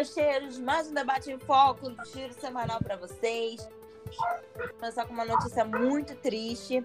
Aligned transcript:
forasteiros, 0.00 0.58
mais 0.58 0.88
um 0.88 0.94
debate 0.94 1.30
em 1.30 1.38
foco, 1.38 1.90
um 1.90 2.04
giro 2.06 2.32
semanal 2.32 2.78
para 2.82 2.96
vocês. 2.96 3.68
Vou 4.56 4.68
começar 4.78 5.04
com 5.04 5.12
uma 5.12 5.26
notícia 5.26 5.62
muito 5.62 6.14
triste, 6.14 6.82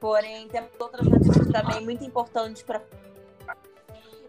porém 0.00 0.48
temos 0.48 0.70
outras 0.78 1.06
notícias 1.06 1.48
também 1.48 1.84
muito 1.84 2.02
importantes 2.02 2.62
para. 2.62 2.80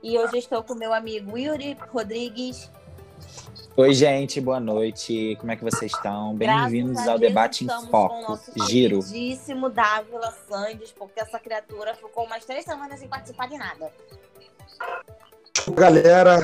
E 0.03 0.17
hoje 0.17 0.39
estou 0.39 0.61
com 0.61 0.75
meu 0.75 0.93
amigo 0.93 1.37
Yuri 1.37 1.77
Rodrigues. 1.89 2.69
Oi, 3.77 3.93
gente, 3.93 4.41
boa 4.41 4.59
noite. 4.59 5.37
Como 5.39 5.51
é 5.51 5.55
que 5.55 5.63
vocês 5.63 5.93
estão? 5.93 6.35
Bem-vindos 6.35 7.07
ao 7.07 7.17
debate 7.17 7.63
em 7.63 7.87
foco. 7.89 8.37
Giro. 8.67 8.99
Queridíssimo 8.99 9.69
Dávila 9.69 10.33
Sandes, 10.49 10.91
porque 10.91 11.21
essa 11.21 11.39
criatura 11.39 11.95
ficou 11.95 12.25
umas 12.25 12.43
três 12.43 12.65
semanas 12.65 12.99
sem 12.99 13.07
participar 13.07 13.47
de 13.47 13.57
nada. 13.57 13.89
Galera, 15.73 16.39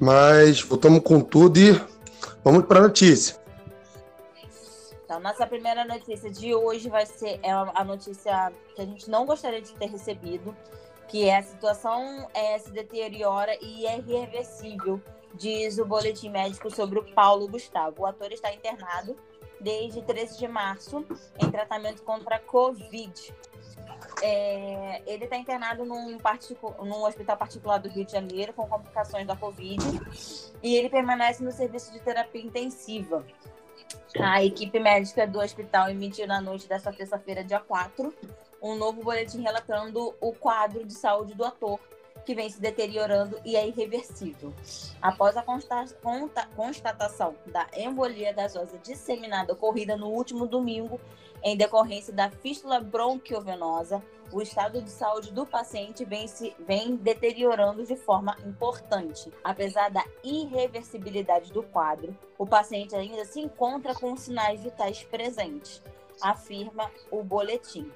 mas 0.00 0.62
voltamos 0.62 1.00
com 1.00 1.20
tudo 1.20 1.58
e 1.58 1.80
vamos 2.44 2.64
para 2.66 2.78
a 2.78 2.82
notícia. 2.82 3.36
Então, 5.04 5.20
nossa 5.20 5.46
primeira 5.46 5.84
notícia 5.84 6.30
de 6.30 6.54
hoje 6.54 6.88
vai 6.88 7.06
ser 7.06 7.40
é 7.42 7.50
a 7.50 7.82
notícia 7.84 8.52
que 8.74 8.82
a 8.82 8.84
gente 8.84 9.08
não 9.08 9.24
gostaria 9.24 9.60
de 9.60 9.72
ter 9.72 9.86
recebido, 9.86 10.54
que 11.08 11.24
é 11.24 11.38
a 11.38 11.42
situação 11.42 12.28
é, 12.34 12.58
se 12.58 12.70
deteriora 12.70 13.56
e 13.62 13.86
é 13.86 13.98
irreversível, 13.98 15.00
diz 15.34 15.78
o 15.78 15.84
boletim 15.86 16.28
médico 16.28 16.70
sobre 16.70 16.98
o 16.98 17.04
Paulo 17.14 17.48
Gustavo. 17.48 18.02
O 18.02 18.06
ator 18.06 18.30
está 18.32 18.52
internado 18.52 19.16
desde 19.60 20.02
13 20.02 20.38
de 20.38 20.46
março 20.46 21.04
em 21.38 21.50
tratamento 21.50 22.02
contra 22.02 22.36
a 22.36 22.38
Covid. 22.38 23.34
É, 24.22 25.02
ele 25.06 25.24
está 25.24 25.36
internado 25.36 25.84
num, 25.84 26.18
num, 26.80 27.04
hospital 27.04 27.36
particular 27.36 27.78
do 27.78 27.88
Rio 27.88 28.04
de 28.04 28.12
Janeiro 28.12 28.52
com 28.52 28.66
complicações 28.66 29.26
da 29.26 29.36
Covid 29.36 29.82
e 30.62 30.74
ele 30.74 30.88
permanece 30.88 31.42
no 31.42 31.52
serviço 31.52 31.92
de 31.92 32.00
terapia 32.00 32.42
intensiva. 32.42 33.24
A 34.20 34.42
equipe 34.44 34.78
médica 34.80 35.26
do 35.26 35.38
hospital 35.38 35.88
emitiu 35.90 36.26
na 36.26 36.40
noite 36.40 36.68
desta 36.68 36.92
terça-feira, 36.92 37.44
dia 37.44 37.60
4, 37.60 38.12
um 38.62 38.74
novo 38.74 39.02
boletim 39.02 39.40
relatando 39.40 40.14
o 40.20 40.32
quadro 40.32 40.84
de 40.84 40.92
saúde 40.92 41.34
do 41.34 41.44
ator, 41.44 41.78
que 42.24 42.34
vem 42.34 42.50
se 42.50 42.60
deteriorando 42.60 43.40
e 43.44 43.56
é 43.56 43.66
irreversível. 43.66 44.52
Após 45.00 45.36
a 45.36 45.42
consta 45.42 45.86
constatação 46.54 47.34
da 47.46 47.66
embolia 47.74 48.32
gasosa 48.32 48.76
disseminada 48.78 49.52
ocorrida 49.52 49.96
no 49.96 50.08
último 50.08 50.46
domingo, 50.46 51.00
em 51.42 51.56
decorrência 51.56 52.12
da 52.12 52.30
fístula 52.30 52.80
bronquiovenosa, 52.80 54.02
o 54.32 54.42
estado 54.42 54.82
de 54.82 54.90
saúde 54.90 55.32
do 55.32 55.46
paciente 55.46 56.04
vem, 56.04 56.28
se, 56.28 56.54
vem 56.60 56.96
deteriorando 56.96 57.84
de 57.84 57.96
forma 57.96 58.36
importante. 58.46 59.32
Apesar 59.42 59.90
da 59.90 60.04
irreversibilidade 60.22 61.52
do 61.52 61.62
quadro, 61.62 62.16
o 62.36 62.46
paciente 62.46 62.94
ainda 62.94 63.24
se 63.24 63.40
encontra 63.40 63.94
com 63.94 64.16
sinais 64.16 64.62
vitais 64.62 65.02
presentes, 65.02 65.82
afirma 66.20 66.90
o 67.10 67.22
boletim. 67.22 67.90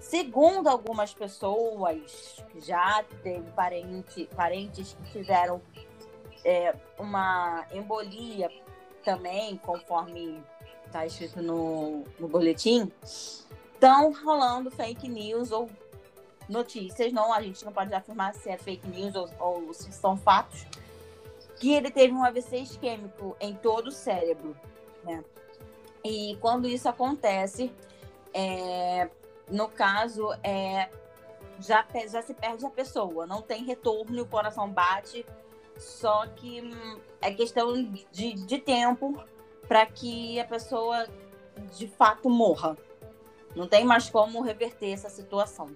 Segundo 0.00 0.68
algumas 0.68 1.12
pessoas, 1.12 2.44
já 2.58 3.04
teve 3.22 3.50
parente, 3.52 4.28
parentes 4.36 4.94
que 4.94 5.12
tiveram 5.12 5.60
é, 6.44 6.74
uma 6.98 7.66
embolia 7.72 8.50
também, 9.04 9.56
conforme 9.56 10.42
está 10.88 11.06
escrito 11.06 11.40
no, 11.40 12.04
no 12.18 12.28
boletim, 12.28 12.90
estão 13.02 14.12
rolando 14.12 14.70
fake 14.70 15.08
news 15.08 15.52
ou 15.52 15.70
notícias, 16.48 17.12
não, 17.12 17.32
a 17.32 17.42
gente 17.42 17.64
não 17.64 17.72
pode 17.72 17.94
afirmar 17.94 18.34
se 18.34 18.48
é 18.50 18.56
fake 18.56 18.88
news 18.88 19.14
ou, 19.14 19.28
ou 19.38 19.74
se 19.74 19.92
são 19.92 20.16
fatos, 20.16 20.66
que 21.56 21.72
ele 21.72 21.90
teve 21.90 22.12
um 22.12 22.24
AVC 22.24 22.58
isquêmico 22.58 23.36
em 23.40 23.54
todo 23.54 23.88
o 23.88 23.92
cérebro, 23.92 24.56
né? 25.04 25.22
E 26.04 26.36
quando 26.40 26.66
isso 26.66 26.88
acontece, 26.88 27.72
é, 28.32 29.10
no 29.50 29.68
caso, 29.68 30.32
é, 30.42 30.88
já, 31.60 31.84
já 32.10 32.22
se 32.22 32.32
perde 32.32 32.64
a 32.64 32.70
pessoa, 32.70 33.26
não 33.26 33.42
tem 33.42 33.64
retorno 33.64 34.22
o 34.22 34.26
coração 34.26 34.70
bate, 34.70 35.26
só 35.76 36.26
que 36.28 36.62
hum, 36.62 37.00
é 37.20 37.32
questão 37.32 37.72
de, 38.12 38.32
de 38.34 38.58
tempo 38.58 39.22
para 39.68 39.84
que 39.84 40.40
a 40.40 40.44
pessoa 40.44 41.06
de 41.76 41.86
fato 41.86 42.30
morra. 42.30 42.76
Não 43.54 43.68
tem 43.68 43.84
mais 43.84 44.08
como 44.08 44.40
reverter 44.40 44.90
essa 44.90 45.10
situação. 45.10 45.70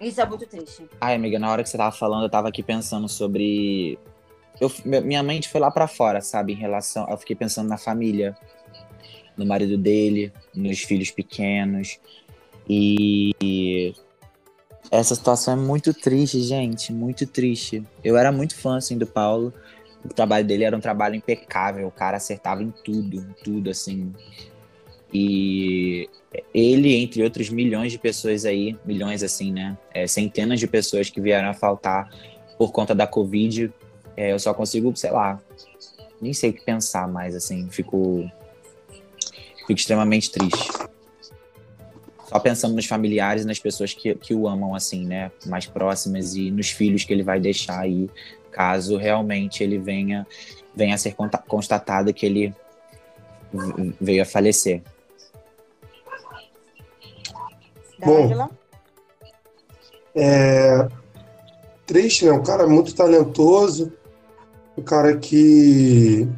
Isso 0.00 0.20
é 0.20 0.26
muito 0.26 0.46
triste. 0.46 0.88
Ai, 1.00 1.14
amiga, 1.14 1.38
na 1.38 1.50
hora 1.50 1.62
que 1.62 1.68
você 1.68 1.76
tava 1.76 1.94
falando, 1.94 2.24
eu 2.24 2.30
tava 2.30 2.48
aqui 2.48 2.62
pensando 2.62 3.08
sobre. 3.08 3.98
Eu, 4.60 4.70
minha 4.84 5.22
mente 5.22 5.48
foi 5.48 5.60
lá 5.60 5.70
para 5.70 5.86
fora, 5.86 6.20
sabe? 6.20 6.52
Em 6.52 6.56
relação. 6.56 7.06
Eu 7.08 7.16
fiquei 7.18 7.36
pensando 7.36 7.68
na 7.68 7.78
família, 7.78 8.36
no 9.36 9.44
marido 9.46 9.76
dele, 9.76 10.32
nos 10.54 10.80
filhos 10.80 11.10
pequenos. 11.10 11.98
E. 12.68 13.94
Essa 14.90 15.14
situação 15.14 15.52
é 15.52 15.56
muito 15.56 15.92
triste, 15.92 16.40
gente. 16.40 16.92
Muito 16.92 17.26
triste. 17.26 17.84
Eu 18.02 18.16
era 18.16 18.32
muito 18.32 18.56
fã, 18.56 18.78
assim, 18.78 18.96
do 18.96 19.06
Paulo 19.06 19.52
o 20.04 20.08
trabalho 20.08 20.46
dele 20.46 20.64
era 20.64 20.76
um 20.76 20.80
trabalho 20.80 21.14
impecável, 21.14 21.86
o 21.86 21.90
cara 21.90 22.16
acertava 22.16 22.62
em 22.62 22.70
tudo, 22.70 23.16
em 23.16 23.34
tudo, 23.42 23.70
assim. 23.70 24.12
E 25.12 26.08
ele, 26.52 26.94
entre 26.94 27.22
outros 27.22 27.48
milhões 27.48 27.92
de 27.92 27.98
pessoas 27.98 28.44
aí, 28.44 28.76
milhões 28.84 29.22
assim, 29.22 29.52
né? 29.52 29.76
É, 29.92 30.06
centenas 30.06 30.60
de 30.60 30.66
pessoas 30.66 31.08
que 31.08 31.20
vieram 31.20 31.48
a 31.48 31.54
faltar 31.54 32.10
por 32.58 32.72
conta 32.72 32.94
da 32.94 33.06
Covid, 33.06 33.72
é, 34.16 34.32
eu 34.32 34.38
só 34.38 34.52
consigo, 34.52 34.94
sei 34.96 35.10
lá, 35.10 35.40
nem 36.20 36.32
sei 36.32 36.50
o 36.50 36.52
que 36.52 36.62
pensar 36.62 37.08
mais, 37.08 37.34
assim, 37.34 37.68
fico, 37.70 38.30
fico 39.58 39.72
extremamente 39.72 40.30
triste. 40.30 40.70
Só 42.28 42.38
pensando 42.38 42.74
nos 42.74 42.84
familiares 42.84 43.44
e 43.44 43.46
nas 43.46 43.58
pessoas 43.58 43.94
que, 43.94 44.14
que 44.14 44.34
o 44.34 44.46
amam, 44.46 44.74
assim, 44.74 45.06
né? 45.06 45.30
Mais 45.46 45.64
próximas 45.64 46.34
e 46.34 46.50
nos 46.50 46.68
filhos 46.68 47.04
que 47.04 47.12
ele 47.12 47.22
vai 47.22 47.40
deixar 47.40 47.80
aí 47.80 48.10
caso 48.58 48.96
realmente 48.96 49.62
ele 49.62 49.78
venha, 49.78 50.26
venha 50.74 50.96
a 50.96 50.98
ser 50.98 51.14
constatado 51.46 52.12
que 52.12 52.26
ele 52.26 52.52
veio 54.00 54.20
a 54.20 54.26
falecer. 54.26 54.82
Bom, 58.00 58.50
é 60.12 60.88
triste, 61.86 62.24
né? 62.24 62.32
Um 62.32 62.42
cara 62.42 62.66
muito 62.66 62.92
talentoso, 62.96 63.92
um 64.76 64.82
cara 64.82 65.16
que 65.16 66.28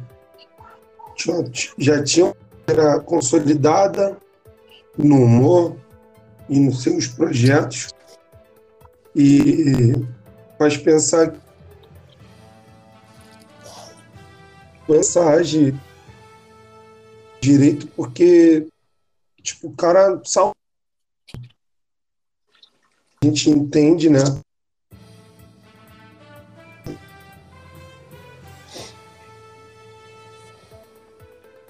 já, 1.17 1.33
já 1.75 2.03
tinha 2.03 2.35
uma 2.69 2.99
consolidada 2.99 4.15
no 4.95 5.23
humor 5.23 5.75
e 6.47 6.59
nos 6.59 6.83
seus 6.83 7.07
projetos 7.07 7.89
e 9.15 9.93
faz 10.59 10.77
pensar 10.77 11.33
age 14.93 15.73
direito 17.41 17.87
porque 17.87 18.67
tipo, 19.41 19.67
o 19.67 19.75
cara 19.75 20.21
sal... 20.23 20.51
a 23.21 23.25
gente 23.25 23.49
entende, 23.49 24.09
né? 24.09 24.19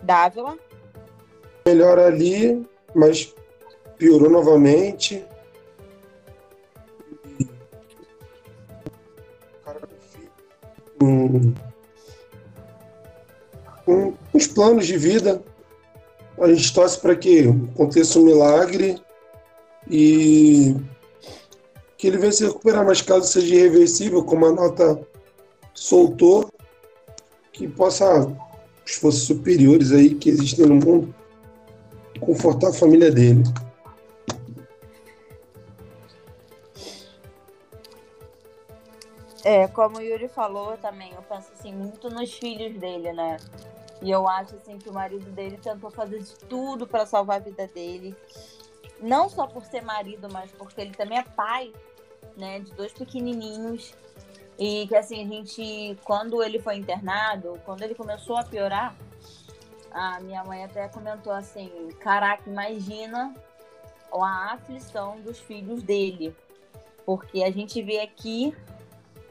Dávila. 0.01 0.57
Melhor 1.65 1.99
ali, 1.99 2.67
mas 2.93 3.33
piorou 3.97 4.29
novamente. 4.29 5.23
Um 11.01 11.70
com 13.91 14.13
os 14.33 14.47
planos 14.47 14.87
de 14.87 14.97
vida. 14.97 15.41
A 16.39 16.47
gente 16.47 16.73
torce 16.73 16.99
para 16.99 17.15
que 17.15 17.49
aconteça 17.73 18.19
um 18.19 18.23
milagre 18.23 19.01
e 19.89 20.75
que 21.97 22.07
ele 22.07 22.17
venha 22.17 22.31
se 22.31 22.45
recuperar, 22.45 22.85
mas 22.85 23.01
caso 23.01 23.27
seja 23.27 23.53
irreversível, 23.53 24.23
como 24.23 24.45
a 24.45 24.51
nota 24.51 24.99
soltou, 25.73 26.49
que 27.51 27.67
possa 27.67 28.25
os 28.85 28.93
forças 28.93 29.23
superiores 29.23 29.91
aí 29.91 30.15
que 30.15 30.29
existem 30.29 30.65
no 30.65 30.75
mundo 30.75 31.13
confortar 32.19 32.69
a 32.69 32.73
família 32.73 33.11
dele. 33.11 33.43
É, 39.43 39.67
como 39.67 39.97
o 39.97 40.01
Yuri 40.01 40.27
falou 40.27 40.77
também, 40.77 41.11
eu 41.13 41.21
penso 41.23 41.51
assim 41.53 41.73
muito 41.73 42.09
nos 42.09 42.31
filhos 42.33 42.79
dele, 42.79 43.11
né? 43.11 43.37
E 44.01 44.09
eu 44.09 44.27
acho 44.27 44.55
assim 44.55 44.77
que 44.77 44.89
o 44.89 44.93
marido 44.93 45.29
dele 45.31 45.57
tentou 45.57 45.89
fazer 45.89 46.19
de 46.19 46.35
tudo 46.47 46.87
para 46.87 47.05
salvar 47.05 47.37
a 47.37 47.43
vida 47.43 47.67
dele. 47.67 48.15
Não 48.99 49.29
só 49.29 49.47
por 49.47 49.65
ser 49.65 49.81
marido, 49.81 50.27
mas 50.31 50.51
porque 50.51 50.81
ele 50.81 50.91
também 50.91 51.17
é 51.17 51.23
pai, 51.23 51.73
né, 52.37 52.59
de 52.59 52.71
dois 52.73 52.93
pequenininhos. 52.93 53.93
E 54.59 54.87
que 54.87 54.95
assim, 54.95 55.23
a 55.23 55.27
gente, 55.27 55.97
quando 56.03 56.43
ele 56.43 56.59
foi 56.59 56.75
internado, 56.75 57.59
quando 57.65 57.81
ele 57.81 57.95
começou 57.95 58.37
a 58.37 58.43
piorar, 58.43 58.95
a 59.91 60.19
minha 60.19 60.43
mãe 60.43 60.63
até 60.63 60.87
comentou 60.87 61.33
assim: 61.33 61.89
caraca, 61.99 62.47
imagina 62.47 63.35
a 64.13 64.53
aflição 64.53 65.19
dos 65.21 65.39
filhos 65.39 65.81
dele. 65.81 66.35
Porque 67.05 67.43
a 67.43 67.51
gente 67.51 67.81
vê 67.81 68.01
aqui 68.01 68.55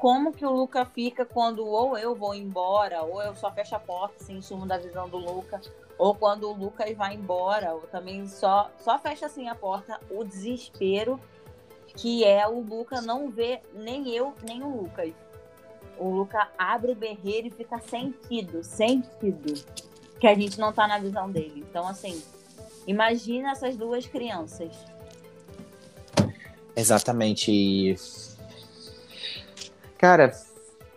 como 0.01 0.33
que 0.33 0.47
o 0.47 0.51
Luca 0.51 0.87
fica 0.87 1.27
quando 1.27 1.67
ou 1.67 1.97
eu 1.97 2.15
vou 2.15 2.35
embora, 2.35 3.03
ou 3.03 3.23
eu 3.23 3.35
só 3.35 3.53
fecho 3.53 3.77
a 3.77 3.79
porta, 3.79 4.15
assim, 4.19 4.41
sumo 4.41 4.65
da 4.65 4.79
visão 4.79 5.07
do 5.07 5.19
Luca, 5.19 5.61
ou 5.99 6.15
quando 6.15 6.49
o 6.49 6.55
Lucas 6.55 6.97
vai 6.97 7.15
embora, 7.15 7.75
ou 7.75 7.83
também 7.83 8.27
só, 8.27 8.71
só 8.79 8.99
fecha 8.99 9.27
assim 9.27 9.49
a 9.49 9.55
porta, 9.55 10.01
o 10.11 10.25
desespero 10.25 11.21
que 11.95 12.25
é 12.25 12.49
o 12.49 12.61
Luca 12.61 13.03
não 13.03 13.31
ver 13.31 13.61
nem 13.75 14.09
eu, 14.09 14.33
nem 14.43 14.63
o 14.63 14.83
Lucas. 14.83 15.13
O 15.99 16.09
Luca 16.09 16.49
abre 16.57 16.93
o 16.93 16.97
berreiro 16.97 17.49
e 17.49 17.51
fica 17.51 17.79
sentido, 17.79 18.65
sentido 18.65 19.53
que 20.19 20.27
a 20.27 20.35
gente 20.35 20.59
não 20.59 20.73
tá 20.73 20.89
na 20.89 20.99
visão 20.99 21.31
dele. 21.31 21.63
Então, 21.69 21.87
assim, 21.87 22.23
imagina 22.87 23.51
essas 23.51 23.77
duas 23.77 24.07
crianças. 24.07 24.73
Exatamente. 26.75 27.97
Cara, 30.01 30.33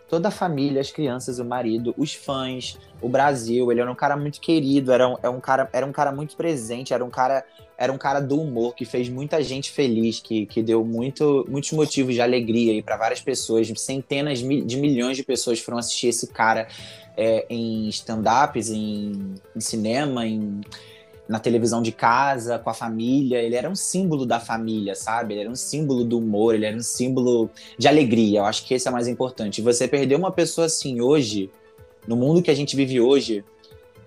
toda 0.08 0.28
a 0.28 0.30
família, 0.30 0.80
as 0.80 0.90
crianças, 0.90 1.38
o 1.38 1.44
marido, 1.44 1.94
os 1.98 2.14
fãs, 2.14 2.78
o 3.02 3.08
Brasil, 3.08 3.70
ele 3.70 3.82
era 3.82 3.92
um 3.92 3.94
cara 3.94 4.16
muito 4.16 4.40
querido, 4.40 4.90
era 4.90 5.06
um, 5.06 5.18
era 5.18 5.30
um, 5.30 5.40
cara, 5.40 5.68
era 5.74 5.84
um 5.84 5.92
cara 5.92 6.10
muito 6.10 6.34
presente, 6.34 6.94
era 6.94 7.04
um 7.04 7.10
cara, 7.10 7.44
era 7.76 7.92
um 7.92 7.98
cara 7.98 8.18
do 8.18 8.40
humor 8.40 8.74
que 8.74 8.86
fez 8.86 9.10
muita 9.10 9.42
gente 9.42 9.70
feliz, 9.70 10.20
que, 10.20 10.46
que 10.46 10.62
deu 10.62 10.82
muito, 10.86 11.44
muitos 11.50 11.70
motivos 11.72 12.14
de 12.14 12.22
alegria 12.22 12.82
para 12.82 12.96
várias 12.96 13.20
pessoas, 13.20 13.70
centenas 13.76 14.38
de 14.38 14.76
milhões 14.78 15.18
de 15.18 15.22
pessoas 15.22 15.60
foram 15.60 15.76
assistir 15.76 16.06
esse 16.06 16.28
cara 16.28 16.66
é, 17.14 17.44
em 17.50 17.86
stand-ups, 17.90 18.70
em, 18.70 19.34
em 19.54 19.60
cinema, 19.60 20.26
em 20.26 20.62
na 21.28 21.38
televisão 21.38 21.80
de 21.80 21.92
casa, 21.92 22.58
com 22.58 22.70
a 22.70 22.74
família. 22.74 23.38
Ele 23.38 23.54
era 23.54 23.68
um 23.68 23.74
símbolo 23.74 24.26
da 24.26 24.38
família, 24.38 24.94
sabe? 24.94 25.34
Ele 25.34 25.40
era 25.42 25.50
um 25.50 25.56
símbolo 25.56 26.04
do 26.04 26.18
humor, 26.18 26.54
ele 26.54 26.66
era 26.66 26.76
um 26.76 26.82
símbolo 26.82 27.50
de 27.78 27.88
alegria. 27.88 28.40
Eu 28.40 28.44
acho 28.44 28.64
que 28.64 28.74
esse 28.74 28.88
é 28.88 28.90
mais 28.90 29.08
importante. 29.08 29.62
você 29.62 29.88
perder 29.88 30.16
uma 30.16 30.30
pessoa 30.30 30.66
assim 30.66 31.00
hoje, 31.00 31.50
no 32.06 32.16
mundo 32.16 32.42
que 32.42 32.50
a 32.50 32.54
gente 32.54 32.76
vive 32.76 33.00
hoje, 33.00 33.44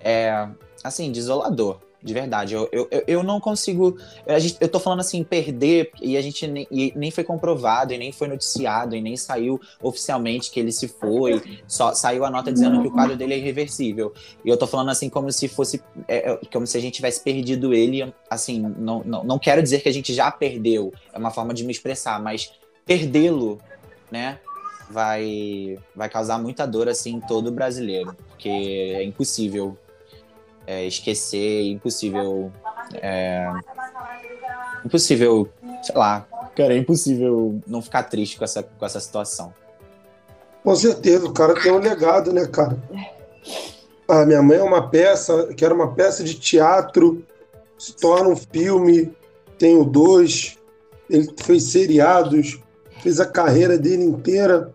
é, 0.04 0.48
assim, 0.84 1.12
desolador 1.12 1.80
de 2.07 2.13
verdade. 2.13 2.54
Eu, 2.54 2.69
eu, 2.71 2.88
eu 3.06 3.21
não 3.21 3.39
consigo. 3.39 3.98
A 4.25 4.39
gente, 4.39 4.57
eu 4.62 4.69
tô 4.69 4.80
falando 4.80 5.01
assim, 5.01 5.24
perder, 5.24 5.92
e 6.01 6.15
a 6.15 6.21
gente 6.21 6.48
nem, 6.48 6.68
nem 6.95 7.12
foi 7.12 7.24
comprovado, 7.24 7.94
e 7.94 7.98
nem 7.98 8.12
foi 8.12 8.27
noticiado, 8.27 8.95
e 8.95 9.01
nem 9.01 9.18
saiu 9.18 9.59
oficialmente 9.81 10.50
que 10.50 10.59
ele 10.59 10.71
se 10.71 10.88
foi. 10.88 11.59
Só 11.68 11.94
saiu 11.94 12.24
a 12.24 12.31
nota 12.31 12.51
dizendo 12.51 12.81
que 12.81 12.88
o 12.88 12.92
quadro 12.92 13.18
dele 13.18 13.33
é 13.33 13.38
irreversível. 13.38 14.13
E 14.44 14.50
eu 14.50 14.57
tô 14.57 14.65
falando 14.65 14.89
assim 14.89 15.09
como 15.09 15.31
se 15.31 15.48
fosse. 15.48 15.83
É, 16.07 16.31
é, 16.31 16.39
como 16.51 16.65
se 16.65 16.77
a 16.77 16.81
gente 16.81 16.95
tivesse 16.95 17.21
perdido 17.21 17.74
ele. 17.74 18.12
Assim, 18.30 18.59
não, 18.77 19.04
não, 19.06 19.24
não 19.24 19.38
quero 19.38 19.62
dizer 19.62 19.81
que 19.81 19.89
a 19.89 19.94
gente 19.94 20.13
já 20.13 20.31
perdeu. 20.31 20.94
É 21.13 21.18
uma 21.18 21.31
forma 21.31 21.54
de 21.54 21.65
me 21.65 21.71
expressar, 21.71 22.21
mas 22.21 22.51
perdê-lo, 22.86 23.59
né? 24.09 24.39
Vai, 24.89 25.77
vai 25.94 26.07
causar 26.07 26.39
muita 26.39 26.65
dor 26.65 26.88
assim 26.88 27.15
em 27.15 27.19
todo 27.19 27.51
brasileiro, 27.51 28.15
porque 28.30 28.48
é 28.48 29.04
impossível 29.04 29.77
é, 30.68 30.86
esquecer, 30.86 31.64
impossível. 31.72 32.52
É, 33.02 33.50
impossível, 34.86 35.50
sei 35.81 35.96
lá. 35.96 36.28
Cara, 36.56 36.74
é 36.74 36.78
impossível 36.78 37.60
não 37.66 37.81
ficar 37.81 38.04
triste 38.04 38.38
com 38.38 38.44
essa, 38.44 38.62
com 38.62 38.86
essa 38.86 39.00
situação. 39.00 39.54
Com 40.64 40.75
certeza, 40.75 41.25
o 41.25 41.34
cara 41.34 41.56
tem 41.56 41.72
um 41.72 41.80
legado, 41.80 42.34
né, 42.34 42.46
cara? 42.46 42.78
A 44.08 44.25
minha 44.25 44.42
mãe 44.42 44.58
é 44.58 44.64
uma 44.64 44.90
peça, 44.90 45.54
que 45.54 45.64
era 45.64 45.74
uma 45.74 45.94
peça 45.94 46.24
de 46.24 46.34
teatro, 46.34 47.24
se 47.78 47.96
torna 47.96 48.30
um 48.30 48.36
filme, 48.36 49.16
tem 49.58 49.78
o 49.78 49.86
dois, 49.86 50.58
ele 51.10 51.30
fez 51.38 51.72
seriados, 51.72 52.60
fez 53.02 53.19
a 53.19 53.25
carreira 53.25 53.78
dele 53.78 54.04
inteira. 54.04 54.74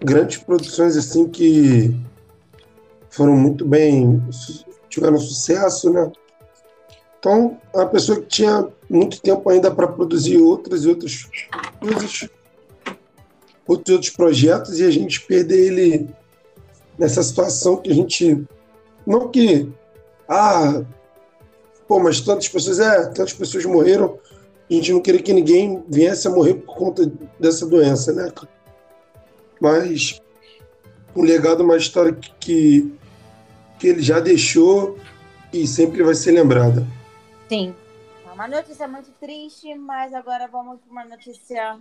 Grandes 0.00 0.38
produções 0.38 0.96
assim 0.96 1.26
que 1.26 1.96
foram 3.14 3.36
muito 3.36 3.64
bem, 3.64 4.22
tiveram 4.88 5.18
sucesso, 5.18 5.92
né? 5.92 6.10
Então, 7.18 7.58
é 7.72 7.78
uma 7.78 7.88
pessoa 7.88 8.20
que 8.20 8.26
tinha 8.26 8.68
muito 8.88 9.20
tempo 9.20 9.48
ainda 9.48 9.70
para 9.70 9.86
produzir 9.86 10.38
outras 10.38 10.84
e 10.84 10.88
outras 10.88 11.28
coisas, 11.80 12.28
outros 13.66 13.94
outros 13.94 14.10
projetos, 14.10 14.78
e 14.78 14.84
a 14.84 14.90
gente 14.90 15.22
perder 15.22 15.66
ele 15.66 16.10
nessa 16.98 17.22
situação 17.22 17.76
que 17.76 17.90
a 17.90 17.94
gente. 17.94 18.44
Não 19.06 19.28
que. 19.30 19.70
Ah, 20.28 20.82
pô, 21.88 21.98
mas 21.98 22.20
tantas 22.20 22.48
pessoas. 22.48 22.78
É, 22.78 23.06
tantas 23.06 23.32
pessoas 23.32 23.64
morreram. 23.64 24.18
A 24.70 24.74
gente 24.74 24.92
não 24.92 25.00
queria 25.00 25.22
que 25.22 25.32
ninguém 25.32 25.82
viesse 25.88 26.26
a 26.26 26.30
morrer 26.30 26.54
por 26.54 26.74
conta 26.74 27.10
dessa 27.38 27.66
doença, 27.66 28.12
né? 28.12 28.32
Mas 29.60 30.20
um 31.14 31.22
legado, 31.22 31.62
uma 31.62 31.76
história 31.76 32.12
que, 32.12 32.32
que 32.40 32.94
que 33.84 33.88
ele 33.88 34.02
já 34.02 34.18
deixou 34.18 34.98
e 35.52 35.66
sempre 35.66 36.02
vai 36.02 36.14
ser 36.14 36.32
lembrada. 36.32 36.86
Sim. 37.46 37.74
Uma 38.32 38.48
notícia 38.48 38.88
muito 38.88 39.10
triste, 39.20 39.74
mas 39.74 40.14
agora 40.14 40.48
vamos 40.48 40.80
para 40.80 40.90
uma 40.90 41.04
notícia 41.04 41.78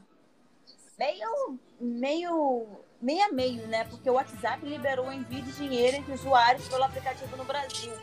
meio, 1.00 1.58
meio, 1.80 2.66
meio 3.02 3.24
a 3.24 3.32
meio, 3.32 3.66
né? 3.68 3.86
Porque 3.86 4.10
o 4.10 4.16
WhatsApp 4.16 4.66
liberou 4.66 5.14
envio 5.14 5.44
de 5.44 5.54
dinheiro 5.54 5.96
entre 5.96 6.14
usuários 6.14 6.68
pelo 6.68 6.84
aplicativo 6.84 7.38
no 7.38 7.46
Brasil. 7.46 7.94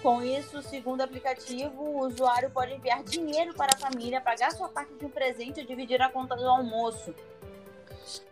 Com 0.00 0.22
isso, 0.22 0.62
segundo 0.62 1.00
o 1.00 1.02
aplicativo, 1.02 1.82
o 1.82 2.06
usuário 2.06 2.50
pode 2.50 2.72
enviar 2.74 3.02
dinheiro 3.02 3.52
para 3.54 3.72
a 3.74 3.78
família, 3.78 4.20
pagar 4.20 4.52
sua 4.52 4.68
parte 4.68 4.94
de 4.94 5.04
um 5.04 5.10
presente 5.10 5.58
ou 5.58 5.66
dividir 5.66 6.00
a 6.00 6.08
conta 6.08 6.36
do 6.36 6.46
almoço. 6.46 7.12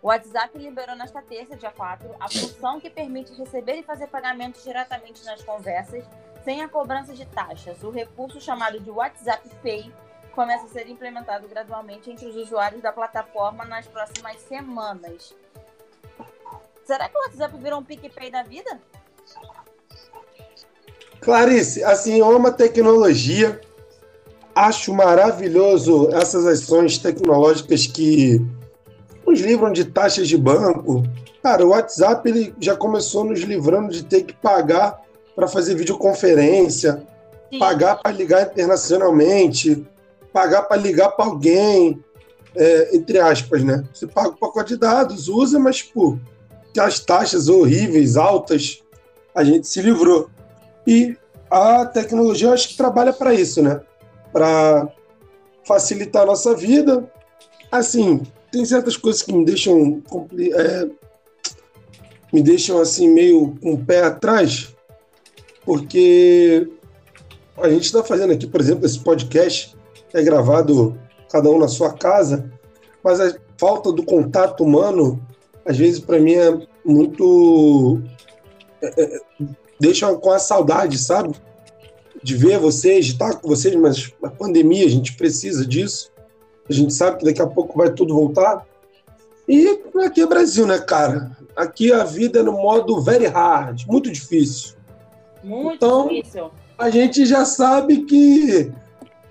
O 0.02 0.08
WhatsApp 0.08 0.56
liberou 0.58 0.96
nesta 0.96 1.22
terça, 1.22 1.56
dia 1.56 1.70
4, 1.70 2.08
a 2.18 2.28
função 2.28 2.80
que 2.80 2.90
permite 2.90 3.32
receber 3.34 3.74
e 3.76 3.82
fazer 3.82 4.06
pagamentos 4.08 4.62
diretamente 4.62 5.24
nas 5.24 5.42
conversas, 5.42 6.04
sem 6.44 6.62
a 6.62 6.68
cobrança 6.68 7.12
de 7.14 7.26
taxas. 7.26 7.82
O 7.82 7.90
recurso 7.90 8.40
chamado 8.40 8.80
de 8.80 8.90
WhatsApp 8.90 9.48
Pay 9.62 9.92
começa 10.32 10.66
a 10.66 10.68
ser 10.68 10.88
implementado 10.88 11.48
gradualmente 11.48 12.10
entre 12.10 12.26
os 12.26 12.36
usuários 12.36 12.80
da 12.80 12.92
plataforma 12.92 13.64
nas 13.64 13.86
próximas 13.86 14.40
semanas. 14.42 15.34
Será 16.84 17.08
que 17.08 17.18
o 17.18 17.20
WhatsApp 17.22 17.56
virou 17.58 17.80
um 17.80 17.84
PicPay 17.84 18.30
da 18.30 18.42
vida? 18.42 18.80
Clarice, 21.20 21.82
assim, 21.84 22.20
eu 22.20 22.30
amo 22.30 22.46
a 22.46 22.52
tecnologia. 22.52 23.60
Acho 24.54 24.94
maravilhoso 24.94 26.08
essas 26.14 26.46
ações 26.46 26.98
tecnológicas 26.98 27.86
que 27.86 28.40
nos 29.28 29.40
livram 29.40 29.72
de 29.72 29.84
taxas 29.84 30.26
de 30.26 30.36
banco. 30.36 31.04
Cara, 31.42 31.64
o 31.64 31.70
WhatsApp 31.70 32.28
ele 32.28 32.54
já 32.58 32.74
começou 32.74 33.24
nos 33.24 33.40
livrando 33.40 33.92
de 33.92 34.04
ter 34.04 34.22
que 34.22 34.34
pagar 34.34 35.00
para 35.36 35.46
fazer 35.46 35.74
videoconferência, 35.74 37.02
Sim. 37.52 37.58
pagar 37.58 37.96
para 37.96 38.10
ligar 38.10 38.42
internacionalmente, 38.42 39.86
pagar 40.32 40.62
para 40.62 40.76
ligar 40.76 41.10
para 41.10 41.26
alguém, 41.26 42.02
é, 42.56 42.96
entre 42.96 43.18
aspas, 43.18 43.62
né? 43.62 43.84
Você 43.92 44.06
paga 44.06 44.30
o 44.30 44.36
pacote 44.36 44.70
de 44.70 44.80
dados, 44.80 45.28
usa, 45.28 45.58
mas, 45.58 45.76
tipo, 45.76 46.18
as 46.78 47.00
taxas 47.00 47.48
horríveis, 47.48 48.16
altas, 48.16 48.82
a 49.34 49.44
gente 49.44 49.66
se 49.68 49.80
livrou. 49.80 50.28
E 50.86 51.16
a 51.50 51.86
tecnologia, 51.86 52.48
eu 52.48 52.52
acho 52.52 52.68
que 52.68 52.76
trabalha 52.76 53.12
para 53.12 53.32
isso, 53.34 53.62
né? 53.62 53.80
Para 54.32 54.88
facilitar 55.64 56.22
a 56.22 56.26
nossa 56.26 56.54
vida. 56.54 57.04
Assim, 57.70 58.22
tem 58.50 58.64
certas 58.64 58.96
coisas 58.96 59.22
que 59.22 59.32
me 59.32 59.44
deixam 59.44 60.02
é, 60.54 60.88
me 62.32 62.42
deixam 62.42 62.80
assim 62.80 63.08
meio 63.08 63.56
com 63.60 63.72
o 63.74 63.84
pé 63.84 64.02
atrás, 64.02 64.74
porque 65.64 66.68
a 67.56 67.68
gente 67.68 67.84
está 67.84 68.02
fazendo 68.02 68.32
aqui, 68.32 68.46
por 68.46 68.60
exemplo, 68.60 68.86
esse 68.86 69.00
podcast 69.00 69.76
é 70.12 70.22
gravado 70.22 70.98
cada 71.30 71.50
um 71.50 71.58
na 71.58 71.68
sua 71.68 71.92
casa, 71.92 72.50
mas 73.02 73.20
a 73.20 73.34
falta 73.56 73.92
do 73.92 74.04
contato 74.04 74.62
humano, 74.62 75.20
às 75.64 75.76
vezes 75.76 76.00
para 76.00 76.18
mim 76.18 76.34
é 76.34 76.66
muito 76.84 78.00
é, 78.82 79.02
é, 79.02 79.20
deixa 79.80 80.12
com 80.14 80.30
a 80.30 80.38
saudade, 80.38 80.98
sabe? 80.98 81.34
De 82.22 82.36
ver 82.36 82.58
vocês, 82.58 83.06
de 83.06 83.12
estar 83.12 83.36
com 83.36 83.48
vocês, 83.48 83.74
mas 83.74 84.12
a 84.22 84.30
pandemia 84.30 84.86
a 84.86 84.90
gente 84.90 85.14
precisa 85.14 85.66
disso. 85.66 86.10
A 86.68 86.72
gente 86.72 86.92
sabe 86.92 87.18
que 87.18 87.24
daqui 87.24 87.40
a 87.40 87.46
pouco 87.46 87.78
vai 87.78 87.90
tudo 87.90 88.14
voltar. 88.14 88.66
E 89.48 89.80
aqui 90.04 90.20
é 90.20 90.26
Brasil, 90.26 90.66
né, 90.66 90.78
cara? 90.78 91.36
Aqui 91.56 91.92
a 91.92 92.04
vida 92.04 92.40
é 92.40 92.42
no 92.42 92.52
modo 92.52 93.00
very 93.00 93.26
hard, 93.26 93.86
muito 93.86 94.10
difícil. 94.10 94.76
Muito 95.42 95.76
então, 95.76 96.08
difícil. 96.08 96.50
A 96.76 96.90
gente 96.90 97.24
já 97.24 97.44
sabe 97.44 98.04
que, 98.04 98.70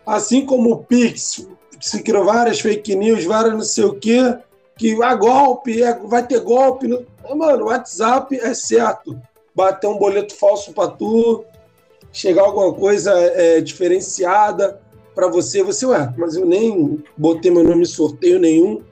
assim 0.05 0.45
como 0.45 0.71
o 0.71 0.83
Pix, 0.83 1.47
se 1.79 2.01
criou 2.01 2.25
várias 2.25 2.59
fake 2.59 2.95
news, 2.95 3.23
várias 3.25 3.53
não 3.53 3.61
sei 3.61 3.85
o 3.85 3.93
quê, 3.93 4.37
que 4.75 5.01
ah, 5.03 5.15
golpe, 5.15 5.81
é, 5.81 5.93
vai 5.93 6.25
ter 6.25 6.39
golpe. 6.39 6.87
Mano, 7.35 7.65
o 7.65 7.67
WhatsApp 7.67 8.35
é 8.35 8.53
certo. 8.53 9.19
Bater 9.55 9.87
um 9.87 9.97
boleto 9.97 10.35
falso 10.35 10.73
para 10.73 10.89
tu, 10.89 11.45
chegar 12.11 12.43
alguma 12.43 12.73
coisa 12.73 13.11
é, 13.13 13.61
diferenciada 13.61 14.81
para 15.17 15.27
você, 15.27 15.63
você, 15.63 15.83
ué, 15.87 16.13
mas 16.15 16.35
eu 16.35 16.45
nem 16.45 17.03
botei 17.17 17.49
meu 17.49 17.63
nome 17.63 17.81
em 17.81 17.85
sorteio 17.85 18.37
nenhum. 18.37 18.83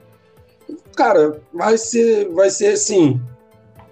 Cara, 0.96 1.40
vai 1.54 1.78
ser, 1.78 2.28
vai 2.30 2.50
ser 2.50 2.72
assim. 2.72 3.20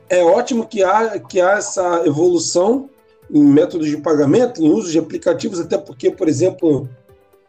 É 0.09 0.21
ótimo 0.21 0.67
que 0.67 0.83
há, 0.83 1.21
que 1.21 1.41
há 1.41 1.53
essa 1.53 2.03
evolução 2.05 2.91
em 3.31 3.45
métodos 3.45 3.87
de 3.87 3.99
pagamento, 3.99 4.61
em 4.61 4.69
uso 4.69 4.91
de 4.91 4.99
aplicativos, 4.99 5.61
até 5.61 5.79
porque, 5.79 6.11
por 6.11 6.29
exemplo, 6.29 6.88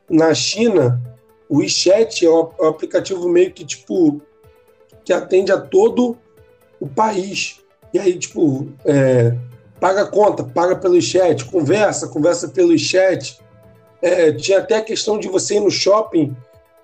na 0.07 0.35
China, 0.35 1.01
o 1.49 1.57
WeChat 1.57 2.23
é 2.23 2.29
o 2.29 2.51
aplicativo 2.67 3.27
meio 3.27 3.51
que 3.51 3.65
tipo 3.65 4.21
que 5.03 5.11
atende 5.11 5.51
a 5.51 5.57
todo 5.59 6.15
o 6.79 6.85
país. 6.85 7.59
E 7.91 7.97
aí, 7.97 8.19
tipo, 8.19 8.67
é, 8.85 9.35
paga 9.79 10.05
conta, 10.05 10.43
paga 10.43 10.75
pelo 10.75 11.01
chat, 11.01 11.43
conversa, 11.45 12.07
conversa 12.07 12.49
pelo 12.49 12.77
chat. 12.77 13.43
É, 14.05 14.31
tinha 14.31 14.59
até 14.59 14.75
a 14.77 14.83
questão 14.83 15.17
de 15.17 15.27
você 15.27 15.55
ir 15.55 15.61
no 15.61 15.71
shopping, 15.71 16.37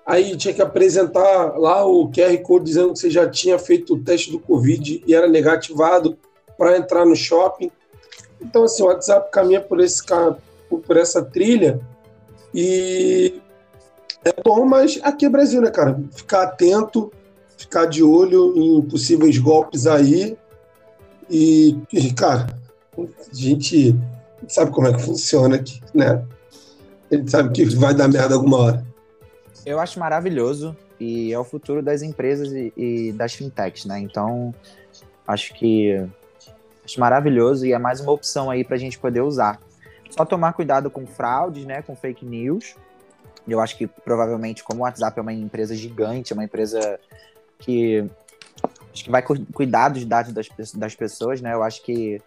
aí 0.04 0.36
tinha 0.36 0.52
que 0.52 0.60
apresentar 0.60 1.56
lá 1.56 1.86
o 1.86 2.10
QR 2.10 2.36
Code 2.38 2.64
dizendo 2.64 2.92
que 2.92 2.98
você 2.98 3.08
já 3.08 3.30
tinha 3.30 3.60
feito 3.60 3.94
o 3.94 4.02
teste 4.02 4.32
do 4.32 4.40
Covid 4.40 5.04
e 5.06 5.14
era 5.14 5.28
negativado 5.28 6.18
para 6.58 6.76
entrar 6.76 7.06
no 7.06 7.14
shopping. 7.14 7.70
Então, 8.40 8.64
assim, 8.64 8.82
o 8.82 8.86
WhatsApp 8.86 9.30
caminha 9.30 9.60
por, 9.60 9.78
esse, 9.78 10.02
por 10.84 10.96
essa 10.96 11.22
trilha 11.22 11.80
e 12.52 13.40
é 14.24 14.34
bom, 14.42 14.64
mas 14.64 14.98
aqui 15.04 15.24
é 15.24 15.28
Brasil, 15.28 15.60
né, 15.60 15.70
cara? 15.70 16.02
Ficar 16.10 16.42
atento, 16.42 17.12
ficar 17.56 17.86
de 17.86 18.02
olho 18.02 18.52
em 18.56 18.82
possíveis 18.82 19.38
golpes 19.38 19.86
aí. 19.86 20.36
E, 21.30 21.78
cara, 22.16 22.48
a 22.98 23.32
gente 23.32 23.94
sabe 24.48 24.72
como 24.72 24.88
é 24.88 24.92
que 24.92 25.02
funciona 25.02 25.54
aqui, 25.54 25.80
né? 25.94 26.26
Gente 27.16 27.30
sabe 27.30 27.52
que 27.52 27.64
vai 27.76 27.94
dar 27.94 28.08
merda 28.08 28.34
alguma 28.34 28.56
hora. 28.56 28.86
Eu 29.66 29.78
acho 29.78 30.00
maravilhoso 30.00 30.74
e 30.98 31.32
é 31.32 31.38
o 31.38 31.44
futuro 31.44 31.82
das 31.82 32.00
empresas 32.02 32.50
e, 32.52 32.72
e 32.76 33.12
das 33.12 33.34
fintechs, 33.34 33.84
né? 33.84 33.98
Então, 33.98 34.54
acho 35.26 35.52
que 35.54 36.02
acho 36.84 36.98
maravilhoso 36.98 37.66
e 37.66 37.72
é 37.72 37.78
mais 37.78 38.00
uma 38.00 38.12
opção 38.12 38.50
aí 38.50 38.64
para 38.64 38.76
a 38.76 38.78
gente 38.78 38.98
poder 38.98 39.20
usar. 39.20 39.60
Só 40.10 40.24
tomar 40.24 40.54
cuidado 40.54 40.90
com 40.90 41.06
fraudes, 41.06 41.66
né? 41.66 41.82
Com 41.82 41.94
fake 41.94 42.24
news. 42.24 42.76
Eu 43.46 43.60
acho 43.60 43.76
que 43.76 43.86
provavelmente, 43.86 44.64
como 44.64 44.80
o 44.80 44.82
WhatsApp 44.84 45.18
é 45.18 45.22
uma 45.22 45.32
empresa 45.32 45.74
gigante, 45.74 46.32
é 46.32 46.34
uma 46.34 46.44
empresa 46.44 46.98
que 47.58 48.04
acho 48.92 49.04
que 49.04 49.10
vai 49.10 49.22
cuidar 49.22 49.90
dos 49.90 50.04
dados 50.04 50.32
das, 50.32 50.48
das 50.74 50.94
pessoas, 50.94 51.40
né? 51.42 51.52
Eu 51.52 51.62
acho 51.62 51.82
que 51.82 52.22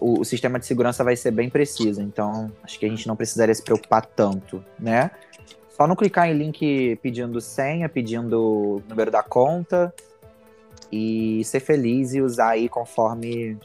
o, 0.00 0.20
o, 0.20 0.24
sistema 0.24 0.58
de 0.58 0.66
segurança 0.66 1.04
vai 1.04 1.16
ser 1.16 1.30
bem 1.30 1.48
preciso, 1.48 2.00
então 2.00 2.50
acho 2.62 2.78
que 2.78 2.86
a 2.86 2.88
gente 2.88 3.06
não 3.06 3.16
precisaria 3.16 3.54
se 3.54 3.62
preocupar 3.62 4.04
tanto, 4.04 4.64
né? 4.78 5.10
Só 5.70 5.86
não 5.86 5.94
clicar 5.94 6.28
em 6.28 6.34
link 6.34 6.98
pedindo 7.02 7.40
senha, 7.40 7.88
pedindo 7.88 8.82
número 8.88 9.10
da 9.10 9.22
conta 9.22 9.94
e 10.90 11.44
ser 11.44 11.60
feliz 11.60 12.14
e 12.14 12.20
usar 12.20 12.50
aí 12.50 12.68
conforme 12.68 13.56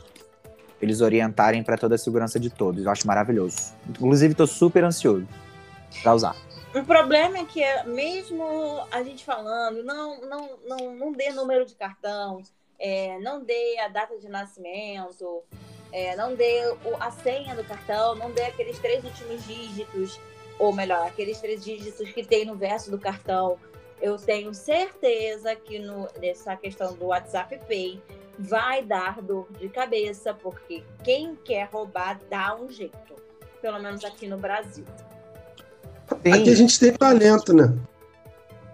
eles 0.80 1.02
orientarem 1.02 1.64
para 1.64 1.78
toda 1.78 1.96
a 1.96 1.98
segurança 1.98 2.40
de 2.40 2.50
todos. 2.50 2.86
Eu 2.86 2.92
acho 2.92 3.08
maravilhoso. 3.08 3.74
Inclusive, 3.90 4.34
estou 4.34 4.46
super 4.46 4.84
ansioso 4.84 5.28
para 6.04 6.14
usar. 6.14 6.36
O 6.76 6.84
problema 6.84 7.38
é 7.38 7.46
que, 7.46 7.64
mesmo 7.86 8.86
a 8.92 9.02
gente 9.04 9.24
falando, 9.24 9.84
não, 9.84 10.22
não, 10.22 10.50
não, 10.68 10.96
não 10.96 11.12
dê 11.12 11.32
número 11.32 11.66
de 11.66 11.76
cartão, 11.76 12.42
é, 12.80 13.18
não 13.20 13.44
dê 13.44 13.80
a 13.80 13.88
data 13.88 14.18
de 14.20 14.28
nascimento, 14.28 15.44
é, 15.94 16.16
não 16.16 16.34
dê 16.34 16.76
o, 16.84 16.96
a 17.00 17.12
senha 17.12 17.56
do 17.56 17.64
cartão, 17.64 18.16
não 18.16 18.32
dê 18.32 18.42
aqueles 18.42 18.80
três 18.80 19.04
últimos 19.04 19.46
dígitos, 19.46 20.20
ou 20.58 20.74
melhor, 20.74 21.06
aqueles 21.06 21.40
três 21.40 21.64
dígitos 21.64 22.10
que 22.10 22.26
tem 22.26 22.46
no 22.46 22.56
verso 22.56 22.90
do 22.90 22.98
cartão. 22.98 23.60
Eu 24.02 24.18
tenho 24.18 24.54
certeza 24.56 25.56
que 25.56 25.78
no, 25.78 26.08
nessa 26.20 26.56
questão 26.56 26.94
do 26.96 27.06
WhatsApp 27.06 27.60
Pay 27.68 28.02
vai 28.40 28.84
dar 28.84 29.22
dor 29.22 29.48
de 29.60 29.70
cabeça, 29.70 30.34
porque 30.34 30.84
quem 31.04 31.36
quer 31.36 31.70
roubar 31.72 32.20
dá 32.28 32.56
um 32.56 32.72
jeito, 32.72 33.16
pelo 33.62 33.80
menos 33.80 34.04
aqui 34.04 34.28
no 34.28 34.38
Brasil. 34.38 34.86
Sim. 36.24 36.32
Aqui 36.32 36.50
a 36.50 36.56
gente 36.56 36.80
tem 36.80 36.92
talento, 36.92 37.54
né? 37.54 37.72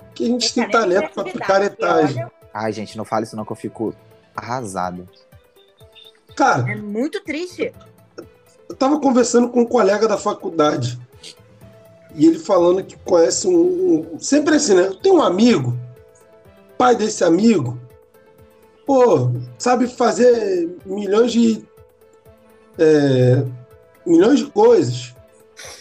Aqui 0.10 0.24
a 0.24 0.28
gente 0.28 0.54
tem, 0.54 0.64
tem 0.64 0.72
talento 0.72 1.14
para 1.14 1.24
picaretagem. 1.26 2.26
Ai, 2.54 2.72
gente, 2.72 2.98
não 2.98 3.04
fale 3.04 3.26
isso 3.26 3.36
não 3.36 3.44
que 3.44 3.52
eu 3.52 3.58
fico 3.58 3.94
arrasado. 4.34 5.08
Cara. 6.40 6.72
É 6.72 6.76
muito 6.78 7.22
triste. 7.22 7.74
Eu 8.70 8.76
tava 8.76 8.98
conversando 8.98 9.50
com 9.50 9.60
um 9.60 9.66
colega 9.66 10.08
da 10.08 10.18
faculdade. 10.18 10.98
E 12.16 12.26
ele 12.26 12.40
falando 12.40 12.82
que 12.82 12.98
conhece 13.00 13.46
um. 13.46 14.16
um 14.16 14.20
sempre 14.20 14.56
assim, 14.56 14.74
né? 14.74 14.90
Tem 15.04 15.12
um 15.12 15.22
amigo, 15.22 15.78
pai 16.78 16.96
desse 16.96 17.26
amigo, 17.26 17.78
pô, 18.86 19.32
sabe 19.58 19.86
fazer 19.88 20.78
milhões 20.86 21.34
de. 21.34 21.62
É, 22.78 23.44
milhões 24.06 24.40
de 24.40 24.46
coisas. 24.46 25.14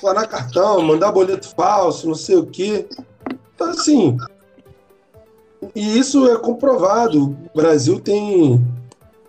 Clonar 0.00 0.29
cartão, 0.29 0.83
mandar 0.83 1.12
boleto 1.12 1.55
falso, 1.55 2.09
não 2.09 2.17
sei 2.17 2.35
o 2.35 2.47
quê. 2.47 2.88
Então, 3.55 3.71
assim. 3.71 4.17
E 5.73 5.99
isso 5.99 6.29
é 6.29 6.37
comprovado. 6.37 7.37
O 7.55 7.57
Brasil 7.57 8.00
tem 8.00 8.61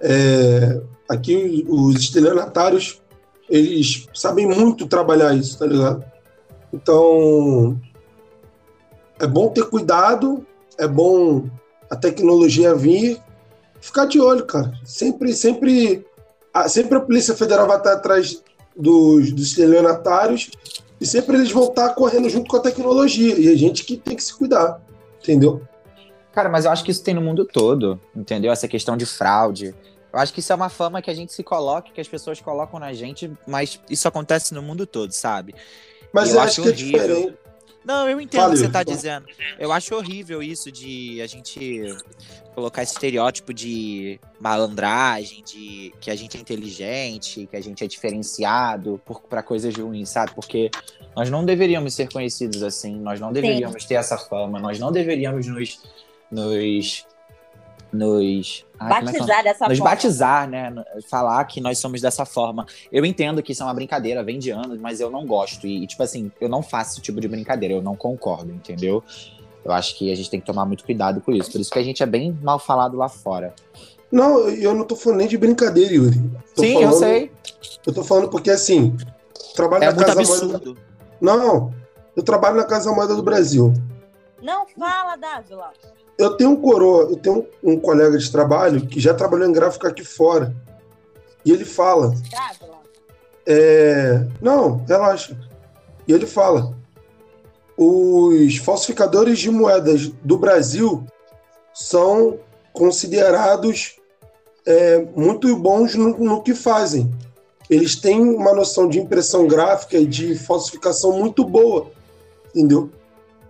é, 0.01 0.81
Aqui 1.09 1.65
os 1.67 1.95
estelionatários, 1.95 3.01
eles 3.49 4.07
sabem 4.13 4.45
muito 4.45 4.87
trabalhar 4.87 5.35
isso, 5.35 5.57
tá 5.57 5.65
ligado? 5.65 6.05
Então, 6.71 7.79
é 9.19 9.25
bom 9.25 9.49
ter 9.49 9.65
cuidado, 9.65 10.45
é 10.77 10.87
bom 10.87 11.49
a 11.89 11.95
tecnologia 11.95 12.75
vir, 12.75 13.19
ficar 13.81 14.05
de 14.05 14.19
olho, 14.19 14.45
cara. 14.45 14.71
Sempre, 14.85 15.33
sempre, 15.33 16.05
sempre 16.67 16.97
a 16.97 17.01
Polícia 17.01 17.35
Federal 17.35 17.67
vai 17.67 17.77
estar 17.77 17.93
atrás 17.93 18.43
dos, 18.75 19.31
dos 19.31 19.47
estelionatários 19.47 20.51
e 21.01 21.05
sempre 21.05 21.37
eles 21.37 21.51
vão 21.51 21.65
estar 21.65 21.89
correndo 21.95 22.29
junto 22.29 22.49
com 22.49 22.57
a 22.57 22.61
tecnologia. 22.61 23.37
E 23.37 23.49
a 23.49 23.57
gente 23.57 23.83
que 23.83 23.97
tem 23.97 24.15
que 24.15 24.23
se 24.23 24.33
cuidar, 24.33 24.79
entendeu? 25.21 25.61
Cara, 26.31 26.49
mas 26.49 26.65
eu 26.65 26.71
acho 26.71 26.83
que 26.83 26.91
isso 26.91 27.03
tem 27.03 27.13
no 27.13 27.21
mundo 27.21 27.45
todo, 27.45 27.99
entendeu? 28.15 28.51
Essa 28.51 28.67
questão 28.67 28.95
de 28.95 29.05
fraude, 29.05 29.73
eu 30.11 30.19
acho 30.19 30.33
que 30.33 30.39
isso 30.39 30.51
é 30.51 30.55
uma 30.55 30.69
fama 30.69 31.01
que 31.01 31.09
a 31.09 31.13
gente 31.13 31.33
se 31.33 31.43
coloca, 31.43 31.91
que 31.91 32.01
as 32.01 32.07
pessoas 32.07 32.39
colocam 32.41 32.79
na 32.79 32.93
gente, 32.93 33.31
mas 33.47 33.79
isso 33.89 34.07
acontece 34.07 34.53
no 34.53 34.61
mundo 34.61 34.85
todo, 34.85 35.11
sabe? 35.11 35.53
Mas 36.11 36.29
eu, 36.29 36.35
eu 36.35 36.41
acho, 36.41 36.61
acho 36.61 36.61
que 36.61 36.69
horrível. 36.69 37.01
é 37.01 37.07
diferente. 37.07 37.37
Não, 37.85 38.09
eu 38.09 38.19
entendo 38.19 38.47
o 38.47 38.51
que 38.51 38.57
você 38.57 38.69
tá 38.69 38.83
dizendo. 38.83 39.25
Eu 39.57 39.71
acho 39.71 39.95
horrível 39.95 40.43
isso 40.43 40.71
de 40.71 41.21
a 41.21 41.27
gente 41.27 41.95
colocar 42.53 42.83
esse 42.83 42.91
estereótipo 42.91 43.53
de 43.53 44.19
malandragem, 44.39 45.41
de 45.43 45.93
que 45.99 46.11
a 46.11 46.15
gente 46.15 46.37
é 46.37 46.41
inteligente, 46.41 47.47
que 47.49 47.55
a 47.55 47.61
gente 47.61 47.83
é 47.83 47.87
diferenciado 47.87 49.01
para 49.29 49.41
coisas 49.41 49.73
ruins, 49.75 50.09
sabe? 50.09 50.33
Porque 50.35 50.69
nós 51.15 51.29
não 51.29 51.45
deveríamos 51.45 51.93
ser 51.93 52.11
conhecidos 52.11 52.63
assim, 52.63 52.95
nós 52.99 53.19
não 53.19 53.31
deveríamos 53.31 53.81
Sim. 53.81 53.89
ter 53.89 53.95
essa 53.95 54.17
fama, 54.17 54.59
nós 54.59 54.77
não 54.77 54.91
deveríamos 54.91 55.47
nos, 55.47 55.81
nos 56.29 57.07
nos 57.91 58.65
ai, 58.79 59.01
é 59.01 59.05
batizar 59.05 59.39
é 59.39 59.43
dessa 59.43 59.67
nos 59.67 59.77
forma. 59.77 59.91
batizar, 59.91 60.49
né? 60.49 60.73
Falar 61.09 61.43
que 61.45 61.59
nós 61.59 61.77
somos 61.77 62.01
dessa 62.01 62.25
forma. 62.25 62.65
Eu 62.91 63.05
entendo 63.05 63.43
que 63.43 63.51
isso 63.51 63.61
é 63.61 63.65
uma 63.65 63.73
brincadeira, 63.73 64.23
vem 64.23 64.39
de 64.39 64.51
anos, 64.51 64.79
mas 64.79 64.99
eu 64.99 65.09
não 65.09 65.25
gosto. 65.25 65.67
E, 65.67 65.85
tipo 65.85 66.01
assim, 66.01 66.31
eu 66.39 66.47
não 66.47 66.61
faço 66.61 66.93
esse 66.93 67.01
tipo 67.01 67.19
de 67.19 67.27
brincadeira, 67.27 67.75
eu 67.75 67.81
não 67.81 67.95
concordo, 67.95 68.51
entendeu? 68.51 69.03
Eu 69.63 69.71
acho 69.71 69.97
que 69.97 70.11
a 70.11 70.15
gente 70.15 70.29
tem 70.29 70.39
que 70.39 70.45
tomar 70.45 70.65
muito 70.65 70.83
cuidado 70.83 71.21
com 71.21 71.31
isso. 71.31 71.51
Por 71.51 71.59
isso 71.59 71.71
que 71.71 71.79
a 71.79 71.83
gente 71.83 72.01
é 72.01 72.05
bem 72.05 72.37
mal 72.41 72.57
falado 72.57 72.95
lá 72.97 73.09
fora. 73.09 73.53
Não, 74.11 74.47
eu 74.49 74.73
não 74.73 74.85
tô 74.85 74.95
falando 74.95 75.19
nem 75.19 75.27
de 75.27 75.37
brincadeira, 75.37 75.93
Yuri. 75.93 76.17
Tô 76.55 76.63
Sim, 76.63 76.73
falando, 76.73 76.93
eu 76.93 76.99
sei. 76.99 77.31
Eu 77.85 77.93
tô 77.93 78.03
falando 78.03 78.29
porque, 78.29 78.49
assim, 78.49 78.95
trabalho 79.55 79.83
é 79.83 79.93
na 79.93 80.05
Casa 80.05 80.19
absurdo. 80.21 80.65
Moeda... 80.65 80.81
Não, 81.21 81.73
eu 82.15 82.23
trabalho 82.23 82.55
na 82.55 82.63
Casa 82.63 82.91
Moeda 82.91 83.15
do 83.15 83.21
Brasil. 83.21 83.73
Não 84.41 84.65
fala, 84.67 85.15
Dávila 85.17 85.71
eu 86.19 86.35
tenho 86.35 86.51
um 86.51 86.55
coroa, 86.57 87.03
eu 87.03 87.15
tenho 87.15 87.47
um, 87.63 87.71
um, 87.71 87.79
colega 87.79 88.17
de 88.17 88.29
trabalho 88.29 88.85
que 88.85 88.99
já 88.99 89.13
trabalhou 89.13 89.47
em 89.47 89.53
gráfico 89.53 89.87
aqui 89.87 90.03
fora. 90.03 90.53
E 91.45 91.51
ele 91.51 91.63
fala. 91.63 92.13
É, 93.47 94.27
não, 94.41 94.83
relaxa. 94.85 95.39
E 96.05 96.11
ele 96.11 96.27
fala: 96.27 96.75
os 97.77 98.57
falsificadores 98.57 99.39
de 99.39 99.49
moedas 99.49 100.07
do 100.21 100.37
Brasil 100.37 101.07
são 101.73 102.37
considerados 102.73 103.95
é, 104.65 104.99
muito 105.15 105.55
bons 105.55 105.95
no, 105.95 106.17
no 106.17 106.43
que 106.43 106.53
fazem. 106.53 107.09
Eles 107.69 107.95
têm 107.95 108.19
uma 108.19 108.53
noção 108.53 108.89
de 108.89 108.99
impressão 108.99 109.47
gráfica 109.47 109.97
e 109.97 110.05
de 110.05 110.35
falsificação 110.35 111.13
muito 111.13 111.45
boa, 111.45 111.91
entendeu? 112.53 112.89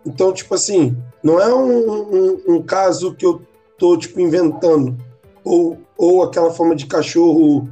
Então, 0.05 0.31
tipo 0.31 0.53
assim, 0.53 0.95
não 1.23 1.39
é 1.39 1.53
um, 1.53 1.89
um, 1.91 2.41
um 2.47 2.61
caso 2.61 3.13
que 3.13 3.25
eu 3.25 3.41
tô, 3.77 3.97
tipo, 3.97 4.19
inventando. 4.19 4.97
Ou, 5.43 5.77
ou 5.97 6.23
aquela 6.23 6.51
forma 6.51 6.75
de 6.75 6.85
cachorro 6.85 7.67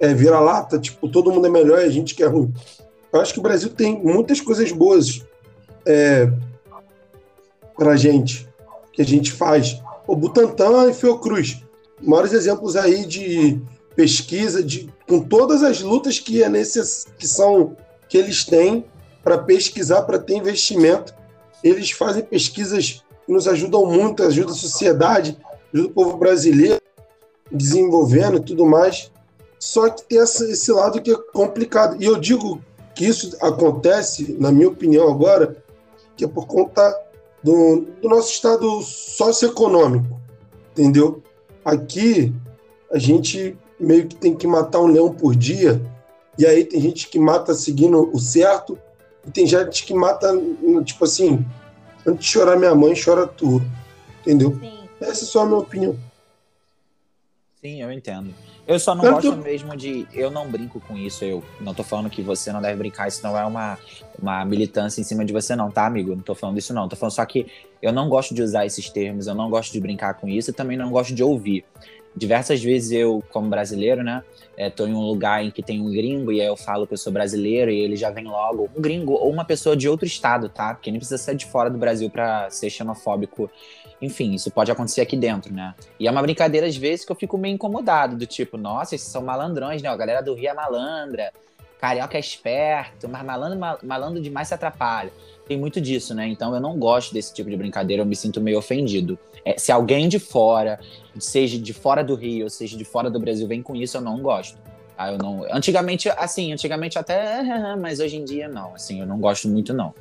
é, 0.00 0.12
vira-lata, 0.12 0.78
tipo, 0.78 1.08
todo 1.08 1.32
mundo 1.32 1.46
é 1.46 1.50
melhor 1.50 1.80
e 1.80 1.84
a 1.84 1.90
gente 1.90 2.14
que 2.14 2.22
é 2.22 2.26
ruim. 2.26 2.52
Eu 3.12 3.20
acho 3.20 3.32
que 3.32 3.38
o 3.38 3.42
Brasil 3.42 3.70
tem 3.70 4.02
muitas 4.02 4.40
coisas 4.40 4.72
boas 4.72 5.24
é, 5.86 6.30
pra 7.76 7.96
gente, 7.96 8.48
que 8.92 9.02
a 9.02 9.04
gente 9.04 9.32
faz. 9.32 9.80
O 10.06 10.16
Butantan 10.16 10.90
e 10.90 10.94
Fiocruz, 10.94 11.64
maiores 12.00 12.32
exemplos 12.32 12.76
aí 12.76 13.06
de 13.06 13.60
pesquisa, 13.94 14.62
de, 14.62 14.92
com 15.08 15.20
todas 15.20 15.62
as 15.62 15.80
lutas 15.80 16.18
que, 16.18 16.42
é 16.42 16.48
necess, 16.48 17.06
que 17.18 17.26
são 17.26 17.76
que 18.08 18.18
eles 18.18 18.44
têm 18.44 18.84
para 19.22 19.38
pesquisar, 19.38 20.02
para 20.02 20.18
ter 20.18 20.36
investimento. 20.36 21.14
Eles 21.64 21.90
fazem 21.90 22.22
pesquisas 22.22 23.02
que 23.26 23.32
nos 23.32 23.48
ajudam 23.48 23.86
muito, 23.86 24.22
ajudam 24.22 24.52
a 24.52 24.56
sociedade, 24.56 25.36
ajudam 25.72 25.90
o 25.90 25.94
povo 25.94 26.16
brasileiro 26.18 26.80
desenvolvendo 27.50 28.36
e 28.36 28.44
tudo 28.44 28.66
mais. 28.66 29.10
Só 29.58 29.88
que 29.88 30.04
tem 30.04 30.20
essa, 30.20 30.44
esse 30.44 30.70
lado 30.70 31.00
que 31.00 31.10
é 31.10 31.16
complicado. 31.32 31.96
E 31.98 32.04
eu 32.04 32.18
digo 32.18 32.60
que 32.94 33.06
isso 33.06 33.34
acontece, 33.40 34.36
na 34.38 34.52
minha 34.52 34.68
opinião 34.68 35.10
agora, 35.10 35.56
que 36.16 36.24
é 36.24 36.28
por 36.28 36.46
conta 36.46 36.94
do, 37.42 37.86
do 38.00 38.08
nosso 38.08 38.30
estado 38.30 38.82
socioeconômico, 38.82 40.20
entendeu? 40.72 41.22
Aqui, 41.64 42.32
a 42.92 42.98
gente 42.98 43.56
meio 43.80 44.06
que 44.06 44.14
tem 44.14 44.34
que 44.34 44.46
matar 44.46 44.80
um 44.80 44.86
leão 44.86 45.12
por 45.12 45.34
dia, 45.34 45.80
e 46.38 46.46
aí 46.46 46.64
tem 46.64 46.80
gente 46.80 47.08
que 47.08 47.18
mata 47.18 47.54
seguindo 47.54 48.10
o 48.12 48.18
certo, 48.18 48.78
e 49.26 49.30
tem 49.30 49.46
gente 49.46 49.84
que 49.84 49.94
mata, 49.94 50.30
tipo 50.84 51.04
assim, 51.04 51.44
antes 52.06 52.26
de 52.26 52.30
chorar 52.32 52.56
minha 52.56 52.74
mãe, 52.74 52.94
chora 52.94 53.26
tu, 53.26 53.62
entendeu? 54.20 54.56
Sim. 54.60 54.78
Essa 55.00 55.24
é 55.24 55.26
só 55.26 55.42
a 55.42 55.46
minha 55.46 55.58
opinião. 55.58 55.96
Sim, 57.60 57.82
eu 57.82 57.90
entendo. 57.90 58.34
Eu 58.66 58.78
só 58.78 58.94
não 58.94 59.04
gosto 59.04 59.36
mesmo 59.36 59.76
de. 59.76 60.06
Eu 60.12 60.30
não 60.30 60.50
brinco 60.50 60.80
com 60.80 60.96
isso. 60.96 61.24
Eu 61.24 61.42
não 61.60 61.74
tô 61.74 61.82
falando 61.82 62.08
que 62.08 62.22
você 62.22 62.50
não 62.50 62.62
deve 62.62 62.76
brincar, 62.76 63.08
isso 63.08 63.22
não 63.22 63.36
é 63.36 63.44
uma, 63.44 63.78
uma 64.20 64.44
militância 64.44 65.00
em 65.00 65.04
cima 65.04 65.24
de 65.24 65.32
você, 65.32 65.54
não, 65.54 65.70
tá, 65.70 65.86
amigo? 65.86 66.14
Não 66.14 66.22
tô 66.22 66.34
falando 66.34 66.58
isso, 66.58 66.72
não. 66.72 66.88
Tô 66.88 66.96
falando 66.96 67.12
só 67.12 67.24
que 67.26 67.46
eu 67.82 67.92
não 67.92 68.08
gosto 68.08 68.34
de 68.34 68.42
usar 68.42 68.64
esses 68.64 68.88
termos, 68.88 69.26
eu 69.26 69.34
não 69.34 69.50
gosto 69.50 69.72
de 69.72 69.80
brincar 69.80 70.14
com 70.14 70.28
isso 70.28 70.50
e 70.50 70.52
também 70.52 70.76
não 70.76 70.90
gosto 70.90 71.14
de 71.14 71.22
ouvir. 71.22 71.64
Diversas 72.16 72.62
vezes 72.62 72.92
eu, 72.92 73.22
como 73.30 73.50
brasileiro, 73.50 74.02
né, 74.02 74.22
é, 74.56 74.70
tô 74.70 74.86
em 74.86 74.94
um 74.94 75.00
lugar 75.00 75.44
em 75.44 75.50
que 75.50 75.62
tem 75.62 75.80
um 75.80 75.90
gringo 75.90 76.32
e 76.32 76.40
aí 76.40 76.46
eu 76.46 76.56
falo 76.56 76.86
que 76.86 76.94
eu 76.94 76.98
sou 76.98 77.12
brasileiro 77.12 77.70
e 77.70 77.78
ele 77.78 77.96
já 77.96 78.10
vem 78.10 78.24
logo, 78.24 78.70
um 78.76 78.80
gringo 78.80 79.12
ou 79.12 79.30
uma 79.30 79.44
pessoa 79.44 79.76
de 79.76 79.88
outro 79.88 80.06
estado, 80.06 80.48
tá? 80.48 80.74
Porque 80.74 80.90
nem 80.90 80.98
precisa 80.98 81.18
ser 81.18 81.34
de 81.34 81.46
fora 81.46 81.70
do 81.70 81.78
Brasil 81.78 82.08
para 82.10 82.48
ser 82.50 82.70
xenofóbico 82.70 83.50
enfim, 84.00 84.34
isso 84.34 84.50
pode 84.50 84.70
acontecer 84.70 85.00
aqui 85.00 85.16
dentro, 85.16 85.52
né? 85.52 85.74
E 85.98 86.06
é 86.06 86.10
uma 86.10 86.20
brincadeira, 86.20 86.66
às 86.66 86.76
vezes, 86.76 87.04
que 87.04 87.12
eu 87.12 87.16
fico 87.16 87.38
meio 87.38 87.54
incomodado, 87.54 88.16
do 88.16 88.26
tipo, 88.26 88.56
nossa, 88.56 88.94
esses 88.94 89.08
são 89.08 89.22
malandrões, 89.22 89.82
né? 89.82 89.88
A 89.88 89.96
galera 89.96 90.20
do 90.20 90.34
Rio 90.34 90.48
é 90.48 90.54
malandra, 90.54 91.32
carioca 91.80 92.16
é 92.16 92.20
esperto, 92.20 93.08
mas 93.08 93.24
malandro, 93.24 93.58
malandro 93.82 94.22
demais 94.22 94.48
se 94.48 94.54
atrapalha. 94.54 95.12
Tem 95.46 95.58
muito 95.58 95.80
disso, 95.80 96.14
né? 96.14 96.26
Então 96.26 96.54
eu 96.54 96.60
não 96.60 96.78
gosto 96.78 97.12
desse 97.12 97.32
tipo 97.32 97.50
de 97.50 97.56
brincadeira, 97.56 98.02
eu 98.02 98.06
me 98.06 98.16
sinto 98.16 98.40
meio 98.40 98.58
ofendido. 98.58 99.18
É, 99.44 99.58
se 99.58 99.70
alguém 99.70 100.08
de 100.08 100.18
fora, 100.18 100.80
seja 101.18 101.58
de 101.58 101.72
fora 101.72 102.02
do 102.02 102.14
Rio, 102.14 102.48
seja 102.48 102.76
de 102.76 102.84
fora 102.84 103.10
do 103.10 103.20
Brasil, 103.20 103.46
vem 103.46 103.62
com 103.62 103.76
isso, 103.76 103.96
eu 103.96 104.00
não 104.00 104.20
gosto. 104.20 104.58
Ah, 104.96 105.12
eu 105.12 105.18
não. 105.18 105.44
Antigamente, 105.50 106.08
assim, 106.08 106.52
antigamente 106.52 106.98
até, 106.98 107.42
mas 107.76 108.00
hoje 108.00 108.16
em 108.16 108.24
dia 108.24 108.48
não, 108.48 108.74
assim, 108.74 109.00
eu 109.00 109.06
não 109.06 109.18
gosto 109.18 109.48
muito 109.48 109.74
não. 109.74 109.92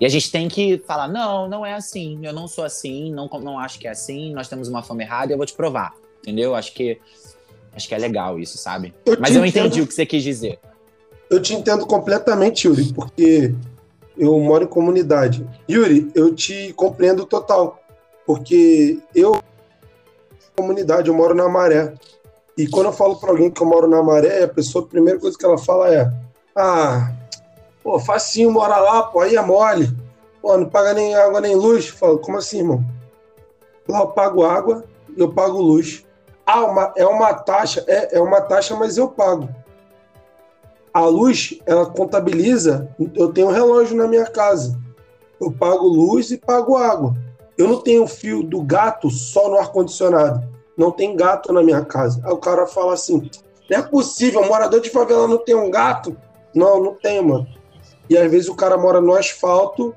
E 0.00 0.06
a 0.06 0.08
gente 0.08 0.30
tem 0.30 0.48
que 0.48 0.78
falar, 0.86 1.06
não, 1.06 1.48
não 1.48 1.66
é 1.66 1.74
assim, 1.74 2.18
eu 2.22 2.32
não 2.32 2.48
sou 2.48 2.64
assim, 2.64 3.12
não, 3.12 3.28
não 3.40 3.58
acho 3.58 3.78
que 3.78 3.86
é 3.86 3.90
assim, 3.90 4.32
nós 4.32 4.48
temos 4.48 4.68
uma 4.68 4.82
fama 4.82 5.02
errada 5.02 5.32
e 5.32 5.34
eu 5.34 5.36
vou 5.36 5.46
te 5.46 5.54
provar, 5.54 5.94
entendeu? 6.22 6.54
Acho 6.54 6.72
que 6.72 6.98
acho 7.74 7.86
que 7.86 7.94
é 7.94 7.98
legal 7.98 8.38
isso, 8.38 8.56
sabe? 8.56 8.94
Eu 9.04 9.18
mas 9.20 9.36
eu 9.36 9.44
entendi 9.44 9.68
entendo, 9.68 9.84
o 9.84 9.86
que 9.86 9.94
você 9.94 10.06
quis 10.06 10.22
dizer. 10.22 10.58
Eu 11.30 11.42
te 11.42 11.54
entendo 11.54 11.86
completamente, 11.86 12.66
Yuri, 12.66 12.92
porque 12.92 13.54
eu 14.16 14.38
moro 14.40 14.64
em 14.64 14.68
comunidade. 14.68 15.46
Yuri, 15.68 16.10
eu 16.14 16.34
te 16.34 16.72
compreendo 16.72 17.26
total, 17.26 17.82
porque 18.28 18.98
eu 19.14 19.40
comunidade, 20.54 21.08
eu 21.08 21.14
moro 21.14 21.34
na 21.34 21.48
Maré. 21.48 21.94
E 22.58 22.68
quando 22.68 22.86
eu 22.86 22.92
falo 22.92 23.16
para 23.16 23.30
alguém 23.30 23.50
que 23.50 23.62
eu 23.62 23.66
moro 23.66 23.88
na 23.88 24.02
Maré, 24.02 24.42
a 24.42 24.48
pessoa, 24.48 24.84
a 24.84 24.88
primeira 24.88 25.18
coisa 25.18 25.38
que 25.38 25.46
ela 25.46 25.56
fala 25.56 25.94
é: 25.94 26.12
Ah, 26.54 27.10
pô, 27.82 27.98
facinho 27.98 28.52
mora 28.52 28.76
lá, 28.76 29.04
pô, 29.04 29.20
aí 29.20 29.34
é 29.34 29.40
mole. 29.40 29.96
Pô, 30.42 30.54
não 30.58 30.68
paga 30.68 30.92
nem 30.92 31.14
água 31.14 31.40
nem 31.40 31.54
luz. 31.54 31.88
Falo, 31.88 32.18
como 32.18 32.36
assim, 32.36 32.58
irmão? 32.58 32.84
Lá 33.88 34.00
eu 34.00 34.08
pago 34.08 34.44
água 34.44 34.84
e 35.16 35.18
eu 35.18 35.32
pago 35.32 35.58
luz. 35.58 36.04
Ah, 36.44 36.66
uma, 36.66 36.92
é 36.96 37.06
uma 37.06 37.32
taxa, 37.32 37.82
é, 37.86 38.18
é 38.18 38.20
uma 38.20 38.42
taxa, 38.42 38.76
mas 38.76 38.98
eu 38.98 39.08
pago. 39.08 39.48
A 40.92 41.00
luz, 41.06 41.58
ela 41.64 41.86
contabiliza, 41.86 42.94
eu 43.14 43.32
tenho 43.32 43.48
um 43.48 43.52
relógio 43.52 43.96
na 43.96 44.06
minha 44.06 44.26
casa. 44.26 44.78
Eu 45.40 45.50
pago 45.50 45.86
luz 45.86 46.30
e 46.30 46.36
pago 46.36 46.76
água. 46.76 47.16
Eu 47.58 47.68
não 47.68 47.80
tenho 47.80 48.06
fio 48.06 48.42
do 48.42 48.62
gato 48.62 49.10
só 49.10 49.50
no 49.50 49.58
ar-condicionado 49.58 50.58
não 50.78 50.92
tem 50.92 51.16
gato 51.16 51.52
na 51.52 51.60
minha 51.60 51.84
casa. 51.84 52.22
Aí 52.24 52.32
o 52.32 52.36
cara 52.36 52.64
fala 52.68 52.94
assim: 52.94 53.28
não 53.68 53.78
é 53.78 53.82
possível, 53.82 54.46
morador 54.46 54.80
de 54.80 54.88
favela 54.88 55.26
não 55.26 55.38
tem 55.38 55.56
um 55.56 55.68
gato? 55.68 56.16
Não, 56.54 56.80
não 56.80 56.94
tem, 56.94 57.20
mano. 57.20 57.46
E 58.08 58.16
às 58.16 58.30
vezes 58.30 58.48
o 58.48 58.54
cara 58.54 58.78
mora 58.78 59.00
no 59.00 59.12
asfalto 59.12 59.94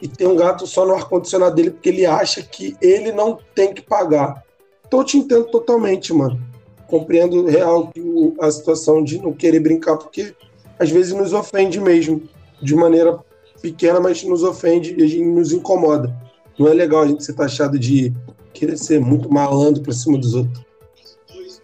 e 0.00 0.08
tem 0.08 0.26
um 0.26 0.34
gato 0.34 0.66
só 0.66 0.86
no 0.86 0.94
ar-condicionado 0.94 1.54
dele 1.54 1.70
porque 1.70 1.90
ele 1.90 2.06
acha 2.06 2.42
que 2.42 2.74
ele 2.80 3.12
não 3.12 3.38
tem 3.54 3.74
que 3.74 3.82
pagar. 3.82 4.42
Então 4.86 5.00
eu 5.00 5.04
te 5.04 5.18
entendo 5.18 5.44
totalmente, 5.44 6.12
mano. 6.12 6.40
Compreendo 6.88 7.46
real 7.46 7.92
a 8.40 8.50
situação 8.50 9.04
de 9.04 9.18
não 9.18 9.32
querer 9.32 9.60
brincar, 9.60 9.96
porque 9.96 10.34
às 10.78 10.90
vezes 10.90 11.12
nos 11.12 11.32
ofende 11.32 11.80
mesmo, 11.80 12.22
de 12.60 12.74
maneira 12.74 13.18
pequena, 13.60 14.00
mas 14.00 14.22
nos 14.24 14.42
ofende 14.42 14.94
e 14.94 15.24
nos 15.24 15.52
incomoda. 15.52 16.14
Não 16.58 16.68
é 16.68 16.74
legal 16.74 17.02
a 17.02 17.06
gente 17.06 17.24
ser 17.24 17.34
taxado 17.34 17.78
de 17.78 18.12
querer 18.52 18.76
ser 18.76 19.00
muito 19.00 19.32
malandro 19.32 19.82
pra 19.82 19.92
cima 19.92 20.18
dos 20.18 20.34
outros. 20.34 20.64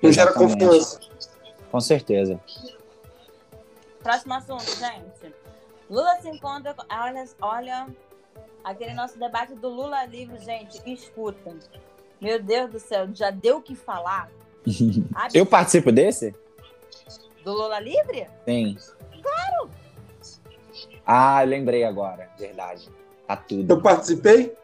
Não 0.03 0.11
gera 0.11 0.33
confiança. 0.33 0.99
Com 1.71 1.81
certeza. 1.81 2.41
Próximo 4.03 4.35
assunto, 4.35 4.65
gente. 4.65 5.35
Lula 5.89 6.21
se 6.21 6.29
encontra. 6.29 6.75
Olha, 6.91 7.25
olha 7.41 7.87
aquele 8.65 8.95
nosso 8.95 9.19
debate 9.19 9.55
do 9.55 9.69
Lula 9.69 10.05
livre, 10.07 10.39
gente. 10.39 10.81
Escuta. 10.87 11.55
Meu 12.21 12.43
Deus 12.43 12.71
do 12.71 12.79
céu, 12.79 13.09
já 13.15 13.31
deu 13.31 13.59
o 13.59 13.63
que 13.63 13.75
falar? 13.75 14.31
Eu 15.33 15.47
participo 15.47 15.91
desse? 15.93 16.35
Do 17.45 17.53
Lula 17.53 17.81
livre? 17.81 18.27
Sim. 18.45 18.77
Claro! 19.23 19.71
Ah, 21.07 21.43
lembrei 21.43 21.85
agora. 21.85 22.31
Verdade. 22.39 22.89
Tá 23.27 23.37
tudo. 23.37 23.73
Eu 23.73 23.81
participei? 23.81 24.55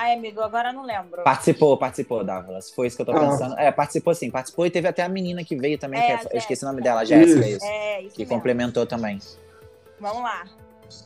Ai, 0.00 0.14
amigo, 0.14 0.40
agora 0.40 0.72
não 0.72 0.84
lembro. 0.84 1.24
Participou, 1.24 1.76
participou, 1.76 2.22
Dávalas. 2.22 2.70
Foi 2.70 2.86
isso 2.86 2.94
que 2.94 3.02
eu 3.02 3.06
tô 3.06 3.10
ah. 3.10 3.18
pensando. 3.18 3.58
É, 3.58 3.72
participou 3.72 4.14
sim, 4.14 4.30
participou 4.30 4.64
e 4.64 4.70
teve 4.70 4.86
até 4.86 5.02
a 5.02 5.08
menina 5.08 5.42
que 5.42 5.56
veio 5.56 5.76
também, 5.76 6.00
é, 6.00 6.18
que 6.18 6.28
é, 6.28 6.34
eu 6.34 6.38
esqueci 6.38 6.64
o 6.64 6.68
nome 6.68 6.80
dela, 6.80 7.04
Jéssica, 7.04 7.48
isso. 7.48 7.64
É, 7.64 8.02
isso 8.02 8.14
que 8.14 8.22
mesmo. 8.22 8.32
complementou 8.32 8.86
também. 8.86 9.18
Vamos 9.98 10.22
lá. 10.22 10.44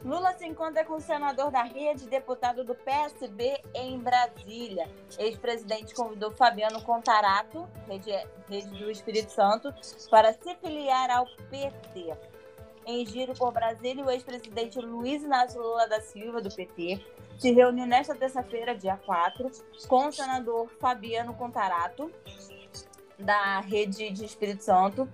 Lula 0.05 0.35
se 0.35 0.47
encontra 0.47 0.85
com 0.85 0.97
o 0.97 1.01
senador 1.01 1.51
da 1.51 1.63
rede, 1.63 2.07
deputado 2.07 2.65
do 2.65 2.75
PSB 2.75 3.59
em 3.75 3.99
Brasília. 3.99 4.87
Ex-presidente 5.19 5.95
convidou 5.95 6.31
Fabiano 6.31 6.83
Contarato, 6.83 7.67
rede, 7.89 8.13
rede 8.47 8.69
do 8.79 8.91
Espírito 8.91 9.33
Santo, 9.33 9.73
para 10.11 10.35
se 10.35 10.55
filiar 10.57 11.11
ao 11.11 11.25
PT. 11.51 12.13
Em 12.87 13.07
giro 13.07 13.33
por 13.35 13.53
Brasília, 13.53 14.05
o 14.05 14.11
ex-presidente 14.11 14.79
Luiz 14.81 15.23
Inácio 15.23 15.61
Lula 15.61 15.87
da 15.89 16.01
Silva, 16.01 16.41
do 16.41 16.53
PT, 16.53 17.01
se 17.39 17.53
reuniu 17.53 17.87
nesta 17.87 18.15
terça-feira, 18.15 18.75
dia 18.75 18.97
4, 18.97 19.51
com 19.89 20.09
o 20.09 20.13
senador 20.13 20.69
Fabiano 20.81 21.35
Contarato, 21.35 22.11
da 23.19 23.61
Rede 23.61 24.11
de 24.11 24.25
Espírito 24.25 24.65
Santo, 24.65 25.09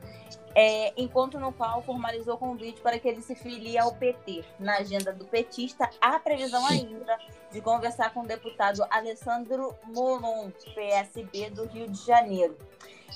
é, 0.54 0.92
encontro 1.00 1.38
no 1.38 1.52
qual 1.52 1.82
formalizou 1.82 2.34
o 2.34 2.38
convite 2.38 2.80
para 2.80 2.98
que 2.98 3.06
ele 3.06 3.22
se 3.22 3.34
filie 3.34 3.78
ao 3.78 3.94
PT. 3.94 4.44
Na 4.58 4.78
agenda 4.78 5.12
do 5.12 5.24
petista, 5.24 5.88
há 6.00 6.18
previsão 6.18 6.66
ainda 6.66 7.18
de 7.52 7.60
conversar 7.60 8.12
com 8.12 8.20
o 8.20 8.26
deputado 8.26 8.84
Alessandro 8.90 9.74
Molon, 9.84 10.50
PSB 10.74 11.50
do 11.50 11.64
Rio 11.66 11.88
de 11.88 12.04
Janeiro. 12.04 12.56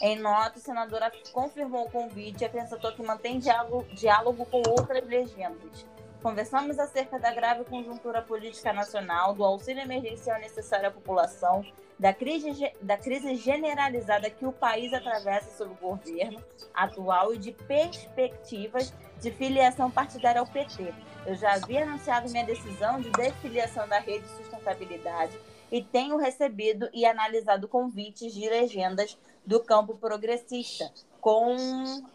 Em 0.00 0.18
nota, 0.18 0.59
a 0.59 0.61
senadora 0.62 1.12
confirmou 1.33 1.87
o 1.87 1.90
convite 1.90 2.42
e 2.42 2.44
acrescentou 2.44 2.92
que 2.92 3.02
mantém 3.02 3.38
diálogo, 3.38 3.85
diálogo 3.94 4.46
com 4.46 4.62
outras 4.68 5.07
legendas. 5.07 5.87
Conversamos 6.22 6.78
acerca 6.78 7.18
da 7.18 7.33
grave 7.33 7.64
conjuntura 7.64 8.22
política 8.22 8.72
nacional, 8.72 9.35
do 9.35 9.44
auxílio 9.44 9.83
emergencial 9.83 10.38
necessário 10.38 10.88
à 10.88 10.90
população, 10.90 11.64
da 11.98 12.12
crise, 12.12 12.72
da 12.81 12.96
crise 12.96 13.35
generalizada 13.37 14.31
que 14.31 14.46
o 14.46 14.52
país 14.52 14.92
atravessa 14.92 15.57
sob 15.57 15.72
o 15.72 15.76
governo 15.76 16.42
atual 16.72 17.35
e 17.35 17.38
de 17.38 17.52
perspectivas 17.52 18.92
de 19.20 19.31
filiação 19.31 19.90
partidária 19.90 20.40
ao 20.40 20.46
PT. 20.46 20.94
Eu 21.26 21.35
já 21.35 21.55
havia 21.55 21.83
anunciado 21.85 22.31
minha 22.31 22.44
decisão 22.44 23.00
de 23.00 23.11
desfiliação 23.11 23.87
da 23.88 23.98
Rede 23.98 24.26
Sustentabilidade 24.28 25.38
e 25.70 25.83
tenho 25.83 26.16
recebido 26.16 26.88
e 26.92 27.07
analisado 27.07 27.68
convites 27.68 28.35
de 28.35 28.48
legendas 28.48 29.16
do 29.44 29.61
campo 29.61 29.94
progressista, 29.94 30.90
com 31.20 31.57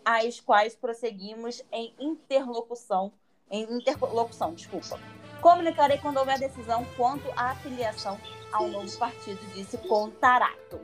as 0.03 0.39
quais 0.39 0.75
prosseguimos 0.75 1.63
em 1.71 1.93
interlocução, 1.99 3.11
em 3.49 3.63
interlocução, 3.63 4.53
desculpa. 4.53 4.99
Comunicarei 5.41 5.97
quando 5.97 6.17
houver 6.17 6.39
decisão 6.39 6.85
quanto 6.95 7.29
à 7.31 7.51
afiliação 7.51 8.17
ao 8.51 8.67
novo 8.67 8.97
partido, 8.97 9.39
disse 9.53 9.77
Contarato. 9.77 10.79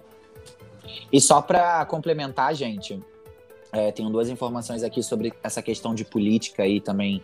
E 1.12 1.19
só 1.19 1.41
para 1.41 1.86
complementar, 1.86 2.53
gente, 2.53 3.01
é, 3.71 3.91
tenho 3.91 4.10
duas 4.10 4.29
informações 4.29 4.84
aqui 4.84 5.01
sobre 5.01 5.34
essa 5.41 5.62
questão 5.62 5.95
de 5.95 6.06
política 6.06 6.63
aí 6.63 6.79
também 6.79 7.21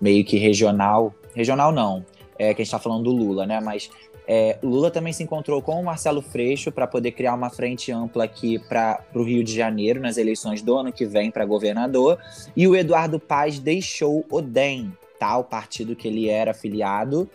meio 0.00 0.24
que 0.24 0.36
regional. 0.36 1.14
Regional 1.34 1.72
não, 1.72 2.04
é 2.38 2.54
que 2.54 2.62
a 2.62 2.64
gente 2.64 2.72
está 2.72 2.78
falando 2.78 3.04
do 3.04 3.10
Lula, 3.10 3.46
né? 3.46 3.60
Mas 3.60 3.90
é, 4.32 4.56
Lula 4.62 4.92
também 4.92 5.12
se 5.12 5.24
encontrou 5.24 5.60
com 5.60 5.80
o 5.80 5.84
Marcelo 5.84 6.22
Freixo 6.22 6.70
para 6.70 6.86
poder 6.86 7.10
criar 7.10 7.34
uma 7.34 7.50
frente 7.50 7.90
ampla 7.90 8.22
aqui 8.22 8.60
para 8.60 9.02
o 9.12 9.24
Rio 9.24 9.42
de 9.42 9.52
Janeiro, 9.52 9.98
nas 9.98 10.16
eleições 10.16 10.62
do 10.62 10.76
ano 10.76 10.92
que 10.92 11.04
vem 11.04 11.32
para 11.32 11.44
governador. 11.44 12.16
E 12.56 12.68
o 12.68 12.76
Eduardo 12.76 13.18
Paz 13.18 13.58
deixou 13.58 14.24
o 14.30 14.40
DEM, 14.40 14.96
tá? 15.18 15.36
o 15.36 15.42
partido 15.42 15.96
que 15.96 16.06
ele 16.06 16.28
era 16.28 16.52
afiliado, 16.52 17.28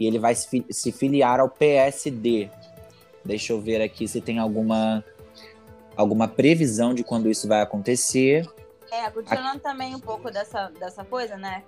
e 0.00 0.06
ele 0.06 0.18
vai 0.18 0.34
se, 0.34 0.90
filiar 0.90 1.38
ao 1.38 1.50
PSD. 1.50 2.48
Deixa 3.22 3.52
eu 3.52 3.60
ver 3.60 3.82
aqui 3.82 4.08
se 4.08 4.22
tem 4.22 4.38
alguma, 4.38 5.04
alguma 5.94 6.26
previsão 6.26 6.94
de 6.94 7.04
quando 7.04 7.28
isso 7.28 7.46
vai 7.46 7.60
acontecer. 7.60 8.48
É, 8.90 9.10
continuando 9.10 9.58
também 9.58 9.94
um 9.94 10.00
pouco 10.00 10.30
dessa, 10.30 10.72
dessa 10.80 11.04
coisa, 11.04 11.36
né? 11.36 11.62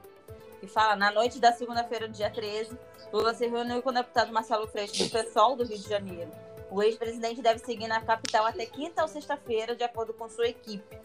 Que 0.60 0.66
fala, 0.66 0.94
na 0.94 1.10
noite 1.10 1.38
da 1.38 1.52
segunda-feira, 1.52 2.06
dia 2.06 2.28
13, 2.28 2.78
Lula 3.10 3.32
se 3.32 3.46
reuniu 3.46 3.82
com 3.82 3.88
o 3.88 3.94
deputado 3.94 4.30
Marcelo 4.30 4.68
Freixo 4.68 5.04
do 5.04 5.10
PSOL 5.10 5.56
do 5.56 5.64
Rio 5.64 5.78
de 5.78 5.88
Janeiro. 5.88 6.30
O 6.70 6.82
ex-presidente 6.82 7.40
deve 7.40 7.60
seguir 7.60 7.88
na 7.88 8.02
capital 8.02 8.44
até 8.44 8.66
quinta 8.66 9.00
ou 9.00 9.08
sexta-feira, 9.08 9.74
de 9.74 9.82
acordo 9.82 10.12
com 10.12 10.28
sua 10.28 10.48
equipe. 10.48 10.98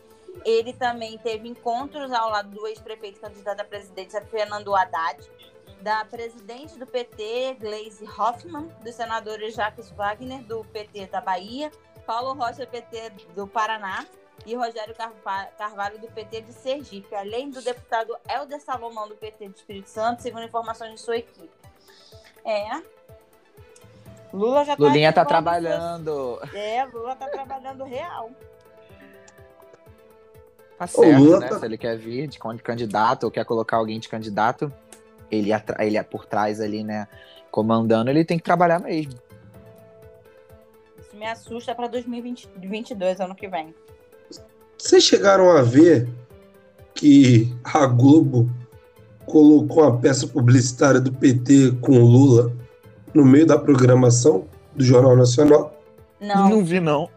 Ele 0.44 0.74
também 0.74 1.18
teve 1.18 1.48
encontros 1.48 2.12
ao 2.12 2.30
lado 2.30 2.50
do 2.50 2.68
ex-prefeito 2.68 3.22
candidato 3.22 3.62
à 3.62 3.64
presidência 3.64 4.22
Fernando 4.26 4.76
Haddad, 4.76 5.26
da 5.82 6.04
presidente 6.04 6.78
do 6.78 6.86
PT, 6.86 7.58
Gleisi 7.60 8.06
Hoffmann, 8.06 8.68
dos 8.84 8.94
senadores 8.94 9.56
Jacques 9.56 9.90
Wagner, 9.92 10.44
do 10.44 10.66
PT 10.66 11.08
da 11.08 11.22
Bahia, 11.22 11.72
Paulo 12.06 12.34
Rocha, 12.34 12.68
PT 12.68 13.12
do 13.34 13.48
Paraná, 13.48 14.06
e 14.46 14.54
Rogério 14.54 14.96
Carvalho, 15.58 16.00
do 16.00 16.08
PT 16.08 16.42
de 16.42 16.54
Sergipe, 16.54 17.16
além 17.16 17.50
do 17.50 17.62
deputado 17.62 18.16
Helder 18.30 18.62
Salomão, 18.62 19.08
do 19.08 19.16
PT 19.16 19.50
do 19.50 19.56
Espírito 19.56 19.90
Santo, 19.90 20.22
segundo 20.22 20.44
informações 20.44 20.94
de 20.94 21.00
sua 21.00 21.18
equipe. 21.18 21.50
É. 22.44 22.82
Lula 24.32 24.64
já 24.64 24.76
tá 24.76 24.84
Lulinha 24.84 25.12
tá 25.12 25.26
trabalhando. 25.26 26.40
É, 26.54 26.86
Lula 26.86 27.16
tá 27.16 27.28
trabalhando 27.28 27.84
real. 27.84 28.30
Tá 30.78 30.88
certo, 30.88 31.40
né? 31.40 31.48
Tá... 31.48 31.60
Se 31.60 31.66
ele 31.66 31.78
quer 31.78 31.98
vir 31.98 32.28
de 32.28 32.38
candidato 32.62 33.24
ou 33.24 33.32
quer 33.32 33.46
colocar 33.46 33.78
alguém 33.78 34.00
de 34.00 34.10
candidato, 34.10 34.72
ele, 35.32 35.50
ele 35.80 35.98
é 35.98 36.04
por 36.04 36.26
trás 36.26 36.60
ali, 36.60 36.84
né? 36.84 37.08
Comandando, 37.50 38.10
ele 38.10 38.26
tem 38.26 38.38
que 38.38 38.44
trabalhar 38.44 38.80
mesmo. 38.80 39.14
Isso 41.00 41.16
me 41.16 41.26
assusta 41.26 41.74
para 41.74 41.88
2022, 41.88 43.22
ano 43.22 43.34
que 43.34 43.48
vem. 43.48 43.74
Vocês 44.78 45.04
chegaram 45.04 45.50
a 45.52 45.62
ver 45.62 46.08
que 46.94 47.54
a 47.64 47.86
Globo 47.86 48.50
colocou 49.26 49.84
a 49.84 49.98
peça 49.98 50.28
publicitária 50.28 51.00
do 51.00 51.12
PT 51.12 51.78
com 51.82 51.94
o 51.94 52.06
Lula 52.06 52.52
no 53.14 53.26
meio 53.26 53.46
da 53.46 53.58
programação 53.58 54.46
do 54.76 54.84
Jornal 54.84 55.16
Nacional? 55.16 55.76
Não. 56.20 56.50
Não 56.50 56.64
vi, 56.64 56.80
não. 56.80 57.10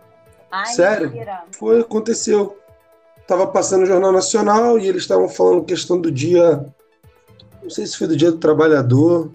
Ai, 0.50 0.66
Sério? 0.66 1.10
Mentira. 1.10 1.44
Foi, 1.52 1.80
aconteceu. 1.80 2.56
Tava 3.26 3.46
passando 3.46 3.82
o 3.82 3.86
Jornal 3.86 4.12
Nacional 4.12 4.78
e 4.78 4.88
eles 4.88 5.02
estavam 5.02 5.28
falando 5.28 5.64
questão 5.64 6.00
do 6.00 6.10
dia. 6.10 6.64
Não 7.62 7.70
sei 7.70 7.86
se 7.86 7.96
foi 7.96 8.06
do 8.06 8.16
dia 8.16 8.30
do 8.30 8.38
trabalhador 8.38 9.30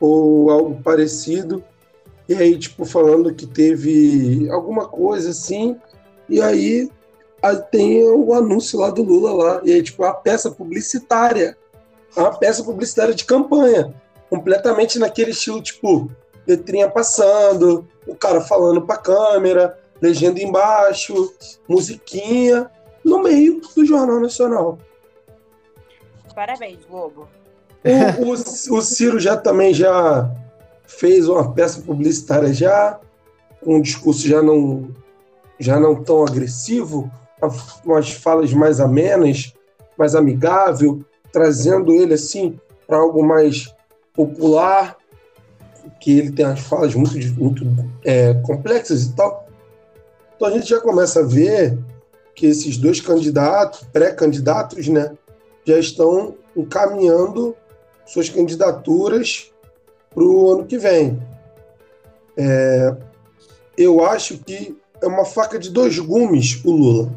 ou 0.00 0.50
algo 0.50 0.82
parecido. 0.82 1.62
E 2.28 2.34
aí, 2.34 2.58
tipo, 2.58 2.84
falando 2.84 3.32
que 3.32 3.46
teve 3.46 4.50
alguma 4.50 4.88
coisa 4.88 5.30
assim. 5.30 5.76
E 6.28 6.42
aí 6.42 6.90
tem 7.70 8.02
o 8.02 8.34
anúncio 8.34 8.78
lá 8.78 8.90
do 8.90 9.02
Lula 9.02 9.32
lá. 9.32 9.60
E 9.64 9.72
aí, 9.72 9.82
tipo, 9.82 10.04
a 10.04 10.12
peça 10.12 10.50
publicitária 10.50 11.56
uma 12.16 12.36
peça 12.36 12.64
publicitária 12.64 13.14
de 13.14 13.24
campanha, 13.24 13.94
completamente 14.30 14.98
naquele 14.98 15.30
estilo, 15.30 15.62
tipo, 15.62 16.10
letrinha 16.46 16.88
passando, 16.88 17.86
o 18.06 18.14
cara 18.14 18.40
falando 18.40 18.82
pra 18.82 18.96
câmera, 18.96 19.78
legenda 20.00 20.40
embaixo, 20.40 21.32
musiquinha, 21.68 22.70
no 23.04 23.22
meio 23.22 23.60
do 23.74 23.84
Jornal 23.84 24.20
Nacional. 24.20 24.78
Parabéns, 26.34 26.84
Globo. 26.88 27.28
O, 27.84 28.74
o, 28.74 28.78
o 28.78 28.82
Ciro 28.82 29.18
já 29.18 29.36
também 29.36 29.72
já 29.72 30.30
fez 30.86 31.28
uma 31.28 31.52
peça 31.52 31.80
publicitária 31.82 32.52
já, 32.52 32.98
com 33.62 33.76
um 33.76 33.80
discurso 33.80 34.26
já 34.26 34.42
não, 34.42 34.88
já 35.58 35.78
não 35.78 36.02
tão 36.02 36.24
agressivo, 36.24 37.10
umas 37.84 38.10
falas 38.10 38.52
mais 38.52 38.80
amenas, 38.80 39.52
mais 39.96 40.14
amigável, 40.14 41.04
trazendo 41.32 41.92
ele 41.92 42.14
assim 42.14 42.58
para 42.86 42.98
algo 42.98 43.24
mais 43.24 43.74
popular, 44.14 44.96
que 46.00 46.18
ele 46.18 46.32
tem 46.32 46.44
as 46.44 46.60
falas 46.60 46.94
muito, 46.94 47.16
muito 47.40 47.64
é, 48.04 48.34
complexas 48.34 49.04
e 49.04 49.12
tal. 49.14 49.48
Então 50.36 50.48
a 50.48 50.50
gente 50.50 50.68
já 50.68 50.80
começa 50.80 51.20
a 51.20 51.26
ver 51.26 51.78
que 52.34 52.46
esses 52.46 52.76
dois 52.76 53.00
candidatos, 53.00 53.82
pré-candidatos, 53.92 54.86
né, 54.88 55.16
já 55.64 55.78
estão 55.78 56.36
encaminhando 56.56 57.56
suas 58.06 58.28
candidaturas 58.28 59.52
para 60.14 60.24
o 60.24 60.52
ano 60.52 60.64
que 60.64 60.78
vem. 60.78 61.20
É, 62.36 62.96
eu 63.76 64.04
acho 64.04 64.38
que 64.38 64.76
é 65.02 65.06
uma 65.06 65.24
faca 65.24 65.58
de 65.58 65.70
dois 65.70 65.98
gumes 65.98 66.60
o 66.64 66.70
Lula, 66.70 67.12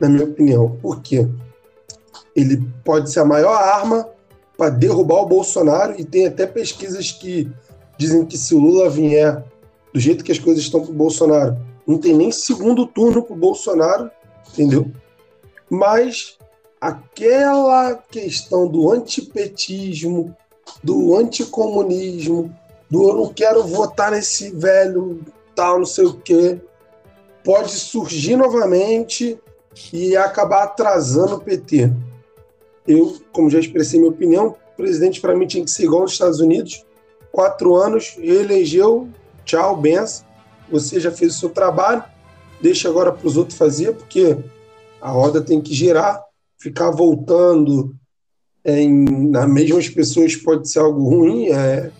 na 0.00 0.08
minha 0.08 0.24
opinião. 0.24 0.76
Por 0.80 1.00
quê? 1.00 1.28
ele 2.38 2.64
pode 2.84 3.10
ser 3.10 3.20
a 3.20 3.24
maior 3.24 3.54
arma 3.54 4.08
para 4.56 4.70
derrubar 4.70 5.22
o 5.22 5.26
Bolsonaro 5.26 5.94
e 5.98 6.04
tem 6.04 6.26
até 6.26 6.46
pesquisas 6.46 7.10
que 7.10 7.50
dizem 7.96 8.24
que 8.24 8.38
se 8.38 8.54
o 8.54 8.60
Lula 8.60 8.88
vier 8.88 9.44
do 9.92 9.98
jeito 9.98 10.22
que 10.22 10.30
as 10.30 10.38
coisas 10.38 10.62
estão 10.62 10.80
para 10.80 10.90
o 10.90 10.94
Bolsonaro, 10.94 11.58
não 11.84 11.98
tem 11.98 12.14
nem 12.14 12.30
segundo 12.30 12.86
turno 12.86 13.24
para 13.24 13.34
o 13.34 13.38
Bolsonaro, 13.38 14.08
entendeu? 14.52 14.88
Mas 15.68 16.38
aquela 16.80 17.94
questão 17.94 18.68
do 18.68 18.92
antipetismo, 18.92 20.36
do 20.82 21.16
anticomunismo, 21.16 22.54
do 22.88 23.08
eu 23.08 23.16
não 23.16 23.32
quero 23.32 23.64
votar 23.64 24.12
nesse 24.12 24.50
velho 24.50 25.20
tal, 25.56 25.78
não 25.78 25.86
sei 25.86 26.04
o 26.04 26.14
quê, 26.14 26.60
pode 27.42 27.72
surgir 27.72 28.36
novamente 28.36 29.40
e 29.92 30.16
acabar 30.16 30.64
atrasando 30.64 31.36
o 31.36 31.40
PT 31.40 31.92
eu, 32.88 33.18
como 33.30 33.50
já 33.50 33.60
expressei 33.60 34.00
minha 34.00 34.10
opinião, 34.10 34.56
o 34.72 34.76
presidente 34.76 35.20
para 35.20 35.36
mim 35.36 35.46
tinha 35.46 35.62
que 35.62 35.70
ser 35.70 35.84
igual 35.84 36.02
aos 36.02 36.12
Estados 36.12 36.40
Unidos, 36.40 36.84
quatro 37.30 37.76
anos, 37.76 38.16
reelegeu, 38.18 39.08
tchau, 39.44 39.76
benção, 39.76 40.26
você 40.70 40.98
já 40.98 41.10
fez 41.10 41.36
o 41.36 41.38
seu 41.38 41.50
trabalho, 41.50 42.02
deixa 42.62 42.88
agora 42.88 43.12
para 43.12 43.26
os 43.26 43.36
outros 43.36 43.58
fazer, 43.58 43.94
porque 43.94 44.38
a 45.00 45.10
roda 45.10 45.42
tem 45.42 45.60
que 45.60 45.74
girar, 45.74 46.22
ficar 46.58 46.90
voltando 46.90 47.94
em, 48.64 49.28
nas 49.28 49.48
mesmas 49.48 49.88
pessoas 49.88 50.34
pode 50.34 50.70
ser 50.70 50.78
algo 50.78 51.08
ruim, 51.08 51.48
é 51.48 51.90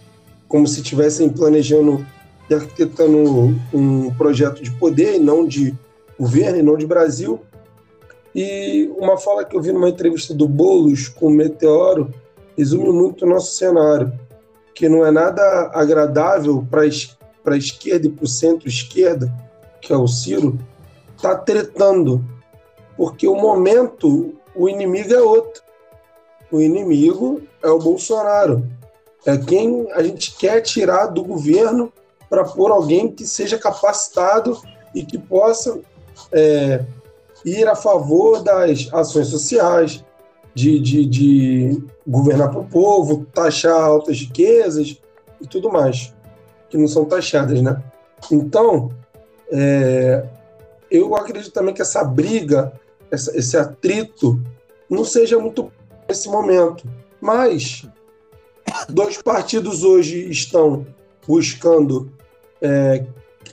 como 0.49 0.67
se 0.67 0.81
estivessem 0.81 1.29
planejando 1.29 2.05
e 2.49 2.55
arquitetando 2.55 3.55
um 3.75 4.13
projeto 4.15 4.63
de 4.63 4.71
poder 4.71 5.17
e 5.17 5.19
não 5.19 5.47
de 5.47 5.75
governo 6.19 6.59
e 6.59 6.63
não 6.63 6.79
de 6.79 6.87
Brasil. 6.87 7.41
E 8.41 8.89
uma 8.97 9.19
fala 9.19 9.45
que 9.45 9.57
eu 9.57 9.61
vi 9.61 9.73
numa 9.73 9.89
entrevista 9.89 10.33
do 10.33 10.47
Bolos 10.47 11.09
com 11.09 11.27
o 11.27 11.31
Meteoro 11.31 12.15
resume 12.57 12.93
muito 12.93 13.25
o 13.25 13.29
nosso 13.29 13.57
cenário, 13.57 14.13
que 14.73 14.89
não 14.89 15.05
é 15.05 15.11
nada 15.11 15.73
agradável 15.75 16.65
para 16.71 16.83
a 16.83 17.57
esquerda 17.57 18.07
e 18.07 18.11
para 18.11 18.25
o 18.25 18.29
centro-esquerda, 18.29 19.29
que 19.81 19.93
é 19.93 19.97
o 19.97 20.07
Ciro, 20.07 20.57
tá 21.21 21.35
tretando, 21.35 22.25
porque 22.97 23.27
o 23.27 23.35
momento, 23.35 24.33
o 24.55 24.69
inimigo 24.69 25.13
é 25.13 25.21
outro. 25.21 25.61
O 26.49 26.61
inimigo 26.61 27.43
é 27.61 27.69
o 27.69 27.81
Bolsonaro. 27.81 28.65
É 29.27 29.37
quem 29.37 29.91
a 29.91 30.01
gente 30.01 30.37
quer 30.37 30.61
tirar 30.61 31.07
do 31.07 31.25
governo 31.25 31.93
para 32.31 32.45
pôr 32.45 32.71
alguém 32.71 33.11
que 33.11 33.27
seja 33.27 33.59
capacitado 33.59 34.57
e 34.95 35.05
que 35.05 35.19
possa 35.19 35.81
é, 36.31 36.85
ir 37.45 37.67
a 37.69 37.75
favor 37.75 38.43
das 38.43 38.89
ações 38.93 39.29
sociais, 39.29 40.05
de, 40.55 40.81
de, 40.81 41.07
de 41.07 41.83
governar 42.07 42.51
para 42.51 42.61
o 42.61 42.69
povo, 42.69 43.25
taxar 43.33 43.81
altas 43.81 44.19
riquezas 44.19 45.01
e 45.41 45.47
tudo 45.47 45.71
mais, 45.71 46.13
que 46.69 46.77
não 46.77 46.89
são 46.89 47.05
taxadas, 47.05 47.63
né? 47.63 47.81
Então, 48.31 48.91
é, 49.51 50.27
eu 50.91 51.15
acredito 51.15 51.53
também 51.53 51.75
que 51.75 51.83
essa 51.83 52.03
briga, 52.03 52.73
essa, 53.11 53.37
esse 53.37 53.57
atrito, 53.57 54.43
não 54.91 55.05
seja 55.05 55.39
muito 55.39 55.71
nesse 56.09 56.29
momento. 56.29 56.85
Mas 57.21 57.87
dois 58.89 59.21
partidos 59.21 59.85
hoje 59.85 60.31
estão 60.31 60.87
buscando 61.27 62.11
é, 62.61 63.05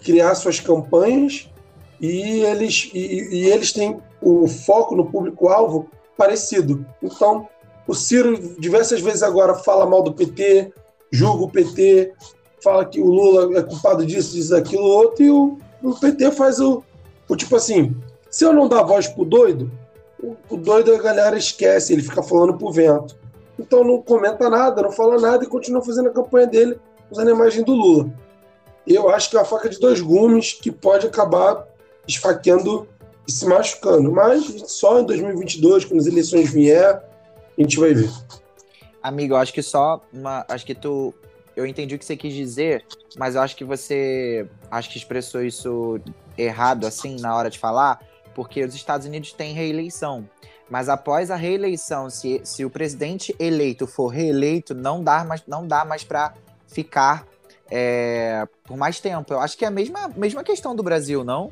criar 0.03 0.33
suas 0.35 0.59
campanhas 0.59 1.49
e 1.99 2.41
eles, 2.41 2.89
e, 2.93 3.27
e 3.31 3.49
eles 3.49 3.71
têm 3.71 3.99
o 4.21 4.47
foco 4.47 4.95
no 4.95 5.05
público-alvo 5.05 5.89
parecido. 6.17 6.85
Então, 7.01 7.47
o 7.87 7.93
Ciro 7.93 8.55
diversas 8.59 9.01
vezes 9.01 9.23
agora 9.23 9.55
fala 9.55 9.85
mal 9.85 10.01
do 10.01 10.13
PT, 10.13 10.73
julga 11.11 11.43
o 11.43 11.51
PT, 11.51 12.13
fala 12.63 12.85
que 12.85 12.99
o 12.99 13.05
Lula 13.05 13.59
é 13.59 13.63
culpado 13.63 14.05
disso, 14.05 14.33
diz 14.33 14.51
aquilo, 14.51 14.83
outro, 14.83 15.23
e 15.23 15.29
o, 15.29 15.57
o 15.83 15.99
PT 15.99 16.31
faz 16.31 16.59
o, 16.59 16.83
o, 17.29 17.35
tipo 17.35 17.55
assim, 17.55 17.95
se 18.29 18.43
eu 18.43 18.51
não 18.51 18.67
dar 18.67 18.83
voz 18.83 19.07
pro 19.07 19.23
doido, 19.23 19.71
o, 20.21 20.35
o 20.49 20.57
doido 20.57 20.93
a 20.93 20.97
galera 20.97 21.37
esquece, 21.37 21.93
ele 21.93 22.01
fica 22.01 22.23
falando 22.23 22.57
pro 22.57 22.71
vento. 22.71 23.15
Então 23.57 23.83
não 23.83 24.01
comenta 24.01 24.49
nada, 24.49 24.81
não 24.81 24.91
fala 24.91 25.19
nada 25.19 25.43
e 25.43 25.47
continua 25.47 25.81
fazendo 25.81 26.09
a 26.09 26.13
campanha 26.13 26.47
dele 26.47 26.79
usando 27.09 27.29
a 27.29 27.31
imagem 27.31 27.63
do 27.63 27.73
Lula. 27.73 28.09
Eu 28.85 29.09
acho 29.09 29.29
que 29.29 29.35
é 29.35 29.39
uma 29.39 29.45
faca 29.45 29.69
de 29.69 29.79
dois 29.79 30.01
gumes 30.01 30.53
que 30.53 30.71
pode 30.71 31.07
acabar 31.07 31.65
esfaqueando 32.07 32.87
e 33.27 33.31
se 33.31 33.45
machucando. 33.45 34.11
Mas 34.11 34.71
só 34.71 34.99
em 34.99 35.05
2022, 35.05 35.85
quando 35.85 35.99
as 35.99 36.07
eleições 36.07 36.51
vier, 36.51 37.03
a 37.57 37.61
gente 37.61 37.79
vai 37.79 37.93
ver. 37.93 38.09
Amigo, 39.01 39.33
eu 39.33 39.37
acho 39.37 39.53
que 39.53 39.61
só 39.61 40.01
uma. 40.11 40.45
Acho 40.49 40.65
que 40.65 40.75
tu. 40.75 41.13
Eu 41.55 41.65
entendi 41.65 41.95
o 41.95 41.99
que 41.99 42.03
você 42.03 42.17
quis 42.17 42.33
dizer, 42.33 42.85
mas 43.17 43.35
eu 43.35 43.41
acho 43.41 43.55
que 43.55 43.63
você. 43.63 44.47
Acho 44.69 44.89
que 44.89 44.97
expressou 44.97 45.43
isso 45.43 45.99
errado, 46.37 46.85
assim, 46.85 47.17
na 47.19 47.35
hora 47.35 47.49
de 47.49 47.57
falar, 47.57 48.01
porque 48.33 48.63
os 48.63 48.75
Estados 48.75 49.07
Unidos 49.07 49.31
têm 49.31 49.53
reeleição. 49.53 50.27
Mas 50.69 50.89
após 50.89 51.29
a 51.29 51.35
reeleição, 51.35 52.09
se, 52.09 52.41
se 52.43 52.65
o 52.65 52.69
presidente 52.69 53.35
eleito 53.39 53.85
for 53.85 54.07
reeleito, 54.07 54.73
não 54.73 55.03
dá 55.03 55.23
mais, 55.23 55.43
não 55.47 55.67
dá 55.67 55.85
mais 55.85 56.03
para 56.03 56.33
ficar 56.67 57.27
é, 57.69 58.47
por 58.63 58.75
mais 58.75 58.99
tempo. 58.99 59.33
Eu 59.33 59.39
acho 59.39 59.57
que 59.57 59.63
é 59.63 59.67
a 59.67 59.71
mesma, 59.71 60.07
mesma 60.15 60.43
questão 60.43 60.75
do 60.75 60.83
Brasil, 60.83 61.23
não? 61.23 61.51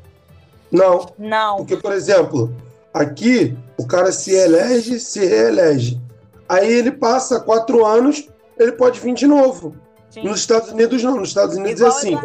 Não. 0.74 1.06
Não. 1.16 1.56
Porque, 1.58 1.76
por 1.76 1.92
exemplo, 1.92 2.54
aqui 2.92 3.56
o 3.78 3.86
cara 3.86 4.10
se 4.10 4.32
elege, 4.34 4.98
se 4.98 5.24
reelege. 5.24 6.00
Aí 6.48 6.70
ele 6.70 6.90
passa 6.90 7.40
quatro 7.40 7.86
anos, 7.86 8.28
ele 8.58 8.72
pode 8.72 9.00
vir 9.00 9.14
de 9.14 9.26
novo. 9.26 9.74
Sim. 10.10 10.24
Nos 10.24 10.40
Estados 10.40 10.70
Unidos, 10.70 11.02
não. 11.02 11.16
Nos 11.16 11.28
Estados 11.28 11.56
Unidos 11.56 11.80
Igual 11.80 11.92
é 11.92 11.96
assim. 11.96 12.18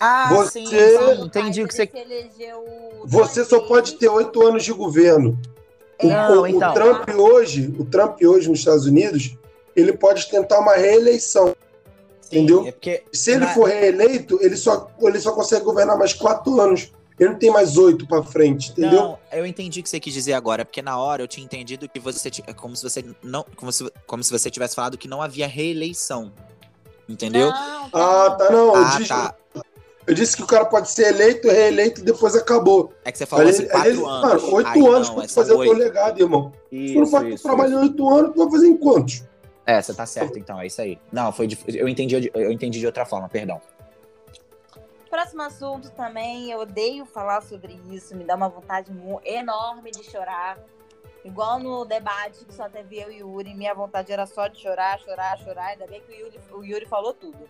Ah, 0.00 0.34
você, 0.34 0.64
sim, 0.64 1.22
entendi 1.22 1.62
o 1.62 1.68
que 1.68 1.74
você. 1.74 1.90
Você 3.04 3.44
só 3.44 3.60
pode 3.60 3.94
ter 3.94 4.08
oito 4.08 4.46
anos 4.46 4.64
de 4.64 4.72
governo. 4.72 5.38
Não, 6.02 6.42
o, 6.42 6.46
então. 6.46 6.70
o 6.70 6.74
Trump 6.74 7.08
hoje, 7.18 7.74
o 7.78 7.84
Trump 7.84 8.22
hoje 8.22 8.48
nos 8.48 8.60
Estados 8.60 8.86
Unidos, 8.86 9.36
ele 9.74 9.92
pode 9.92 10.30
tentar 10.30 10.60
uma 10.60 10.74
reeleição. 10.74 11.54
Sim, 12.20 12.38
entendeu? 12.38 12.66
É 12.66 12.72
porque, 12.72 13.02
Se 13.12 13.32
ele 13.32 13.40
na... 13.40 13.54
for 13.54 13.68
reeleito, 13.68 14.38
ele 14.40 14.56
só, 14.56 14.88
ele 15.00 15.18
só 15.18 15.32
consegue 15.32 15.64
governar 15.64 15.98
mais 15.98 16.12
quatro 16.12 16.60
anos. 16.60 16.92
Ele 17.18 17.30
não 17.30 17.38
tem 17.38 17.50
mais 17.50 17.76
oito 17.76 18.06
para 18.06 18.22
frente, 18.22 18.70
entendeu? 18.70 18.92
Não, 18.92 19.18
eu 19.32 19.44
entendi 19.44 19.80
o 19.80 19.82
que 19.82 19.88
você 19.88 19.98
quis 19.98 20.14
dizer 20.14 20.34
agora, 20.34 20.64
porque 20.64 20.80
na 20.80 20.98
hora 20.98 21.22
eu 21.22 21.28
tinha 21.28 21.44
entendido 21.44 21.88
que 21.88 21.98
você 21.98 22.30
como 22.54 22.76
se 22.76 22.82
você 22.82 23.04
não, 23.22 23.44
como 23.56 23.72
se, 23.72 23.90
como 24.06 24.22
se 24.22 24.30
você 24.30 24.50
tivesse 24.50 24.74
falado 24.74 24.96
que 24.96 25.08
não 25.08 25.20
havia 25.20 25.48
reeleição. 25.48 26.32
Entendeu? 27.08 27.48
Não, 27.48 27.88
ah, 27.92 28.36
tá 28.38 28.50
não. 28.50 28.74
Ah, 28.74 28.78
eu, 28.78 28.98
disse, 28.98 29.08
tá. 29.08 29.34
eu 30.06 30.14
disse 30.14 30.36
que 30.36 30.42
o 30.42 30.46
cara 30.46 30.66
pode 30.66 30.90
ser 30.90 31.08
eleito, 31.08 31.48
reeleito 31.48 32.02
e 32.02 32.04
depois 32.04 32.36
acabou. 32.36 32.92
É 33.04 33.10
que 33.10 33.18
você 33.18 33.26
falou 33.26 33.48
assim, 33.48 33.66
quatro 33.66 33.90
ele, 33.90 34.04
anos. 34.04 34.22
Mano, 34.22 34.54
oito 34.54 34.90
anos 34.92 35.10
pra 35.10 35.28
fazer 35.28 35.52
o 35.54 35.62
teu 35.62 35.72
legado, 35.72 36.20
irmão. 36.20 36.52
Isso, 36.70 36.92
Se 36.92 36.98
não 36.98 37.06
for 37.06 37.40
trabalhando 37.40 37.82
oito 37.82 38.08
anos, 38.08 38.32
tu 38.32 38.38
vai 38.38 38.50
fazer 38.50 38.66
em 38.68 38.76
quantos? 38.76 39.24
É, 39.66 39.82
você 39.82 39.92
tá 39.92 40.06
certo, 40.06 40.38
então, 40.38 40.60
é 40.60 40.66
isso 40.66 40.80
aí. 40.80 40.98
Não, 41.12 41.32
foi 41.32 41.46
de, 41.46 41.58
eu 41.66 41.88
entendi, 41.88 42.30
eu 42.34 42.50
entendi 42.50 42.78
de 42.78 42.86
outra 42.86 43.04
forma, 43.04 43.28
perdão. 43.28 43.60
Próximo 45.10 45.42
assunto 45.42 45.90
também, 45.90 46.50
eu 46.50 46.60
odeio 46.60 47.06
falar 47.06 47.40
sobre 47.40 47.80
isso, 47.90 48.14
me 48.14 48.24
dá 48.24 48.34
uma 48.34 48.48
vontade 48.48 48.92
enorme 49.24 49.90
de 49.90 50.04
chorar. 50.04 50.58
Igual 51.24 51.58
no 51.58 51.84
debate 51.84 52.44
que 52.44 52.54
só 52.54 52.68
teve 52.68 53.00
eu 53.00 53.10
e 53.10 53.22
o 53.22 53.30
Yuri, 53.30 53.54
minha 53.54 53.74
vontade 53.74 54.12
era 54.12 54.26
só 54.26 54.48
de 54.48 54.60
chorar, 54.60 54.98
chorar, 55.00 55.38
chorar. 55.38 55.68
Ainda 55.68 55.86
bem 55.86 56.00
que 56.02 56.12
o 56.12 56.14
Yuri, 56.14 56.40
o 56.52 56.62
Yuri 56.62 56.86
falou 56.86 57.14
tudo. 57.14 57.48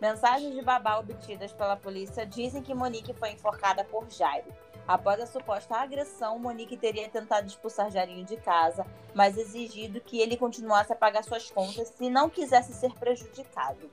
Mensagens 0.00 0.54
de 0.54 0.62
babá 0.62 0.98
obtidas 0.98 1.52
pela 1.52 1.76
polícia 1.76 2.26
dizem 2.26 2.62
que 2.62 2.74
Monique 2.74 3.14
foi 3.14 3.30
enforcada 3.30 3.84
por 3.84 4.10
Jairo. 4.10 4.52
Após 4.86 5.20
a 5.20 5.26
suposta 5.26 5.76
agressão, 5.76 6.38
Monique 6.38 6.76
teria 6.76 7.08
tentado 7.08 7.46
expulsar 7.46 7.90
Jairinho 7.90 8.24
de 8.24 8.36
casa, 8.36 8.84
mas 9.14 9.38
exigido 9.38 10.00
que 10.00 10.20
ele 10.20 10.36
continuasse 10.36 10.92
a 10.92 10.96
pagar 10.96 11.22
suas 11.22 11.50
contas 11.50 11.88
se 11.88 12.10
não 12.10 12.28
quisesse 12.28 12.74
ser 12.74 12.92
prejudicado. 12.94 13.88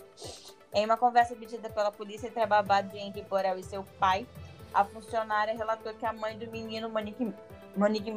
Em 0.74 0.86
uma 0.86 0.98
conversa 0.98 1.34
obtida 1.34 1.70
pela 1.70 1.92
polícia 1.92 2.28
entre 2.28 2.42
a 2.42 2.46
babá 2.46 2.82
de 2.82 2.98
Henry 2.98 3.24
Borel 3.24 3.58
e 3.58 3.64
seu 3.64 3.84
pai, 4.00 4.28
a 4.74 4.86
funcionária 4.86 5.56
relatou 5.56 5.94
que 5.94 6.06
a 6.06 6.14
mãe 6.14 6.38
do 6.38 6.50
menino, 6.52 6.90
Monique, 6.90 7.34
Monique 7.76 8.14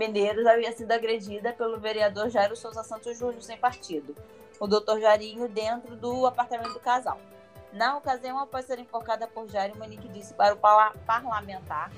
havia 0.48 0.72
sido 0.72 0.92
agredida 0.92 1.52
pelo 1.54 1.80
vereador 1.80 2.28
Jairo 2.28 2.54
Souza 2.54 2.82
Santos 2.82 3.18
Júnior 3.18 3.42
sem 3.42 3.56
partido, 3.56 4.14
o 4.60 4.66
doutor 4.66 5.00
Jairinho, 5.00 5.48
dentro 5.48 5.96
do 5.96 6.26
apartamento 6.26 6.74
do 6.74 6.80
casal. 6.80 7.18
Na 7.72 7.96
ocasião, 7.96 8.38
após 8.38 8.66
ser 8.66 8.78
enforcada 8.78 9.26
por 9.26 9.48
Jairo, 9.48 9.78
Monique 9.78 10.08
disse 10.08 10.34
para 10.34 10.54
o 10.54 10.58
parlamentar 11.06 11.90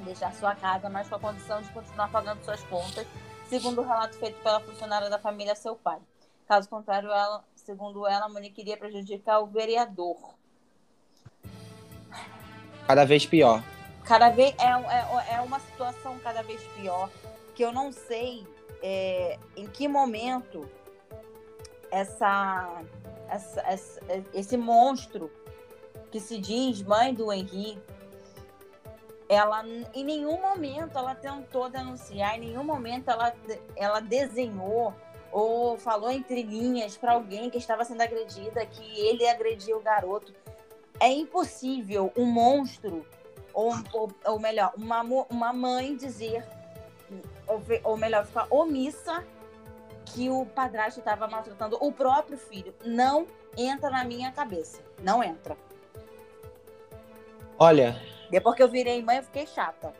deixar 0.00 0.32
sua 0.34 0.54
casa, 0.54 0.88
mas 0.88 1.08
com 1.08 1.14
a 1.16 1.18
condição 1.18 1.62
de 1.62 1.68
continuar 1.70 2.10
pagando 2.10 2.44
suas 2.44 2.62
contas, 2.64 3.06
segundo 3.48 3.80
o 3.80 3.84
relato 3.84 4.16
feito 4.18 4.40
pela 4.42 4.60
funcionária 4.60 5.08
da 5.08 5.18
família 5.18 5.54
seu 5.54 5.74
pai. 5.74 5.98
Caso 6.46 6.68
contrário, 6.68 7.10
ela 7.10 7.42
Segundo 7.68 8.06
ela, 8.06 8.24
a 8.24 8.28
Monique 8.30 8.62
iria 8.62 8.78
prejudicar 8.78 9.40
o 9.40 9.46
vereador. 9.46 10.16
Cada 12.86 13.04
vez 13.04 13.26
pior. 13.26 13.62
Cada 14.06 14.30
vez 14.30 14.54
é, 14.58 15.34
é, 15.34 15.34
é 15.34 15.40
uma 15.42 15.60
situação 15.60 16.18
cada 16.20 16.42
vez 16.42 16.62
pior 16.68 17.10
que 17.54 17.62
eu 17.62 17.70
não 17.70 17.92
sei 17.92 18.46
é, 18.82 19.38
em 19.54 19.66
que 19.66 19.86
momento 19.86 20.66
essa, 21.90 22.80
essa, 23.28 23.60
essa, 23.60 24.00
esse 24.32 24.56
monstro 24.56 25.30
que 26.10 26.20
se 26.20 26.38
diz 26.38 26.82
mãe 26.82 27.12
do 27.12 27.30
Henri, 27.30 27.78
ela 29.28 29.62
em 29.92 30.04
nenhum 30.04 30.40
momento 30.40 30.96
ela 30.96 31.14
tentou 31.14 31.68
denunciar, 31.68 32.38
em 32.38 32.46
nenhum 32.46 32.64
momento 32.64 33.10
ela, 33.10 33.30
ela 33.76 34.00
desenhou 34.00 34.94
ou 35.30 35.78
falou 35.78 36.10
entre 36.10 36.42
linhas 36.42 36.96
para 36.96 37.12
alguém 37.12 37.50
que 37.50 37.58
estava 37.58 37.84
sendo 37.84 38.00
agredida 38.00 38.64
que 38.66 39.00
ele 39.00 39.26
agrediu 39.26 39.78
o 39.78 39.82
garoto. 39.82 40.32
É 41.00 41.08
impossível 41.08 42.12
um 42.16 42.24
monstro, 42.24 43.06
ou, 43.52 43.72
ou, 43.92 44.10
ou 44.24 44.38
melhor, 44.38 44.72
uma, 44.76 45.02
uma 45.30 45.52
mãe 45.52 45.96
dizer, 45.96 46.44
ou, 47.46 47.62
ou 47.84 47.96
melhor, 47.96 48.24
ficar 48.26 48.46
omissa 48.50 49.24
que 50.06 50.30
o 50.30 50.46
padrasto 50.46 51.00
estava 51.00 51.28
maltratando 51.28 51.76
o 51.80 51.92
próprio 51.92 52.38
filho. 52.38 52.74
Não 52.84 53.26
entra 53.56 53.90
na 53.90 54.04
minha 54.04 54.32
cabeça. 54.32 54.80
Não 55.02 55.22
entra. 55.22 55.56
Olha. 57.58 58.00
Depois 58.30 58.56
que 58.56 58.62
eu 58.62 58.68
virei 58.68 59.02
mãe, 59.02 59.18
eu 59.18 59.22
fiquei 59.22 59.46
chata. 59.46 59.92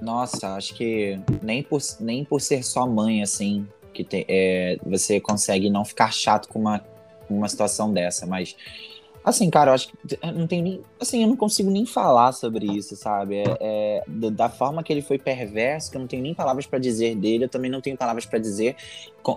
Nossa, 0.00 0.54
acho 0.54 0.74
que 0.74 1.18
nem 1.42 1.62
por, 1.62 1.80
nem 2.00 2.24
por 2.24 2.40
ser 2.40 2.62
só 2.62 2.86
mãe, 2.86 3.22
assim, 3.22 3.66
que 3.96 4.04
tem, 4.04 4.24
é, 4.28 4.78
você 4.84 5.18
consegue 5.18 5.70
não 5.70 5.84
ficar 5.84 6.12
chato 6.12 6.48
com 6.48 6.58
uma, 6.58 6.84
uma 7.28 7.48
situação 7.48 7.92
dessa, 7.92 8.26
mas 8.26 8.54
assim, 9.26 9.50
cara, 9.50 9.72
eu 9.72 9.74
acho 9.74 9.88
que 9.88 9.96
não 10.32 10.46
tem 10.46 10.62
nem, 10.62 10.80
assim, 11.00 11.22
eu 11.22 11.28
não 11.28 11.36
consigo 11.36 11.68
nem 11.68 11.84
falar 11.84 12.30
sobre 12.30 12.64
isso, 12.64 12.94
sabe? 12.94 13.38
É, 13.38 13.56
é 13.60 14.30
da 14.30 14.48
forma 14.48 14.84
que 14.84 14.92
ele 14.92 15.02
foi 15.02 15.18
perverso, 15.18 15.90
que 15.90 15.96
eu 15.96 16.00
não 16.00 16.06
tenho 16.06 16.22
nem 16.22 16.32
palavras 16.32 16.64
para 16.64 16.78
dizer 16.78 17.16
dele, 17.16 17.44
eu 17.44 17.48
também 17.48 17.68
não 17.68 17.80
tenho 17.80 17.96
palavras 17.96 18.24
para 18.24 18.38
dizer 18.38 18.76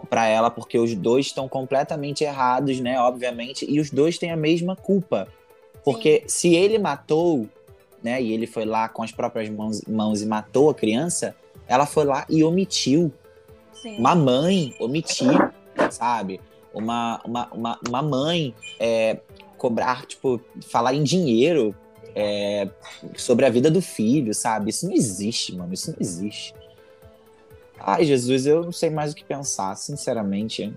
para 0.08 0.28
ela, 0.28 0.52
porque 0.52 0.78
os 0.78 0.93
dois 0.93 1.26
estão 1.26 1.50
completamente 1.50 2.24
errados, 2.24 2.80
né? 2.80 3.00
Obviamente, 3.00 3.65
e 3.67 3.80
os 3.80 3.89
dois 3.89 4.19
têm 4.19 4.30
a 4.30 4.38
mesma 4.38 4.76
culpa, 4.76 5.28
porque 5.84 6.24
Sim. 6.28 6.52
se 6.52 6.56
ele 6.56 6.78
matou, 6.78 7.50
né? 8.04 8.22
E 8.22 8.32
ele 8.32 8.45
foi 8.45 8.65
lá 8.65 8.88
com 8.88 9.02
as 9.02 9.12
próprias 9.12 9.50
mãos, 9.50 9.82
mãos 9.88 10.22
e 10.22 10.28
matou 10.28 10.69
a 10.69 10.76
criança, 10.76 11.36
ela 11.67 11.88
foi 11.88 12.06
lá 12.06 12.28
e 12.30 12.43
omitiu 12.43 13.12
Sim. 13.82 13.98
Uma 13.98 14.15
mãe 14.15 14.76
omitir, 14.80 15.52
sabe? 15.89 16.42
Uma, 16.74 17.22
uma, 17.26 17.48
uma, 17.54 17.80
uma 17.88 18.02
mãe 18.02 18.54
é, 18.80 19.20
cobrar, 19.58 20.06
tipo, 20.06 20.42
falar 20.62 20.94
em 20.94 21.04
dinheiro 21.04 21.76
é, 22.15 22.68
sobre 23.15 23.46
a 23.46 23.50
vida 23.50 23.72
do 23.72 23.82
filho, 23.82 24.34
sabe? 24.34 24.70
Isso 24.70 24.86
não 24.86 24.94
existe, 24.94 25.56
mano. 25.56 25.74
Isso 25.74 25.92
não 25.92 25.98
existe. 26.00 26.54
Ai, 27.80 28.04
Jesus, 28.04 28.46
eu 28.46 28.63
não 28.63 28.72
sei 28.72 28.89
mais 28.89 29.13
o 29.13 29.15
que 29.15 29.24
pensar, 29.24 29.76
sinceramente. 29.76 30.74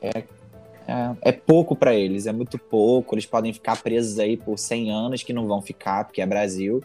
É, 0.00 0.18
é, 0.86 1.16
é 1.22 1.32
pouco 1.32 1.74
para 1.74 1.94
eles, 1.94 2.26
é 2.26 2.32
muito 2.32 2.58
pouco. 2.58 3.14
Eles 3.14 3.26
podem 3.26 3.52
ficar 3.52 3.82
presos 3.82 4.18
aí 4.20 4.36
por 4.36 4.56
100 4.56 4.92
anos, 4.92 5.22
que 5.22 5.32
não 5.32 5.48
vão 5.48 5.60
ficar, 5.60 6.04
porque 6.04 6.22
é 6.22 6.26
Brasil. 6.26 6.82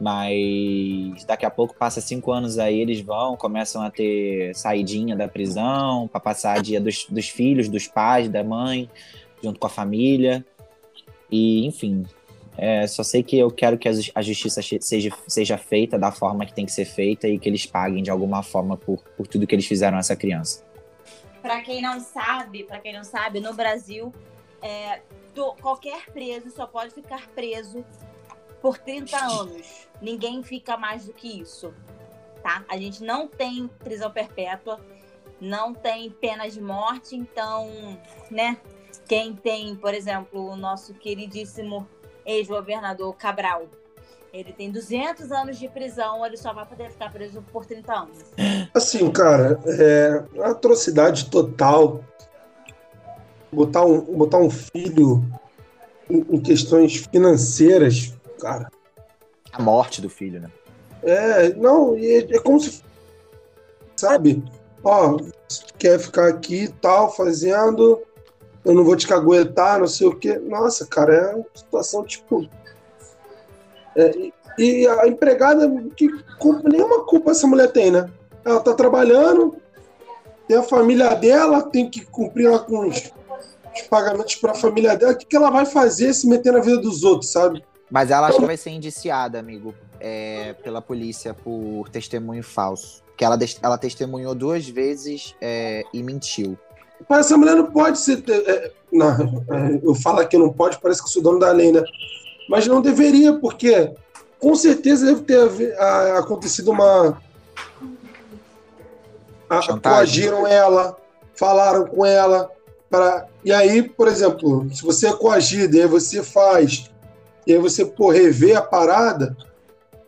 Mas 0.00 1.24
daqui 1.24 1.44
a 1.44 1.50
pouco, 1.50 1.74
passa 1.74 2.00
cinco 2.00 2.32
anos 2.32 2.58
aí, 2.58 2.80
eles 2.80 3.00
vão, 3.00 3.36
começam 3.36 3.82
a 3.82 3.90
ter 3.90 4.54
saidinha 4.54 5.14
da 5.14 5.28
prisão, 5.28 6.08
para 6.08 6.18
passar 6.20 6.62
dia 6.62 6.80
dos, 6.80 7.04
dos 7.04 7.28
filhos, 7.28 7.68
dos 7.68 7.86
pais, 7.86 8.28
da 8.28 8.42
mãe, 8.42 8.88
junto 9.42 9.60
com 9.60 9.66
a 9.66 9.70
família. 9.70 10.44
E, 11.30 11.66
enfim, 11.66 12.06
é, 12.56 12.86
só 12.86 13.02
sei 13.02 13.22
que 13.22 13.38
eu 13.38 13.50
quero 13.50 13.76
que 13.78 13.88
a 13.88 14.22
justiça 14.22 14.62
seja, 14.62 15.10
seja 15.26 15.58
feita 15.58 15.98
da 15.98 16.10
forma 16.10 16.46
que 16.46 16.54
tem 16.54 16.64
que 16.64 16.72
ser 16.72 16.86
feita 16.86 17.28
e 17.28 17.38
que 17.38 17.48
eles 17.48 17.66
paguem 17.66 18.02
de 18.02 18.10
alguma 18.10 18.42
forma 18.42 18.78
por, 18.78 19.02
por 19.16 19.26
tudo 19.26 19.46
que 19.46 19.54
eles 19.54 19.66
fizeram 19.66 19.98
a 19.98 20.00
essa 20.00 20.16
criança. 20.16 20.64
Para 21.42 21.60
quem 21.62 21.80
não 21.80 22.00
sabe, 22.00 22.64
para 22.64 22.78
quem 22.78 22.92
não 22.92 23.04
sabe, 23.04 23.40
no 23.40 23.54
Brasil, 23.54 24.12
é, 24.62 25.00
do, 25.34 25.52
qualquer 25.54 26.06
preso 26.12 26.50
só 26.50 26.66
pode 26.66 26.92
ficar 26.92 27.28
preso 27.28 27.84
por 28.60 28.78
30 28.78 29.16
anos. 29.16 29.88
Ninguém 30.00 30.42
fica 30.42 30.76
mais 30.76 31.06
do 31.06 31.12
que 31.12 31.40
isso, 31.40 31.74
tá? 32.42 32.64
A 32.68 32.76
gente 32.76 33.02
não 33.02 33.26
tem 33.26 33.68
prisão 33.82 34.10
perpétua, 34.10 34.80
não 35.40 35.72
tem 35.72 36.10
pena 36.10 36.48
de 36.48 36.60
morte, 36.60 37.16
então, 37.16 37.98
né? 38.30 38.58
Quem 39.06 39.34
tem, 39.34 39.74
por 39.74 39.94
exemplo, 39.94 40.50
o 40.50 40.56
nosso 40.56 40.94
queridíssimo 40.94 41.86
ex-governador 42.24 43.14
Cabral. 43.16 43.66
Ele 44.32 44.52
tem 44.52 44.70
200 44.70 45.32
anos 45.32 45.58
de 45.58 45.68
prisão, 45.68 46.24
ele 46.24 46.36
só 46.36 46.52
vai 46.52 46.64
poder 46.64 46.90
ficar 46.90 47.10
preso 47.10 47.42
por 47.52 47.66
30 47.66 47.92
anos. 47.92 48.18
Assim, 48.72 49.10
cara, 49.10 49.58
é 49.66 50.22
uma 50.32 50.50
atrocidade 50.52 51.28
total. 51.28 52.04
Botar 53.52 53.84
um, 53.84 54.00
botar 54.16 54.38
um 54.38 54.48
filho 54.48 55.24
em, 56.08 56.18
em 56.36 56.40
questões 56.40 57.04
financeiras, 57.10 58.14
cara. 58.40 58.70
A 59.52 59.62
morte 59.62 60.00
do 60.00 60.08
filho, 60.08 60.40
né? 60.40 60.50
É, 61.02 61.54
não, 61.54 61.96
é, 61.96 62.18
é 62.18 62.38
como 62.38 62.60
se. 62.60 62.82
Sabe? 63.96 64.42
Ó, 64.82 65.18
quer 65.78 65.98
ficar 65.98 66.28
aqui 66.28 66.64
e 66.64 66.68
tal, 66.68 67.14
fazendo 67.14 68.02
eu 68.64 68.74
não 68.74 68.84
vou 68.84 68.96
te 68.96 69.06
caguetar, 69.06 69.80
não 69.80 69.86
sei 69.86 70.06
o 70.06 70.16
quê. 70.16 70.38
Nossa, 70.38 70.86
cara, 70.86 71.14
é 71.14 71.34
uma 71.34 71.46
situação 71.54 72.04
tipo. 72.04 72.48
É, 73.96 74.30
e 74.58 74.86
a 74.86 75.06
empregada, 75.06 75.68
que 75.96 76.08
culpa, 76.38 76.68
nenhuma 76.68 77.04
culpa 77.04 77.30
essa 77.30 77.46
mulher 77.46 77.72
tem, 77.72 77.90
né? 77.90 78.10
Ela 78.44 78.60
tá 78.60 78.74
trabalhando, 78.74 79.56
tem 80.46 80.56
a 80.56 80.62
família 80.62 81.14
dela, 81.14 81.62
tem 81.62 81.88
que 81.88 82.04
cumprir 82.04 82.50
lá 82.50 82.58
com 82.58 82.88
os, 82.88 83.10
os 83.74 83.82
pagamentos 83.88 84.34
para 84.36 84.52
a 84.52 84.56
família 84.56 84.96
dela. 84.96 85.12
O 85.12 85.16
que, 85.16 85.26
que 85.26 85.36
ela 85.36 85.50
vai 85.50 85.64
fazer 85.64 86.12
se 86.12 86.28
meter 86.28 86.52
na 86.52 86.60
vida 86.60 86.78
dos 86.78 87.02
outros, 87.02 87.32
sabe? 87.32 87.64
Mas 87.90 88.10
ela 88.10 88.28
acha 88.28 88.38
que 88.38 88.46
vai 88.46 88.56
ser 88.56 88.70
indiciada, 88.70 89.38
amigo, 89.38 89.74
é, 89.98 90.54
pela 90.62 90.80
polícia 90.80 91.34
por 91.34 91.88
testemunho 91.88 92.42
falso. 92.42 93.02
Que 93.16 93.24
ela, 93.24 93.36
ela 93.60 93.76
testemunhou 93.76 94.34
duas 94.34 94.66
vezes 94.68 95.34
é, 95.40 95.82
e 95.92 96.02
mentiu. 96.02 96.56
Mas 97.08 97.26
essa 97.26 97.36
mulher 97.36 97.56
não 97.56 97.66
pode 97.66 97.98
ser. 97.98 98.22
É, 98.28 98.72
não, 98.92 99.44
é, 99.50 99.80
eu 99.82 99.94
falo 99.94 100.26
que 100.26 100.38
não 100.38 100.52
pode, 100.52 100.78
parece 100.80 101.02
que 101.02 101.10
sou 101.10 101.22
dono 101.22 101.38
da 101.38 101.50
lei, 101.50 101.72
né? 101.72 101.82
Mas 102.48 102.66
não 102.66 102.80
deveria, 102.80 103.34
porque 103.38 103.92
com 104.38 104.54
certeza 104.54 105.06
deve 105.06 105.22
ter 105.22 105.78
a, 105.78 106.18
acontecido 106.18 106.70
uma. 106.70 107.20
A, 109.48 109.78
coagiram 109.78 110.46
ela, 110.46 110.96
falaram 111.34 111.86
com 111.86 112.06
ela. 112.06 112.50
Pra, 112.88 113.26
e 113.44 113.52
aí, 113.52 113.82
por 113.82 114.08
exemplo, 114.08 114.68
se 114.72 114.82
você 114.82 115.08
é 115.08 115.12
coagido 115.12 115.76
e 115.76 115.82
aí 115.82 115.86
você 115.86 116.22
faz, 116.22 116.90
e 117.46 117.52
aí 117.52 117.58
você 117.58 117.84
pô, 117.84 118.10
rever 118.10 118.56
a 118.56 118.62
parada, 118.62 119.36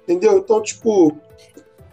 entendeu? 0.02 0.38
Então, 0.38 0.62
tipo, 0.62 1.16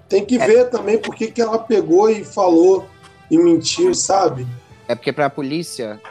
tem 0.08 0.26
que 0.26 0.38
é. 0.38 0.46
ver 0.46 0.70
também 0.70 0.98
por 0.98 1.16
que, 1.16 1.40
ela 1.40 1.60
pegou 1.60 2.10
e 2.10 2.24
falou 2.24 2.88
e 3.30 3.38
mentiu, 3.38 3.94
sabe? 3.94 4.46
É 4.88 4.96
porque 4.96 5.14
para 5.14 5.28
a 5.28 5.30
polícia 5.30 6.02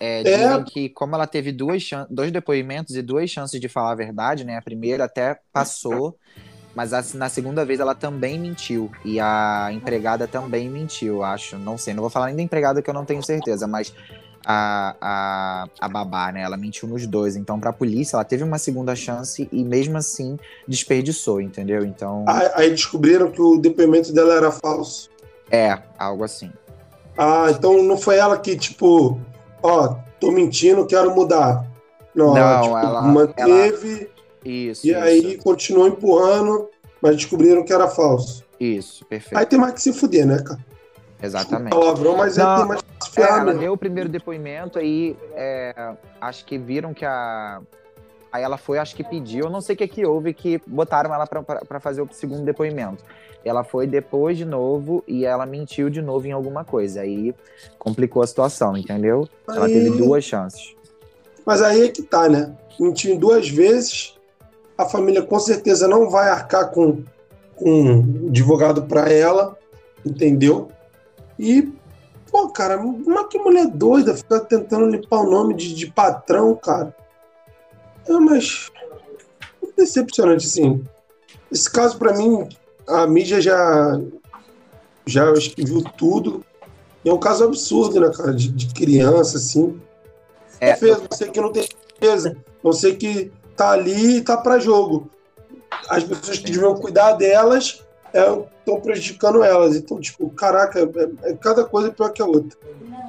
é, 0.00 0.20
é. 0.20 0.22
dizem 0.22 0.64
que 0.64 0.88
como 0.90 1.14
ela 1.14 1.26
teve 1.26 1.52
duas 1.52 1.88
dois 2.10 2.32
depoimentos 2.32 2.96
e 2.96 3.02
duas 3.02 3.30
chances 3.30 3.60
de 3.60 3.68
falar 3.68 3.92
a 3.92 3.96
verdade, 3.96 4.44
né? 4.44 4.56
A 4.56 4.62
primeira 4.62 5.04
até 5.04 5.38
passou, 5.52 6.18
mas 6.74 6.92
a, 6.92 7.02
na 7.14 7.28
segunda 7.28 7.64
vez 7.64 7.78
ela 7.78 7.94
também 7.94 8.38
mentiu 8.38 8.90
e 9.04 9.20
a 9.20 9.68
empregada 9.72 10.26
também 10.26 10.68
mentiu, 10.68 11.22
acho. 11.22 11.56
Não 11.56 11.78
sei, 11.78 11.94
não 11.94 12.02
vou 12.02 12.10
falar 12.10 12.26
nem 12.26 12.36
da 12.36 12.42
empregada 12.42 12.82
que 12.82 12.90
eu 12.90 12.94
não 12.94 13.04
tenho 13.04 13.22
certeza, 13.22 13.66
mas 13.68 13.94
a, 14.46 14.94
a, 15.00 15.68
a 15.80 15.88
babá, 15.88 16.30
né? 16.30 16.42
Ela 16.42 16.56
mentiu 16.56 16.88
nos 16.88 17.04
dois. 17.04 17.34
Então, 17.34 17.58
para 17.58 17.70
a 17.70 17.72
polícia, 17.72 18.16
ela 18.16 18.24
teve 18.24 18.44
uma 18.44 18.58
segunda 18.58 18.94
chance 18.94 19.48
e 19.50 19.64
mesmo 19.64 19.98
assim 19.98 20.38
desperdiçou, 20.68 21.40
entendeu? 21.40 21.84
Então. 21.84 22.24
Aí 22.54 22.70
descobriram 22.70 23.30
que 23.30 23.42
o 23.42 23.58
depoimento 23.58 24.12
dela 24.12 24.34
era 24.34 24.52
falso. 24.52 25.10
É, 25.50 25.76
algo 25.98 26.22
assim. 26.22 26.52
Ah, 27.18 27.46
então 27.50 27.82
não 27.82 27.96
foi 27.96 28.16
ela 28.16 28.38
que, 28.38 28.56
tipo, 28.56 29.18
ó, 29.62 29.96
tô 30.20 30.30
mentindo, 30.30 30.86
quero 30.86 31.12
mudar. 31.14 31.66
Não, 32.14 32.28
não 32.28 32.36
ela, 32.36 32.62
tipo, 32.62 32.76
ela 32.78 33.02
manteve. 33.02 33.94
Ela... 33.94 34.16
Isso. 34.44 34.86
E 34.86 34.90
isso. 34.90 34.98
aí 34.98 35.36
continuou 35.38 35.88
empurrando, 35.88 36.68
mas 37.02 37.16
descobriram 37.16 37.64
que 37.64 37.72
era 37.72 37.88
falso. 37.88 38.44
Isso, 38.60 39.04
perfeito. 39.06 39.38
Aí 39.38 39.44
tem 39.44 39.58
mais 39.58 39.74
que 39.74 39.82
se 39.82 39.92
fuder, 39.92 40.24
né, 40.24 40.38
cara? 40.38 40.64
Exatamente. 41.20 41.70
Palavrão, 41.70 42.16
mas 42.16 42.36
não, 42.36 42.56
tem 42.56 42.66
mais 42.66 42.82
que. 42.82 42.88
É, 43.16 43.22
ela 43.22 43.54
deu 43.54 43.72
o 43.72 43.76
primeiro 43.76 44.08
depoimento 44.08 44.78
aí, 44.78 45.16
é, 45.32 45.94
acho 46.20 46.44
que 46.44 46.58
viram 46.58 46.92
que 46.92 47.04
a. 47.04 47.60
Aí 48.32 48.42
ela 48.42 48.58
foi, 48.58 48.78
acho 48.78 48.94
que 48.94 49.02
pediu, 49.02 49.48
não 49.48 49.60
sei 49.60 49.74
o 49.74 49.78
que, 49.78 49.88
que 49.88 50.04
houve, 50.04 50.34
que 50.34 50.60
botaram 50.66 51.14
ela 51.14 51.26
para 51.26 51.80
fazer 51.80 52.02
o 52.02 52.08
segundo 52.12 52.44
depoimento 52.44 53.02
ela 53.48 53.62
foi 53.62 53.86
depois 53.86 54.36
de 54.36 54.44
novo 54.44 55.04
e 55.06 55.24
ela 55.24 55.46
mentiu 55.46 55.88
de 55.88 56.02
novo 56.02 56.26
em 56.26 56.32
alguma 56.32 56.64
coisa. 56.64 57.02
Aí 57.02 57.34
complicou 57.78 58.22
a 58.22 58.26
situação, 58.26 58.76
entendeu? 58.76 59.28
Aí... 59.48 59.56
Ela 59.56 59.66
teve 59.66 59.90
duas 59.90 60.24
chances. 60.24 60.74
Mas 61.44 61.62
aí 61.62 61.84
é 61.84 61.88
que 61.88 62.02
tá, 62.02 62.28
né? 62.28 62.52
Mentiu 62.78 63.16
duas 63.16 63.48
vezes, 63.48 64.14
a 64.76 64.84
família 64.84 65.22
com 65.22 65.38
certeza 65.38 65.86
não 65.86 66.10
vai 66.10 66.28
arcar 66.28 66.70
com, 66.70 67.04
com 67.54 67.70
um 67.70 68.28
advogado 68.28 68.82
para 68.82 69.12
ela, 69.12 69.56
entendeu? 70.04 70.68
E, 71.38 71.72
pô, 72.36 72.50
cara, 72.50 72.78
uma 72.78 73.26
que 73.26 73.38
mulher 73.38 73.66
doida 73.66 74.14
ficar 74.14 74.40
tentando 74.40 74.90
limpar 74.90 75.20
o 75.20 75.30
nome 75.30 75.54
de, 75.54 75.74
de 75.74 75.86
patrão, 75.86 76.54
cara. 76.54 76.94
É, 78.06 78.12
mas. 78.12 78.70
Decepcionante, 79.74 80.46
assim. 80.46 80.84
Esse 81.50 81.70
caso, 81.70 81.96
para 81.98 82.12
mim, 82.14 82.46
a 82.86 83.06
mídia 83.06 83.40
já, 83.40 83.98
já 85.06 85.32
viu 85.56 85.82
tudo. 85.96 86.44
É 87.02 87.10
um 87.10 87.18
caso 87.18 87.44
absurdo, 87.44 88.00
né, 88.00 88.10
cara? 88.14 88.34
De, 88.34 88.48
de 88.50 88.74
criança, 88.74 89.38
assim. 89.38 89.80
É. 90.60 90.72
Defesa, 90.72 91.02
você 91.10 91.30
que 91.30 91.40
não 91.40 91.52
tem 91.52 91.62
certeza. 91.62 92.36
Você 92.62 92.94
que 92.94 93.32
tá 93.56 93.70
ali 93.70 94.18
e 94.18 94.20
tá 94.20 94.36
para 94.36 94.58
jogo. 94.58 95.10
As 95.88 96.04
pessoas 96.04 96.38
que 96.38 96.50
deviam 96.50 96.74
cuidar 96.74 97.12
delas 97.12 97.82
estão 98.12 98.76
é, 98.76 98.80
prejudicando 98.80 99.42
elas. 99.42 99.76
Então, 99.76 100.00
tipo, 100.00 100.28
caraca, 100.30 100.80
é, 100.80 101.30
é, 101.30 101.34
cada 101.34 101.64
coisa 101.64 101.90
pior 101.90 102.10
que 102.10 102.22
a 102.22 102.26
outra. 102.26 102.58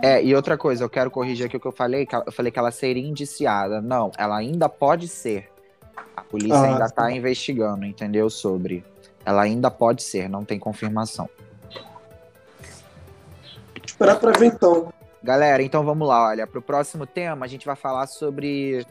É, 0.01 0.23
e 0.23 0.35
outra 0.35 0.57
coisa, 0.57 0.83
eu 0.83 0.89
quero 0.89 1.09
corrigir 1.09 1.45
aqui 1.45 1.57
o 1.57 1.59
que 1.59 1.67
eu 1.67 1.71
falei, 1.71 2.05
que 2.05 2.15
eu 2.15 2.31
falei 2.31 2.51
que 2.51 2.59
ela 2.59 2.71
seria 2.71 3.05
indiciada. 3.05 3.81
Não, 3.81 4.11
ela 4.17 4.37
ainda 4.37 4.69
pode 4.69 5.07
ser. 5.07 5.49
A 6.15 6.21
polícia 6.21 6.57
ah, 6.57 6.73
ainda 6.73 6.89
tá 6.89 7.11
investigando, 7.11 7.85
entendeu? 7.85 8.29
Sobre. 8.29 8.83
Ela 9.25 9.43
ainda 9.43 9.69
pode 9.69 10.03
ser, 10.03 10.29
não 10.29 10.43
tem 10.45 10.59
confirmação. 10.59 11.29
Esperar 13.85 14.19
para 14.19 14.31
ver 14.31 14.47
então. 14.47 14.93
Galera, 15.23 15.61
então 15.61 15.83
vamos 15.83 16.07
lá, 16.07 16.27
olha, 16.27 16.47
para 16.47 16.59
o 16.59 16.61
próximo 16.61 17.05
tema 17.05 17.45
a 17.45 17.49
gente 17.49 17.65
vai 17.65 17.75
falar 17.75 18.07
sobre 18.07 18.85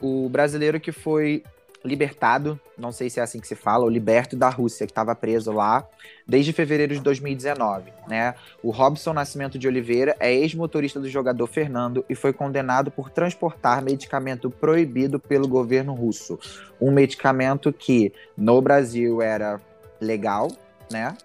o 0.00 0.28
brasileiro 0.28 0.78
que 0.78 0.92
foi 0.92 1.42
libertado, 1.84 2.60
não 2.76 2.92
sei 2.92 3.08
se 3.08 3.20
é 3.20 3.22
assim 3.22 3.40
que 3.40 3.48
se 3.48 3.54
fala, 3.54 3.84
o 3.84 3.88
liberto 3.88 4.36
da 4.36 4.48
Rússia, 4.48 4.86
que 4.86 4.92
estava 4.92 5.14
preso 5.14 5.52
lá 5.52 5.86
desde 6.26 6.52
fevereiro 6.52 6.94
de 6.94 7.00
2019, 7.00 7.92
né? 8.06 8.34
O 8.62 8.70
Robson 8.70 9.12
Nascimento 9.12 9.58
de 9.58 9.66
Oliveira 9.66 10.14
é 10.20 10.32
ex-motorista 10.32 11.00
do 11.00 11.08
jogador 11.08 11.46
Fernando 11.46 12.04
e 12.08 12.14
foi 12.14 12.32
condenado 12.32 12.90
por 12.90 13.10
transportar 13.10 13.82
medicamento 13.82 14.50
proibido 14.50 15.18
pelo 15.18 15.48
governo 15.48 15.94
russo. 15.94 16.38
Um 16.80 16.90
medicamento 16.90 17.72
que 17.72 18.12
no 18.36 18.60
Brasil 18.60 19.22
era 19.22 19.60
legal, 20.00 20.50
né? 20.90 21.16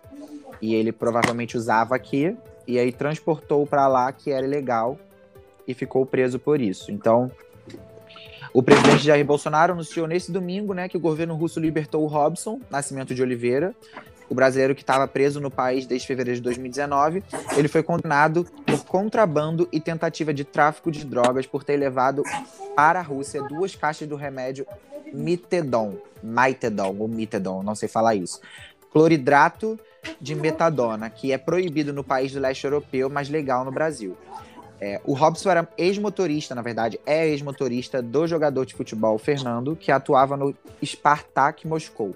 E 0.61 0.73
ele 0.73 0.91
provavelmente 0.91 1.57
usava 1.57 1.95
aqui 1.95 2.35
e 2.67 2.79
aí 2.79 2.91
transportou 2.91 3.67
para 3.67 3.87
lá 3.87 4.11
que 4.11 4.31
era 4.31 4.45
ilegal 4.45 4.97
e 5.67 5.73
ficou 5.73 6.05
preso 6.05 6.39
por 6.39 6.61
isso. 6.61 6.91
Então, 6.91 7.31
o 8.55 8.63
presidente 8.63 9.03
Jair 9.03 9.25
Bolsonaro 9.25 9.73
anunciou 9.73 10.07
nesse 10.07 10.31
domingo, 10.31 10.73
né, 10.73 10.87
que 10.87 10.95
o 10.95 10.99
governo 10.99 11.35
russo 11.35 11.59
libertou 11.59 12.01
o 12.03 12.07
Robson 12.07 12.61
Nascimento 12.69 13.13
de 13.13 13.21
Oliveira, 13.21 13.75
o 14.29 14.33
brasileiro 14.33 14.73
que 14.73 14.81
estava 14.81 15.05
preso 15.09 15.41
no 15.41 15.51
país 15.51 15.85
desde 15.85 16.07
fevereiro 16.07 16.37
de 16.37 16.43
2019, 16.43 17.21
ele 17.57 17.67
foi 17.67 17.83
condenado 17.83 18.47
por 18.65 18.85
contrabando 18.85 19.67
e 19.73 19.81
tentativa 19.81 20.33
de 20.33 20.45
tráfico 20.45 20.89
de 20.89 21.05
drogas 21.05 21.45
por 21.45 21.65
ter 21.65 21.75
levado 21.75 22.23
para 22.77 22.99
a 22.99 23.03
Rússia 23.03 23.43
duas 23.43 23.75
caixas 23.75 24.07
do 24.07 24.15
remédio 24.15 24.65
Mitedon, 25.13 25.97
Mitedon 26.23 26.95
ou 26.97 27.09
Mitedon, 27.09 27.61
não 27.61 27.75
sei 27.75 27.89
falar 27.89 28.15
isso. 28.15 28.39
Cloridrato 28.89 29.77
de 30.21 30.33
metadona, 30.33 31.09
que 31.09 31.33
é 31.33 31.37
proibido 31.37 31.91
no 31.91 32.05
país 32.05 32.31
do 32.31 32.39
leste 32.39 32.63
europeu, 32.63 33.09
mas 33.09 33.27
legal 33.27 33.65
no 33.65 33.71
Brasil. 33.71 34.15
É, 34.79 34.99
o 35.05 35.13
Robson 35.13 35.49
era 35.49 35.67
ex-motorista, 35.77 36.53
na 36.53 36.61
verdade, 36.61 36.99
é 37.05 37.27
ex-motorista 37.27 38.01
do 38.01 38.27
jogador 38.27 38.65
de 38.65 38.73
futebol 38.73 39.17
Fernando, 39.17 39.75
que 39.75 39.91
atuava 39.91 40.35
no 40.35 40.55
Spartak 40.83 41.65
Moscou. 41.65 42.15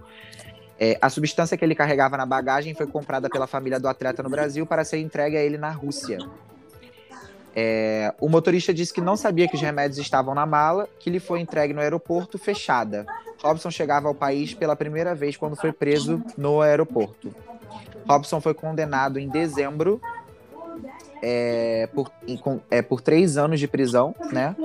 É, 0.80 0.98
a 1.02 1.10
substância 1.10 1.58
que 1.58 1.64
ele 1.64 1.76
carregava 1.76 2.16
na 2.16 2.26
bagagem 2.26 2.74
foi 2.74 2.88
comprada 2.88 3.30
pela 3.30 3.48
família 3.48 3.80
do 3.80 3.88
atleta 3.88 4.24
no 4.24 4.30
Brasil 4.30 4.66
para 4.66 4.84
ser 4.84 5.00
entregue 5.00 5.38
a 5.38 5.42
ele 5.42 5.58
na 5.58 5.72
Rússia. 5.72 6.20
É, 7.56 8.14
o 8.20 8.30
motorista 8.30 8.74
disse 8.74 8.94
que 8.94 9.02
não 9.02 9.18
sabia 9.18 9.48
que 9.48 9.56
os 9.56 9.62
remédios 9.62 9.98
estavam 9.98 10.34
na 10.34 10.46
mala, 10.46 10.88
que 11.00 11.10
lhe 11.10 11.20
foi 11.20 11.42
entregue 11.42 11.74
no 11.74 11.82
aeroporto 11.82 12.38
fechada. 12.38 13.06
Robson 13.42 13.72
chegava 13.72 14.08
ao 14.08 14.16
país 14.16 14.54
pela 14.54 14.76
primeira 14.76 15.16
vez 15.16 15.36
quando 15.36 15.56
foi 15.56 15.72
preso 15.72 16.24
no 16.38 16.62
aeroporto. 16.62 17.34
Robson 18.08 18.40
foi 18.40 18.54
condenado 18.54 19.20
em 19.20 19.28
dezembro 19.28 20.02
é, 21.22 21.88
por, 21.94 22.12
é, 22.70 22.82
por 22.82 23.02
três 23.02 23.38
anos 23.38 23.60
de 23.60 23.68
prisão, 23.68 24.16
né? 24.32 24.56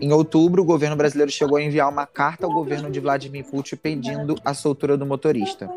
Em 0.00 0.12
outubro, 0.12 0.62
o 0.62 0.64
governo 0.64 0.96
brasileiro 0.96 1.30
chegou 1.30 1.56
a 1.56 1.62
enviar 1.62 1.88
uma 1.88 2.06
carta 2.06 2.46
ao 2.46 2.52
governo 2.52 2.90
de 2.90 3.00
Vladimir 3.00 3.44
Putin 3.44 3.76
pedindo 3.76 4.36
a 4.44 4.52
soltura 4.52 4.96
do 4.96 5.06
motorista. 5.06 5.70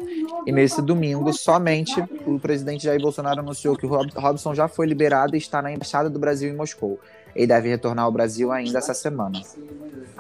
E 0.46 0.52
nesse 0.52 0.82
domingo, 0.82 1.32
somente 1.34 2.04
o 2.26 2.40
presidente 2.40 2.84
Jair 2.84 3.02
Bolsonaro 3.02 3.40
anunciou 3.40 3.76
que 3.76 3.86
o 3.86 3.90
Robson 4.20 4.54
já 4.56 4.68
foi 4.68 4.88
liberado 4.88 5.36
e 5.36 5.38
está 5.38 5.62
na 5.62 5.72
embaixada 5.72 6.10
do 6.10 6.20
Brasil 6.20 6.50
em 6.50 6.56
Moscou. 6.56 7.00
Ele 7.36 7.48
deve 7.48 7.70
retornar 7.70 8.06
ao 8.06 8.12
Brasil 8.12 8.52
ainda 8.52 8.80
essa 8.80 8.94
semana. 8.94 9.42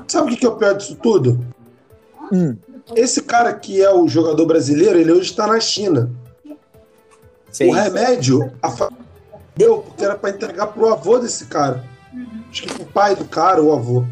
Sabe 0.07 0.33
o 0.33 0.37
que 0.37 0.45
é 0.45 0.49
o 0.49 0.55
pior 0.55 0.73
disso 0.75 0.95
tudo? 0.95 1.43
Hum. 2.31 2.55
Esse 2.95 3.23
cara 3.23 3.53
que 3.53 3.81
é 3.81 3.91
o 3.91 4.07
jogador 4.07 4.45
brasileiro, 4.45 4.99
ele 4.99 5.11
hoje 5.11 5.31
está 5.31 5.47
na 5.47 5.59
China. 5.59 6.11
Sim. 7.51 7.69
O 7.69 7.73
remédio, 7.73 8.51
a 8.61 8.69
deu 9.57 9.79
porque 9.79 10.03
era 10.03 10.15
para 10.15 10.29
entregar 10.29 10.67
pro 10.67 10.87
avô 10.87 11.17
desse 11.17 11.45
cara. 11.45 11.83
Acho 12.49 12.63
que 12.63 12.73
pro 12.73 12.85
pai 12.85 13.15
do 13.15 13.25
cara, 13.25 13.61
o 13.61 13.73
avô. 13.73 14.05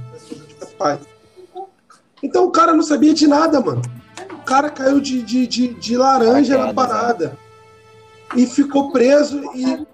É 0.61 0.65
pai. 0.77 0.99
Então 2.21 2.45
o 2.45 2.51
cara 2.51 2.73
não 2.73 2.83
sabia 2.83 3.13
de 3.13 3.27
nada, 3.27 3.61
mano. 3.61 3.81
O 4.31 4.43
cara 4.43 4.69
caiu 4.69 4.99
de, 4.99 5.21
de, 5.21 5.47
de, 5.47 5.73
de 5.73 5.97
laranja 5.97 6.57
na 6.57 6.73
parada. 6.73 7.37
E 8.35 8.45
ficou 8.45 8.91
preso 8.91 9.41
e 9.55 9.85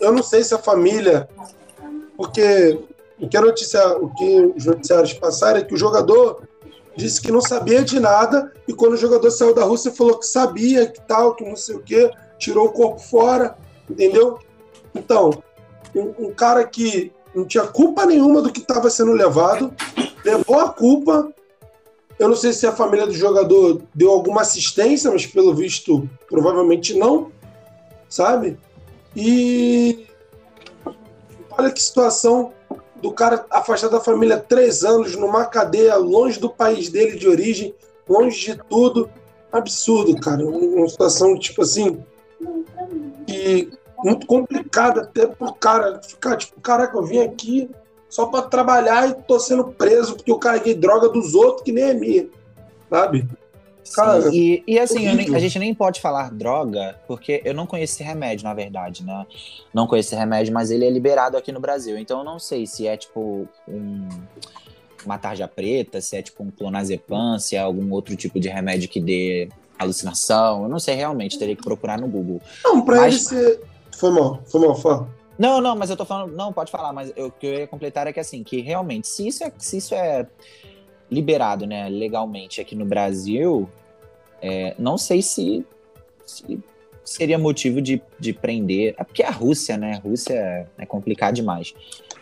eu 0.00 0.12
não 0.12 0.22
sei 0.22 0.42
se 0.42 0.54
a 0.54 0.58
família. 0.58 1.28
Porque 2.16 2.80
o 3.20 3.28
que, 3.28 3.36
a 3.36 3.40
notícia, 3.40 3.96
o 3.98 4.12
que 4.14 4.52
os 4.56 4.64
noticiários 4.64 5.12
passaram 5.14 5.58
é 5.58 5.64
que 5.64 5.74
o 5.74 5.78
jogador 5.78 6.42
disse 6.96 7.20
que 7.20 7.32
não 7.32 7.40
sabia 7.40 7.82
de 7.82 7.98
nada 7.98 8.52
e 8.68 8.72
quando 8.72 8.92
o 8.92 8.96
jogador 8.96 9.30
saiu 9.30 9.54
da 9.54 9.64
Rússia 9.64 9.92
falou 9.92 10.18
que 10.18 10.26
sabia, 10.26 10.86
que 10.86 11.00
tal, 11.00 11.34
que 11.34 11.44
não 11.44 11.56
sei 11.56 11.76
o 11.76 11.80
que, 11.80 12.10
tirou 12.38 12.66
o 12.66 12.72
corpo 12.72 13.00
fora, 13.00 13.56
entendeu? 13.88 14.38
Então, 14.94 15.42
um, 15.94 16.26
um 16.26 16.34
cara 16.34 16.64
que 16.64 17.12
não 17.34 17.44
tinha 17.44 17.66
culpa 17.66 18.06
nenhuma 18.06 18.40
do 18.40 18.52
que 18.52 18.60
estava 18.60 18.88
sendo 18.88 19.12
levado, 19.12 19.74
levou 20.24 20.58
a 20.60 20.68
culpa. 20.68 21.32
Eu 22.18 22.28
não 22.28 22.36
sei 22.36 22.52
se 22.52 22.66
a 22.66 22.72
família 22.72 23.06
do 23.06 23.12
jogador 23.12 23.82
deu 23.92 24.10
alguma 24.10 24.42
assistência, 24.42 25.10
mas 25.10 25.26
pelo 25.26 25.52
visto, 25.52 26.08
provavelmente 26.28 26.94
não, 26.94 27.32
sabe? 28.08 28.56
E 29.16 30.06
olha 31.50 31.70
que 31.70 31.82
situação 31.82 32.52
do 33.02 33.12
cara 33.12 33.44
afastado 33.50 33.90
da 33.90 34.00
família 34.00 34.38
três 34.38 34.84
anos, 34.84 35.16
numa 35.16 35.44
cadeia, 35.44 35.96
longe 35.96 36.38
do 36.38 36.48
país 36.48 36.88
dele 36.88 37.18
de 37.18 37.28
origem, 37.28 37.74
longe 38.08 38.52
de 38.52 38.60
tudo. 38.68 39.10
Absurdo, 39.52 40.18
cara. 40.20 40.44
Uma 40.44 40.88
situação, 40.88 41.38
tipo 41.38 41.62
assim, 41.62 42.02
que 43.26 43.70
muito 44.04 44.26
complicado 44.26 45.00
até 45.00 45.26
pro 45.26 45.52
cara 45.54 46.00
ficar 46.02 46.36
tipo, 46.36 46.60
caraca, 46.60 46.96
eu 46.96 47.02
vim 47.02 47.20
aqui 47.20 47.70
só 48.08 48.26
para 48.26 48.42
trabalhar 48.42 49.08
e 49.08 49.14
tô 49.14 49.40
sendo 49.40 49.64
preso 49.64 50.14
porque 50.14 50.30
eu 50.30 50.38
carreguei 50.38 50.74
droga 50.74 51.08
dos 51.08 51.34
outros 51.34 51.62
que 51.62 51.72
nem 51.72 51.84
é 51.84 51.94
minha, 51.94 52.26
sabe? 52.90 53.26
Cara, 53.94 54.30
e, 54.32 54.62
e 54.66 54.78
assim, 54.78 55.12
nem, 55.14 55.34
a 55.34 55.38
gente 55.38 55.58
nem 55.58 55.74
pode 55.74 56.00
falar 56.00 56.30
droga, 56.30 56.98
porque 57.06 57.42
eu 57.44 57.52
não 57.52 57.66
conheço 57.66 57.94
esse 57.94 58.02
remédio, 58.02 58.44
na 58.44 58.54
verdade, 58.54 59.04
né? 59.04 59.26
Não 59.74 59.86
conheço 59.86 60.10
esse 60.10 60.16
remédio, 60.16 60.54
mas 60.54 60.70
ele 60.70 60.86
é 60.86 60.90
liberado 60.90 61.36
aqui 61.36 61.52
no 61.52 61.60
Brasil. 61.60 61.98
Então 61.98 62.18
eu 62.20 62.24
não 62.24 62.38
sei 62.38 62.66
se 62.66 62.86
é 62.86 62.96
tipo 62.96 63.46
um, 63.68 64.08
uma 65.04 65.18
tarja 65.18 65.46
preta, 65.46 66.00
se 66.00 66.16
é 66.16 66.22
tipo 66.22 66.42
um 66.42 66.50
clonazepam, 66.50 67.38
se 67.38 67.56
é 67.56 67.58
algum 67.58 67.92
outro 67.92 68.16
tipo 68.16 68.40
de 68.40 68.48
remédio 68.48 68.88
que 68.88 69.00
dê 69.00 69.48
alucinação. 69.78 70.62
Eu 70.62 70.68
não 70.68 70.78
sei 70.78 70.94
realmente, 70.94 71.38
teria 71.38 71.56
que 71.56 71.62
procurar 71.62 71.98
no 72.00 72.08
Google. 72.08 72.40
Não, 72.64 72.82
pra 72.82 72.96
mas, 72.96 73.32
ele 73.32 73.42
ser 73.42 73.60
foi 73.96 74.10
mal, 74.10 74.40
foi 74.46 74.60
mal, 74.60 74.74
fala. 74.74 75.08
Não, 75.38 75.60
não, 75.60 75.76
mas 75.76 75.90
eu 75.90 75.96
tô 75.96 76.04
falando. 76.04 76.32
Não, 76.32 76.52
pode 76.52 76.70
falar, 76.70 76.92
mas 76.92 77.10
o 77.16 77.30
que 77.30 77.46
eu 77.46 77.54
ia 77.54 77.66
completar 77.66 78.06
é 78.06 78.12
que 78.12 78.20
assim, 78.20 78.42
que 78.44 78.60
realmente, 78.60 79.06
se 79.08 79.26
isso 79.26 79.42
é, 79.42 79.52
se 79.58 79.78
isso 79.78 79.94
é 79.94 80.26
liberado, 81.10 81.66
né, 81.66 81.88
legalmente 81.88 82.60
aqui 82.60 82.74
no 82.74 82.84
Brasil, 82.84 83.68
é, 84.40 84.74
não 84.78 84.96
sei 84.96 85.22
se, 85.22 85.64
se, 86.24 86.58
seria 87.04 87.38
motivo 87.38 87.82
de, 87.82 88.00
de 88.18 88.32
prender. 88.32 88.94
É 88.96 89.04
porque 89.04 89.22
é 89.22 89.26
a 89.26 89.30
Rússia, 89.30 89.76
né? 89.76 90.00
Rússia 90.04 90.68
é, 90.78 90.86
complicado 90.86 91.34
demais. 91.34 91.74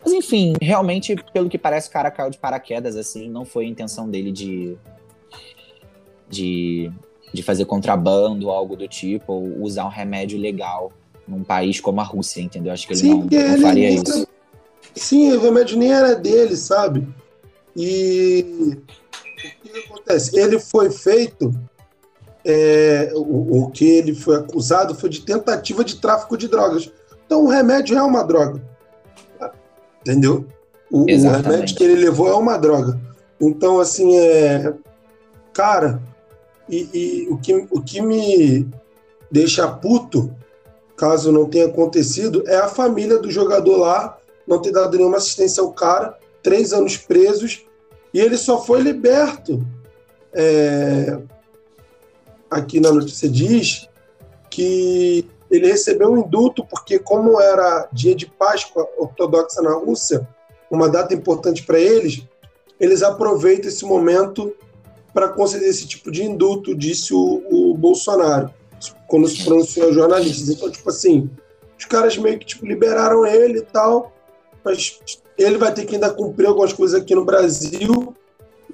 Mas 0.03 0.12
enfim, 0.12 0.55
realmente, 0.61 1.14
pelo 1.33 1.49
que 1.49 1.59
parece, 1.59 1.89
o 1.89 1.93
cara 1.93 2.11
caiu 2.11 2.31
de 2.31 2.39
paraquedas, 2.39 2.97
assim, 2.97 3.29
não 3.29 3.45
foi 3.45 3.66
a 3.66 3.68
intenção 3.68 4.09
dele 4.09 4.33
de. 4.33 4.77
de, 6.29 6.91
de 7.33 7.43
fazer 7.43 7.66
contrabando 7.66 8.51
algo 8.51 8.75
do 8.75 8.89
tipo, 8.89 9.33
ou 9.33 9.62
usar 9.62 9.85
um 9.85 9.91
remédio 9.91 10.39
legal 10.39 10.91
num 11.27 11.43
país 11.45 11.81
como 11.81 12.01
a 12.01 12.05
Rússia, 12.05 12.41
entendeu? 12.41 12.73
Acho 12.73 12.87
que 12.87 12.93
ele 12.93 13.01
sim, 13.01 13.11
não, 13.11 13.18
não 13.25 13.61
faria 13.61 13.89
ele, 13.89 14.03
isso. 14.03 14.27
Sim, 14.95 15.33
o 15.33 15.41
remédio 15.41 15.79
nem 15.79 15.93
era 15.93 16.14
dele, 16.14 16.57
sabe? 16.57 17.07
E 17.77 18.77
o 19.45 19.70
que 19.70 19.79
acontece? 19.79 20.39
Ele 20.39 20.59
foi 20.59 20.91
feito. 20.91 21.55
É, 22.45 23.12
o, 23.14 23.62
o, 23.62 23.70
que 23.70 23.85
ele 23.85 24.14
foi 24.14 24.37
acusado 24.37 24.97
foi 24.97 25.09
de 25.09 25.20
tentativa 25.20 25.85
de 25.85 26.01
tráfico 26.01 26.37
de 26.37 26.49
drogas. 26.49 26.91
Então 27.25 27.45
o 27.45 27.49
remédio 27.49 27.97
é 27.97 28.03
uma 28.03 28.25
droga. 28.25 28.61
Entendeu? 30.01 30.45
O, 30.91 31.03
o 31.03 31.07
remédio 31.07 31.77
que 31.77 31.85
ele 31.85 31.95
levou 31.95 32.29
é 32.29 32.35
uma 32.35 32.59
droga. 32.59 33.01
Então, 33.41 33.81
assim, 33.81 34.16
é. 34.16 34.75
Cara, 35.53 36.03
e, 36.68 36.89
e 36.93 37.29
o, 37.29 37.39
que, 37.39 37.66
o 37.70 37.81
que 37.81 38.01
me 38.01 38.68
deixa 39.31 39.68
puto 39.68 40.35
caso 41.03 41.32
não 41.32 41.46
tenha 41.46 41.66
acontecido, 41.66 42.44
é 42.46 42.55
a 42.55 42.68
família 42.68 43.18
do 43.18 43.28
jogador 43.28 43.76
lá 43.76 44.16
não 44.46 44.62
ter 44.62 44.70
dado 44.70 44.96
nenhuma 44.96 45.16
assistência 45.16 45.61
ao 45.61 45.72
cara, 45.72 46.16
três 46.44 46.72
anos 46.72 46.96
presos, 46.96 47.66
e 48.14 48.20
ele 48.20 48.36
só 48.36 48.62
foi 48.62 48.80
liberto. 48.80 49.66
É... 50.32 51.18
Aqui 52.48 52.78
na 52.78 52.92
notícia 52.92 53.28
diz 53.28 53.88
que 54.48 55.28
ele 55.50 55.66
recebeu 55.66 56.12
um 56.12 56.18
indulto 56.18 56.64
porque, 56.64 57.00
como 57.00 57.40
era 57.40 57.88
dia 57.92 58.14
de 58.14 58.26
Páscoa 58.26 58.88
ortodoxa 58.96 59.61
na 59.61 59.74
Rússia, 59.74 60.28
uma 60.70 60.88
data 60.88 61.12
importante 61.12 61.64
para 61.64 61.80
eles, 61.80 62.22
eles 62.78 63.03
aproveitam 63.03 63.68
esse 63.68 63.84
momento 63.84 64.55
para 65.12 65.30
conceder 65.30 65.68
esse 65.68 65.84
tipo 65.84 66.12
de 66.12 66.22
indulto, 66.22 66.76
disse 66.76 67.12
o, 67.12 67.42
o 67.50 67.74
Bolsonaro 67.74 68.55
quando 69.07 69.28
se 69.28 69.45
pronunciou 69.45 69.93
jornalistas. 69.93 70.49
Então, 70.49 70.70
tipo 70.70 70.89
assim, 70.89 71.30
os 71.78 71.85
caras 71.85 72.16
meio 72.16 72.39
que 72.39 72.47
tipo, 72.47 72.66
liberaram 72.66 73.26
ele 73.26 73.59
e 73.59 73.62
tal, 73.62 74.12
mas 74.64 75.01
ele 75.37 75.59
vai 75.59 75.72
ter 75.72 75.85
que 75.85 75.95
ainda 75.95 76.11
cumprir 76.11 76.47
algumas 76.47 76.72
coisas 76.72 77.01
aqui 77.01 77.14
no 77.14 77.24
Brasil. 77.24 78.14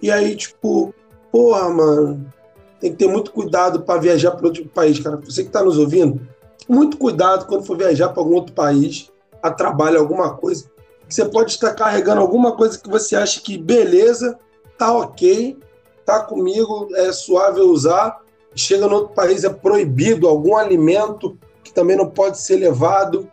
E 0.00 0.10
aí, 0.10 0.36
tipo, 0.36 0.94
porra, 1.32 1.68
mano, 1.70 2.32
tem 2.80 2.92
que 2.92 2.98
ter 2.98 3.08
muito 3.08 3.32
cuidado 3.32 3.82
para 3.82 4.00
viajar 4.00 4.32
para 4.32 4.46
outro 4.46 4.66
país, 4.68 4.98
cara. 5.00 5.16
Você 5.16 5.42
que 5.42 5.48
está 5.48 5.62
nos 5.62 5.78
ouvindo, 5.78 6.20
muito 6.68 6.96
cuidado 6.96 7.46
quando 7.46 7.64
for 7.64 7.76
viajar 7.76 8.10
para 8.10 8.22
algum 8.22 8.34
outro 8.34 8.54
país, 8.54 9.10
a 9.42 9.50
trabalho, 9.50 9.98
alguma 9.98 10.36
coisa. 10.36 10.70
Você 11.08 11.24
pode 11.24 11.52
estar 11.52 11.74
carregando 11.74 12.20
alguma 12.20 12.54
coisa 12.54 12.78
que 12.78 12.88
você 12.88 13.16
acha 13.16 13.40
que 13.40 13.56
beleza, 13.56 14.38
tá 14.76 14.92
ok, 14.92 15.56
tá 16.04 16.20
comigo, 16.20 16.88
é 16.94 17.10
suave 17.12 17.60
usar, 17.60 18.20
chega 18.60 18.86
no 18.86 18.94
outro 18.94 19.14
país 19.14 19.44
é 19.44 19.50
proibido 19.50 20.28
algum 20.28 20.56
alimento 20.56 21.38
que 21.62 21.72
também 21.72 21.96
não 21.96 22.08
pode 22.08 22.40
ser 22.40 22.56
levado. 22.56 23.30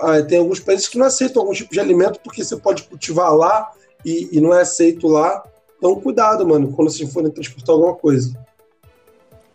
Ah, 0.00 0.22
tem 0.22 0.38
alguns 0.38 0.60
países 0.60 0.88
que 0.88 0.98
não 0.98 1.06
aceitam 1.06 1.42
algum 1.42 1.52
tipo 1.52 1.72
de 1.72 1.80
alimento 1.80 2.20
porque 2.22 2.44
você 2.44 2.56
pode 2.56 2.84
cultivar 2.84 3.34
lá 3.34 3.72
e, 4.04 4.28
e 4.32 4.40
não 4.40 4.54
é 4.54 4.60
aceito 4.60 5.08
lá. 5.08 5.42
Então, 5.76 6.00
cuidado, 6.00 6.46
mano, 6.46 6.72
quando 6.72 6.90
vocês 6.90 7.12
forem 7.12 7.30
transportar 7.30 7.74
alguma 7.74 7.94
coisa. 7.94 8.36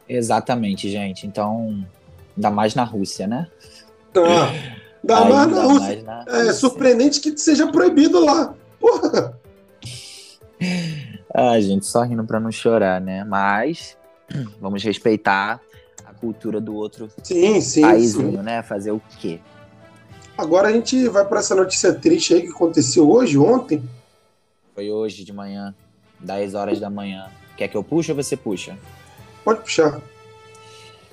Exatamente, 0.07 0.89
gente. 0.89 1.25
Então, 1.27 1.86
ainda 2.36 2.49
mais 2.49 2.75
na 2.75 2.84
Rússia, 2.84 3.27
né? 3.27 3.47
Tá. 4.11 4.21
Ainda 5.01 5.25
mais 5.25 5.51
na 5.51 5.63
Rússia. 5.63 5.88
Mais 5.88 6.03
na 6.03 6.25
é 6.27 6.38
Rússia. 6.38 6.53
surpreendente 6.53 7.19
que 7.19 7.38
seja 7.38 7.71
proibido 7.71 8.23
lá. 8.23 8.53
Porra. 8.79 9.39
Ah, 11.36 11.59
gente, 11.59 11.88
só 11.88 12.03
rindo 12.03 12.23
pra 12.23 12.39
não 12.39 12.51
chorar, 12.51 13.01
né? 13.01 13.23
Mas 13.23 13.97
vamos 14.59 14.84
respeitar 14.84 15.59
a 16.05 16.13
cultura 16.13 16.59
do 16.59 16.75
outro 16.75 17.09
sim, 17.23 17.61
sim, 17.61 18.07
sim. 18.07 18.38
né? 18.38 18.61
Fazer 18.61 18.91
o 18.91 19.01
quê? 19.19 19.39
Agora 20.38 20.69
a 20.69 20.71
gente 20.71 21.07
vai 21.09 21.25
para 21.25 21.39
essa 21.39 21.53
notícia 21.55 21.93
triste 21.93 22.34
aí 22.34 22.41
que 22.41 22.49
aconteceu 22.49 23.09
hoje, 23.09 23.38
ontem. 23.38 23.84
Foi 24.73 24.89
hoje 24.89 25.23
de 25.23 25.31
manhã, 25.31 25.75
10 26.19 26.55
horas 26.55 26.79
da 26.79 26.89
manhã. 26.89 27.29
Quer 27.55 27.67
que 27.67 27.77
eu 27.77 27.84
puxe 27.84 28.11
ou 28.11 28.15
você 28.15 28.36
puxa? 28.36 28.77
Pode 29.43 29.61
puxar. 29.61 30.01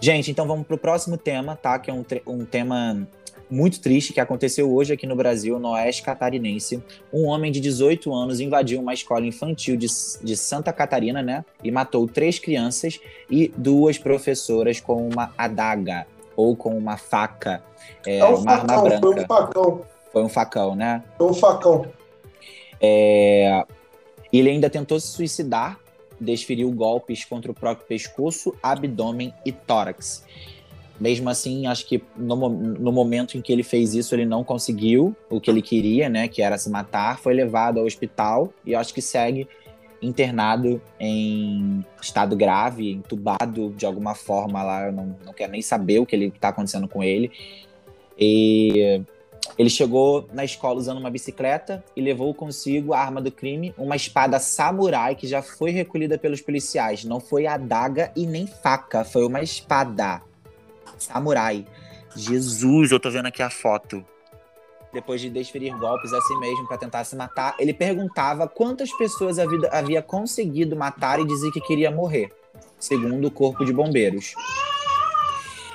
Gente, 0.00 0.30
então 0.30 0.46
vamos 0.46 0.66
pro 0.66 0.78
próximo 0.78 1.18
tema, 1.18 1.54
tá? 1.54 1.78
Que 1.78 1.90
é 1.90 1.94
um, 1.94 2.04
um 2.26 2.44
tema 2.46 3.06
muito 3.50 3.80
triste 3.80 4.12
que 4.12 4.20
aconteceu 4.20 4.72
hoje 4.72 4.92
aqui 4.92 5.06
no 5.06 5.16
Brasil, 5.16 5.58
no 5.58 5.70
Oeste 5.70 6.02
Catarinense. 6.02 6.82
Um 7.12 7.26
homem 7.26 7.50
de 7.50 7.60
18 7.60 8.14
anos 8.14 8.40
invadiu 8.40 8.80
uma 8.80 8.94
escola 8.94 9.26
infantil 9.26 9.76
de, 9.76 9.86
de 10.22 10.36
Santa 10.36 10.72
Catarina, 10.72 11.22
né? 11.22 11.44
E 11.62 11.70
matou 11.70 12.06
três 12.06 12.38
crianças 12.38 13.00
e 13.28 13.52
duas 13.56 13.98
professoras 13.98 14.80
com 14.80 15.08
uma 15.08 15.32
adaga 15.36 16.06
ou 16.36 16.56
com 16.56 16.76
uma 16.76 16.96
faca, 16.96 17.62
é, 18.06 18.18
é 18.18 18.24
um 18.24 18.36
uma 18.36 18.58
facão, 18.58 18.76
arma 18.76 18.82
branca. 18.82 19.00
Foi 19.00 19.14
um 19.14 19.26
facão. 19.26 19.82
Foi 20.12 20.22
um 20.22 20.28
facão, 20.28 20.76
né? 20.76 21.04
Foi 21.18 21.26
um 21.26 21.34
facão. 21.34 21.86
É... 22.80 23.64
Ele 24.32 24.50
ainda 24.50 24.70
tentou 24.70 24.98
se 24.98 25.08
suicidar, 25.08 25.78
desferiu 26.20 26.70
golpes 26.70 27.24
contra 27.24 27.50
o 27.50 27.54
próprio 27.54 27.86
pescoço, 27.86 28.54
abdômen 28.62 29.34
e 29.44 29.52
tórax. 29.52 30.24
Mesmo 31.00 31.30
assim, 31.30 31.66
acho 31.66 31.86
que 31.86 32.02
no, 32.14 32.36
no, 32.36 32.92
momento 32.92 33.38
em 33.38 33.40
que 33.40 33.50
ele 33.50 33.62
fez 33.62 33.94
isso, 33.94 34.14
ele 34.14 34.26
não 34.26 34.44
conseguiu 34.44 35.16
o 35.30 35.40
que 35.40 35.50
ele 35.50 35.62
queria, 35.62 36.10
né? 36.10 36.28
Que 36.28 36.42
era 36.42 36.58
se 36.58 36.68
matar. 36.68 37.18
Foi 37.18 37.32
levado 37.32 37.80
ao 37.80 37.86
hospital 37.86 38.52
e 38.66 38.74
acho 38.74 38.92
que 38.92 39.00
segue 39.00 39.48
internado 40.02 40.80
em 40.98 41.84
estado 42.00 42.36
grave, 42.36 42.92
entubado 42.92 43.70
de 43.70 43.86
alguma 43.86 44.14
forma 44.14 44.62
lá. 44.62 44.86
Eu 44.86 44.92
não, 44.92 45.16
não 45.24 45.32
quero 45.32 45.52
nem 45.52 45.62
saber 45.62 46.00
o 46.00 46.06
que 46.06 46.16
está 46.16 46.50
acontecendo 46.50 46.86
com 46.86 47.02
ele. 47.02 47.32
E 48.18 49.02
ele 49.56 49.70
chegou 49.70 50.28
na 50.34 50.44
escola 50.44 50.78
usando 50.78 50.98
uma 50.98 51.10
bicicleta 51.10 51.82
e 51.96 52.02
levou 52.02 52.34
consigo 52.34 52.92
a 52.92 53.00
arma 53.00 53.22
do 53.22 53.32
crime, 53.32 53.74
uma 53.78 53.96
espada 53.96 54.38
samurai 54.38 55.14
que 55.14 55.26
já 55.26 55.40
foi 55.40 55.70
recolhida 55.70 56.18
pelos 56.18 56.42
policiais. 56.42 57.04
Não 57.04 57.20
foi 57.20 57.46
adaga 57.46 58.12
e 58.14 58.26
nem 58.26 58.46
faca, 58.46 59.02
foi 59.02 59.24
uma 59.24 59.40
espada 59.40 60.22
samurai. 61.02 61.66
Jesus, 62.16 62.90
eu 62.90 63.00
tô 63.00 63.10
vendo 63.10 63.26
aqui 63.26 63.42
a 63.42 63.50
foto. 63.50 64.04
Depois 64.92 65.20
de 65.20 65.30
desferir 65.30 65.76
golpes 65.78 66.12
a 66.12 66.20
si 66.20 66.36
mesmo 66.36 66.66
para 66.66 66.76
tentar 66.76 67.04
se 67.04 67.14
matar, 67.14 67.54
ele 67.58 67.72
perguntava 67.72 68.48
quantas 68.48 68.92
pessoas 68.92 69.38
havia, 69.38 70.02
conseguido 70.02 70.74
matar 70.74 71.20
e 71.20 71.24
dizia 71.24 71.52
que 71.52 71.60
queria 71.60 71.90
morrer, 71.90 72.32
segundo 72.78 73.28
o 73.28 73.30
corpo 73.30 73.64
de 73.64 73.72
bombeiros. 73.72 74.34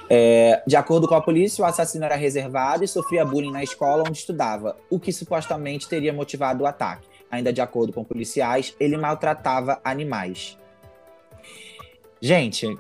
É, 0.10 0.62
de 0.68 0.76
acordo 0.76 1.08
com 1.08 1.16
a 1.16 1.22
polícia, 1.22 1.64
o 1.64 1.66
assassino 1.66 2.04
era 2.06 2.16
reservado 2.16 2.84
e 2.84 2.88
sofria 2.88 3.26
bullying 3.26 3.52
na 3.52 3.64
escola 3.64 4.04
onde 4.06 4.18
estudava, 4.18 4.78
o 4.90 5.00
que 5.00 5.14
supostamente 5.14 5.88
teria 5.88 6.14
motivado 6.14 6.64
o 6.64 6.68
ataque. 6.68 7.08
Ainda 7.32 7.52
de 7.52 7.62
acordo 7.62 7.94
com 7.94 8.04
policiais, 8.04 8.76
ele 8.80 8.98
maltratava 8.98 9.80
animais. 9.84 10.58
Gente, 12.22 12.78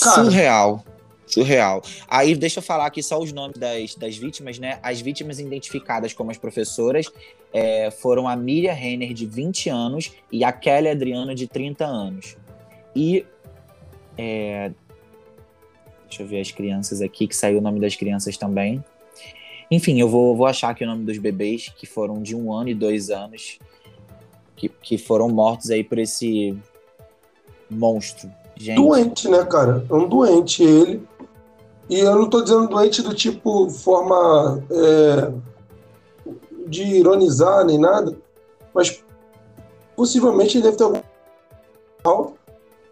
Cara. 0.00 0.24
surreal. 0.24 0.84
Surreal. 1.26 1.82
Aí, 2.08 2.34
deixa 2.34 2.58
eu 2.58 2.62
falar 2.62 2.86
aqui 2.86 3.02
só 3.02 3.18
os 3.18 3.32
nomes 3.32 3.56
das, 3.56 3.94
das 3.94 4.16
vítimas, 4.16 4.58
né? 4.58 4.78
As 4.82 5.00
vítimas 5.00 5.38
identificadas 5.38 6.12
como 6.12 6.30
as 6.30 6.38
professoras 6.38 7.10
é, 7.52 7.90
foram 7.90 8.28
a 8.28 8.36
Miriam 8.36 8.72
Renner, 8.72 9.12
de 9.12 9.26
20 9.26 9.68
anos, 9.70 10.12
e 10.30 10.44
a 10.44 10.52
Kelly 10.52 10.88
Adriano, 10.88 11.34
de 11.34 11.46
30 11.46 11.84
anos. 11.84 12.36
E. 12.94 13.24
É, 14.16 14.70
deixa 16.06 16.22
eu 16.22 16.26
ver 16.26 16.40
as 16.40 16.50
crianças 16.50 17.02
aqui, 17.02 17.26
que 17.26 17.34
saiu 17.34 17.58
o 17.58 17.60
nome 17.60 17.80
das 17.80 17.96
crianças 17.96 18.36
também. 18.36 18.84
Enfim, 19.70 19.98
eu 19.98 20.08
vou, 20.08 20.36
vou 20.36 20.46
achar 20.46 20.70
aqui 20.70 20.84
o 20.84 20.86
nome 20.86 21.04
dos 21.04 21.18
bebês, 21.18 21.72
que 21.76 21.86
foram 21.86 22.22
de 22.22 22.36
um 22.36 22.52
ano 22.52 22.68
e 22.68 22.74
dois 22.74 23.10
anos, 23.10 23.58
que, 24.54 24.68
que 24.68 24.98
foram 24.98 25.28
mortos 25.28 25.70
aí 25.70 25.82
por 25.82 25.98
esse 25.98 26.56
monstro. 27.68 28.30
Gente. 28.56 28.76
Doente, 28.76 29.28
né, 29.28 29.44
cara? 29.44 29.84
É 29.88 29.94
um 29.94 30.08
doente 30.08 30.62
ele. 30.62 31.06
E 31.88 32.00
eu 32.00 32.14
não 32.14 32.24
estou 32.24 32.42
dizendo 32.42 32.68
doente 32.68 33.02
do 33.02 33.14
tipo 33.14 33.68
forma 33.68 34.62
é, 34.70 35.32
de 36.66 36.82
ironizar 36.82 37.64
nem 37.64 37.78
nada, 37.78 38.16
mas 38.74 39.02
possivelmente 39.94 40.56
ele 40.56 40.64
deve 40.64 40.76
ter 40.76 40.84
algum 40.84 42.34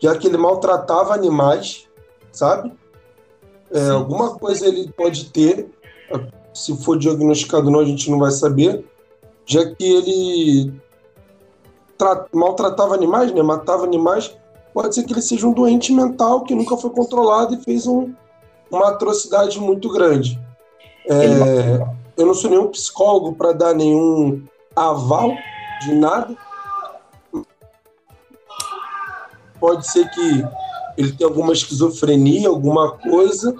já 0.01 0.17
que 0.17 0.27
ele 0.27 0.37
maltratava 0.37 1.15
animais, 1.15 1.87
sabe? 2.33 2.73
É, 3.71 3.91
alguma 3.91 4.35
coisa 4.35 4.67
ele 4.67 4.93
pode 4.93 5.31
ter, 5.31 5.71
se 6.53 6.77
for 6.83 6.99
diagnosticado 6.99 7.67
ou 7.67 7.71
não, 7.71 7.81
a 7.81 7.85
gente 7.85 8.11
não 8.11 8.19
vai 8.19 8.33
saber, 8.33 8.85
já 9.47 9.65
que 9.65 9.85
ele 9.85 10.73
maltratava 12.33 12.95
animais, 12.95 13.33
né? 13.33 13.43
Matava 13.43 13.85
animais, 13.85 14.37
pode 14.73 14.95
ser 14.95 15.05
que 15.05 15.12
ele 15.12 15.23
seja 15.23 15.47
um 15.47 15.53
doente 15.53 15.93
mental 15.93 16.43
que 16.45 16.55
nunca 16.55 16.77
foi 16.77 16.91
controlado 16.91 17.55
e 17.55 17.62
fez 17.62 17.87
um, 17.87 18.12
uma 18.70 18.89
atrocidade 18.89 19.61
muito 19.61 19.91
grande. 19.91 20.41
É, 21.09 21.85
eu 22.16 22.27
não 22.27 22.35
sou 22.35 22.51
nenhum 22.51 22.68
psicólogo 22.68 23.35
para 23.35 23.53
dar 23.53 23.75
nenhum 23.75 24.45
aval 24.75 25.33
de 25.83 25.95
nada. 25.95 26.37
Pode 29.61 29.87
ser 29.87 30.09
que 30.11 30.45
ele 30.97 31.12
tenha 31.12 31.29
alguma 31.29 31.53
esquizofrenia, 31.53 32.49
alguma 32.49 32.93
coisa. 32.93 33.55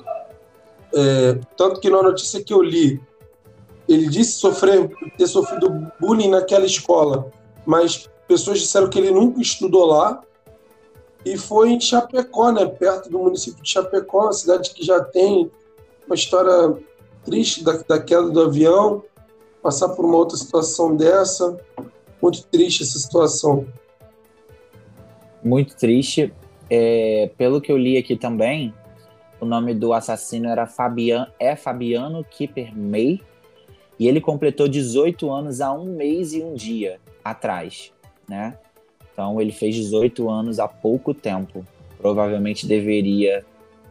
É, 0.95 1.39
tanto 1.57 1.81
que 1.81 1.91
na 1.91 2.03
notícia 2.03 2.43
que 2.43 2.53
eu 2.53 2.63
li, 2.63 3.01
ele 3.89 4.09
disse 4.09 4.33
sofrer, 4.33 4.91
ter 5.17 5.27
sofrido 5.27 5.91
bullying 6.01 6.29
naquela 6.29 6.67
escola, 6.67 7.31
mas 7.67 8.09
pessoas 8.27 8.61
disseram 8.61 8.89
que 8.89 8.99
ele 8.99 9.11
nunca 9.11 9.41
estudou 9.41 9.87
lá 9.87 10.23
e 11.25 11.37
foi 11.37 11.71
em 11.71 11.81
Chapecó, 11.81 12.51
né, 12.51 12.67
perto 12.67 13.09
do 13.09 13.19
município 13.19 13.63
de 13.63 13.71
Chapecó, 13.71 14.25
uma 14.25 14.33
cidade 14.33 14.71
que 14.71 14.85
já 14.85 15.03
tem 15.03 15.51
uma 16.07 16.15
história 16.15 16.77
triste 17.25 17.63
da, 17.63 17.73
da 17.89 18.01
queda 18.01 18.29
do 18.29 18.43
avião, 18.43 19.05
passar 19.63 19.91
por 19.91 20.05
uma 20.05 20.17
outra 20.17 20.37
situação 20.37 20.97
dessa, 20.97 21.57
muito 22.21 22.45
triste 22.47 22.83
essa 22.83 22.99
situação. 22.99 23.67
Muito 25.43 25.77
triste. 25.77 26.33
É, 26.71 27.31
pelo 27.37 27.61
que 27.61 27.71
eu 27.71 27.77
li 27.77 27.97
aqui 27.97 28.17
também, 28.17 28.73
o 29.41 29.45
nome 29.45 29.75
do 29.75 29.93
assassino 29.93 30.49
era 30.49 30.67
Fabian, 30.67 31.27
é 31.39 31.55
Fabiano 31.55 32.25
Kipper 32.25 32.77
May, 32.77 33.21
e 33.99 34.09
ele 34.09 34.21
completou 34.21 34.69
18 34.69 35.31
anos 35.31 35.61
há 35.61 35.73
um 35.73 35.97
mês 35.97 36.33
e 36.33 36.43
um 36.43 36.55
dia 36.55 37.01
atrás, 37.25 37.93
né? 38.29 38.59
Então 39.13 39.41
ele 39.41 39.53
fez 39.53 39.75
18 39.75 40.29
anos 40.29 40.59
há 40.59 40.67
pouco 40.67 41.13
tempo. 41.13 41.65
Provavelmente 41.99 42.67
deveria 42.67 43.45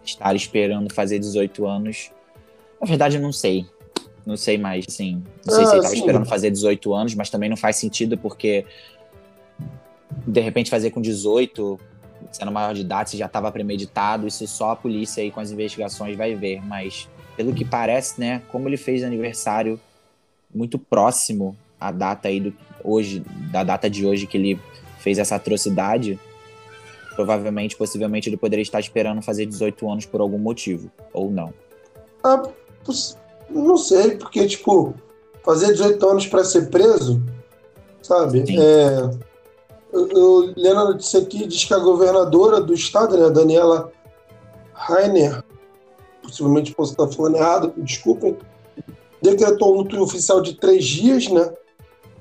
estar 0.03 0.35
esperando 0.35 0.93
fazer 0.93 1.19
18 1.19 1.65
anos. 1.65 2.11
Na 2.79 2.87
verdade, 2.87 3.17
eu 3.17 3.21
não 3.21 3.31
sei. 3.31 3.65
Não 4.25 4.37
sei 4.37 4.57
mais, 4.57 4.85
assim. 4.87 5.23
Não 5.45 5.53
sei 5.53 5.63
ah, 5.63 5.67
se 5.67 5.73
ele 5.73 5.79
estava 5.79 5.95
esperando 5.95 6.25
fazer 6.25 6.51
18 6.51 6.93
anos, 6.93 7.15
mas 7.15 7.29
também 7.29 7.49
não 7.49 7.57
faz 7.57 7.75
sentido 7.75 8.17
porque 8.17 8.65
de 10.27 10.41
repente 10.41 10.69
fazer 10.69 10.91
com 10.91 11.01
18, 11.01 11.79
sendo 12.31 12.51
maior 12.51 12.73
de 12.73 12.81
idade, 12.81 13.11
se 13.11 13.17
já 13.17 13.25
estava 13.25 13.51
premeditado, 13.51 14.27
isso 14.27 14.45
só 14.47 14.71
a 14.71 14.75
polícia 14.75 15.23
aí 15.23 15.31
com 15.31 15.39
as 15.39 15.51
investigações 15.51 16.15
vai 16.15 16.35
ver. 16.35 16.61
Mas 16.65 17.09
pelo 17.35 17.53
que 17.53 17.65
parece, 17.65 18.19
né, 18.19 18.41
como 18.49 18.67
ele 18.67 18.77
fez 18.77 19.03
aniversário 19.03 19.79
muito 20.53 20.77
próximo 20.77 21.55
à 21.79 21.91
data 21.91 22.27
aí 22.27 22.39
do 22.39 22.53
hoje, 22.83 23.23
da 23.51 23.63
data 23.63 23.89
de 23.89 24.05
hoje 24.05 24.27
que 24.27 24.37
ele 24.37 24.59
fez 25.01 25.17
essa 25.17 25.35
atrocidade, 25.35 26.19
provavelmente, 27.15 27.75
possivelmente, 27.75 28.29
ele 28.29 28.37
poderia 28.37 28.63
estar 28.63 28.79
esperando 28.79 29.21
fazer 29.21 29.45
18 29.45 29.89
anos 29.89 30.05
por 30.05 30.21
algum 30.21 30.37
motivo, 30.37 30.91
ou 31.11 31.29
não. 31.29 31.53
Ah, 32.23 32.43
não 33.49 33.77
sei, 33.77 34.11
porque, 34.17 34.45
tipo, 34.47 34.93
fazer 35.43 35.73
18 35.73 36.07
anos 36.07 36.27
para 36.27 36.43
ser 36.43 36.69
preso, 36.69 37.21
sabe? 38.01 38.45
É, 38.57 39.09
eu, 39.91 40.07
eu 40.09 40.53
lendo 40.55 40.79
a 40.79 40.85
notícia 40.85 41.19
aqui, 41.19 41.45
diz 41.47 41.65
que 41.65 41.73
a 41.73 41.79
governadora 41.79 42.61
do 42.61 42.73
estado, 42.73 43.17
né, 43.17 43.29
Daniela 43.29 43.91
Rainer, 44.73 45.43
possivelmente 46.21 46.73
posso 46.73 46.91
estar 46.91 47.07
falando 47.07 47.37
errado, 47.37 47.73
desculpem, 47.77 48.37
decretou 49.21 49.73
um 49.73 49.77
luto 49.79 50.01
oficial 50.01 50.41
de 50.41 50.53
três 50.53 50.85
dias, 50.85 51.27
né? 51.27 51.51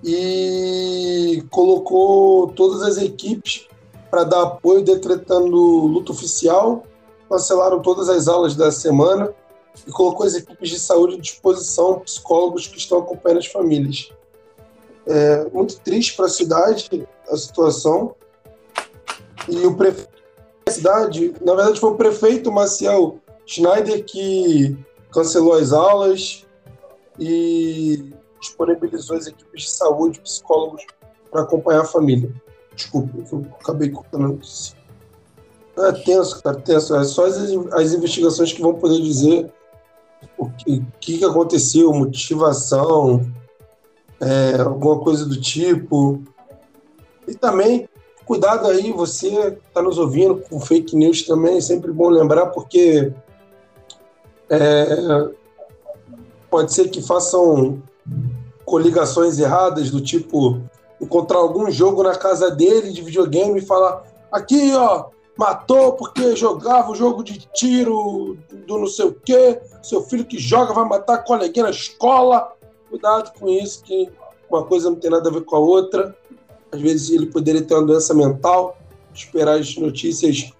E 0.02 1.44
colocou 1.50 2.48
todas 2.48 2.82
as 2.82 2.96
equipes 2.98 3.68
para 4.10 4.24
dar 4.24 4.42
apoio, 4.42 4.82
decretando 4.82 5.56
luto 5.56 6.12
oficial, 6.12 6.84
cancelaram 7.28 7.80
todas 7.80 8.08
as 8.08 8.26
aulas 8.26 8.56
da 8.56 8.72
semana 8.72 9.32
e 9.86 9.90
colocou 9.90 10.26
as 10.26 10.34
equipes 10.34 10.68
de 10.68 10.80
saúde 10.80 11.16
à 11.16 11.20
disposição, 11.20 12.00
psicólogos 12.00 12.66
que 12.66 12.78
estão 12.78 12.98
acompanhando 12.98 13.38
as 13.38 13.46
famílias. 13.46 14.12
É 15.06 15.48
muito 15.52 15.78
triste 15.80 16.16
para 16.16 16.26
a 16.26 16.30
cidade 16.30 17.06
a 17.28 17.36
situação. 17.36 18.14
E 19.48 19.66
o 19.66 19.74
prefeito 19.74 20.10
da 20.66 20.72
cidade, 20.72 21.34
na 21.40 21.54
verdade, 21.54 21.80
foi 21.80 21.90
o 21.90 21.96
prefeito 21.96 22.52
Maciel 22.52 23.18
Schneider 23.46 24.04
que 24.04 24.76
cancelou 25.10 25.54
as 25.54 25.72
aulas 25.72 26.46
e 27.18 28.12
disponibilizou 28.40 29.16
as 29.16 29.26
equipes 29.26 29.62
de 29.62 29.70
saúde, 29.70 30.20
psicólogos, 30.20 30.86
para 31.30 31.42
acompanhar 31.42 31.82
a 31.82 31.86
família. 31.86 32.32
Desculpa, 32.74 33.10
eu 33.30 33.46
acabei 33.60 33.92
a 34.12 34.18
notícia. 34.18 34.76
É 35.78 35.92
tenso, 35.92 36.42
cara, 36.42 36.56
tenso. 36.56 36.94
É 36.96 37.04
só 37.04 37.26
as, 37.26 37.36
as 37.72 37.92
investigações 37.92 38.52
que 38.52 38.60
vão 38.60 38.74
poder 38.74 39.00
dizer 39.00 39.50
o 40.36 40.50
que, 40.50 40.82
que 41.00 41.24
aconteceu, 41.24 41.92
motivação, 41.92 43.26
é, 44.20 44.60
alguma 44.60 44.98
coisa 45.00 45.24
do 45.24 45.40
tipo. 45.40 46.22
E 47.26 47.34
também, 47.34 47.88
cuidado 48.26 48.68
aí, 48.68 48.92
você 48.92 49.28
está 49.66 49.80
nos 49.80 49.98
ouvindo 49.98 50.36
com 50.36 50.60
fake 50.60 50.96
news 50.96 51.22
também, 51.22 51.58
é 51.58 51.60
sempre 51.60 51.92
bom 51.92 52.08
lembrar, 52.08 52.46
porque 52.46 53.12
é, 54.50 55.30
pode 56.50 56.74
ser 56.74 56.88
que 56.90 57.00
façam 57.00 57.82
coligações 58.64 59.38
erradas, 59.38 59.90
do 59.90 60.00
tipo 60.00 60.60
encontrar 61.00 61.38
algum 61.38 61.70
jogo 61.70 62.02
na 62.02 62.14
casa 62.14 62.50
dele 62.50 62.92
de 62.92 63.02
videogame 63.02 63.58
e 63.58 63.66
falar: 63.66 64.04
aqui, 64.30 64.72
ó, 64.74 65.06
matou 65.36 65.94
porque 65.94 66.36
jogava 66.36 66.90
o 66.90 66.94
jogo 66.94 67.24
de 67.24 67.38
tiro 67.54 68.36
do 68.66 68.78
não 68.78 68.86
sei 68.86 69.06
o 69.06 69.12
quê, 69.12 69.60
seu 69.82 70.02
filho 70.02 70.24
que 70.24 70.38
joga 70.38 70.74
vai 70.74 70.84
matar 70.84 71.24
coleguinha 71.24 71.64
na 71.64 71.70
escola. 71.70 72.52
Cuidado 72.88 73.32
com 73.38 73.48
isso, 73.48 73.82
que 73.84 74.10
uma 74.50 74.64
coisa 74.64 74.90
não 74.90 74.96
tem 74.96 75.10
nada 75.10 75.28
a 75.28 75.32
ver 75.32 75.42
com 75.42 75.56
a 75.56 75.60
outra. 75.60 76.16
Às 76.72 76.80
vezes 76.80 77.10
ele 77.10 77.26
poderia 77.26 77.62
ter 77.62 77.74
uma 77.74 77.86
doença 77.86 78.12
mental. 78.12 78.76
Esperar 79.14 79.58
as 79.58 79.76
notícias 79.76 80.52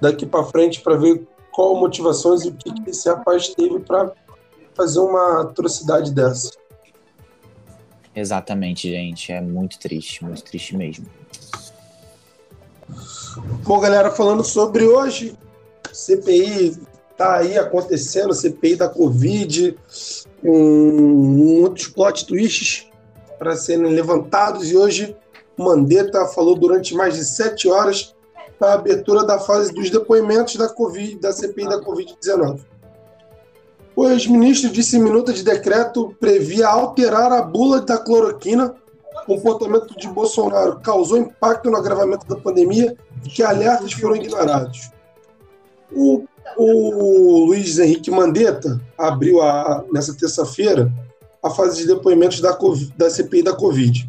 daqui 0.00 0.26
para 0.26 0.44
frente 0.44 0.80
para 0.80 0.96
ver 0.96 1.26
qual 1.52 1.76
motivações 1.76 2.44
e 2.44 2.48
o 2.48 2.54
que 2.54 2.72
esse 2.90 3.08
rapaz 3.08 3.48
teve 3.48 3.78
para 3.80 4.12
fazer 4.74 5.00
uma 5.00 5.42
atrocidade 5.42 6.12
dessa. 6.12 6.59
Exatamente, 8.20 8.88
gente. 8.88 9.32
É 9.32 9.40
muito 9.40 9.78
triste, 9.78 10.22
muito 10.22 10.42
triste 10.44 10.76
mesmo. 10.76 11.06
Bom, 13.64 13.80
galera, 13.80 14.10
falando 14.10 14.44
sobre 14.44 14.84
hoje, 14.84 15.34
CPI 15.90 16.76
tá 17.16 17.36
aí 17.36 17.56
acontecendo, 17.56 18.34
CPI 18.34 18.76
da 18.76 18.88
Covid, 18.88 19.76
com 20.42 20.58
muitos 20.58 21.88
plot 21.88 22.26
twists 22.26 22.90
para 23.38 23.56
serem 23.56 23.92
levantados 23.92 24.70
e 24.70 24.76
hoje 24.76 25.16
Mandetta 25.56 26.26
falou 26.26 26.54
durante 26.54 26.94
mais 26.94 27.14
de 27.14 27.24
sete 27.24 27.68
horas 27.68 28.14
a 28.60 28.74
abertura 28.74 29.24
da 29.24 29.38
fase 29.38 29.72
dos 29.72 29.88
depoimentos 29.88 30.56
da 30.56 30.68
COVID, 30.68 31.18
da 31.18 31.32
CPI 31.32 31.64
da 31.64 31.80
Covid-19. 31.80 32.60
O 33.94 34.08
ex-ministro 34.08 34.70
disse 34.70 34.96
em 34.96 35.02
minuta 35.02 35.32
de 35.32 35.42
decreto 35.42 36.14
previa 36.18 36.68
alterar 36.68 37.32
a 37.32 37.42
bula 37.42 37.80
da 37.80 37.98
cloroquina. 37.98 38.74
O 39.26 39.34
comportamento 39.34 39.98
de 39.98 40.08
Bolsonaro 40.08 40.80
causou 40.80 41.18
impacto 41.18 41.70
no 41.70 41.76
agravamento 41.76 42.26
da 42.26 42.36
pandemia 42.36 42.96
e 43.24 43.28
que 43.28 43.42
alertas 43.42 43.92
foram 43.92 44.16
ignorados. 44.16 44.90
O, 45.92 46.24
o 46.56 47.44
Luiz 47.46 47.78
Henrique 47.78 48.10
Mandetta 48.10 48.80
abriu 48.96 49.42
a, 49.42 49.84
nessa 49.92 50.14
terça-feira 50.14 50.90
a 51.42 51.50
fase 51.50 51.78
de 51.78 51.86
depoimentos 51.86 52.40
da, 52.40 52.52
COVID, 52.52 52.94
da 52.96 53.10
CPI 53.10 53.42
da 53.42 53.54
Covid. 53.54 54.08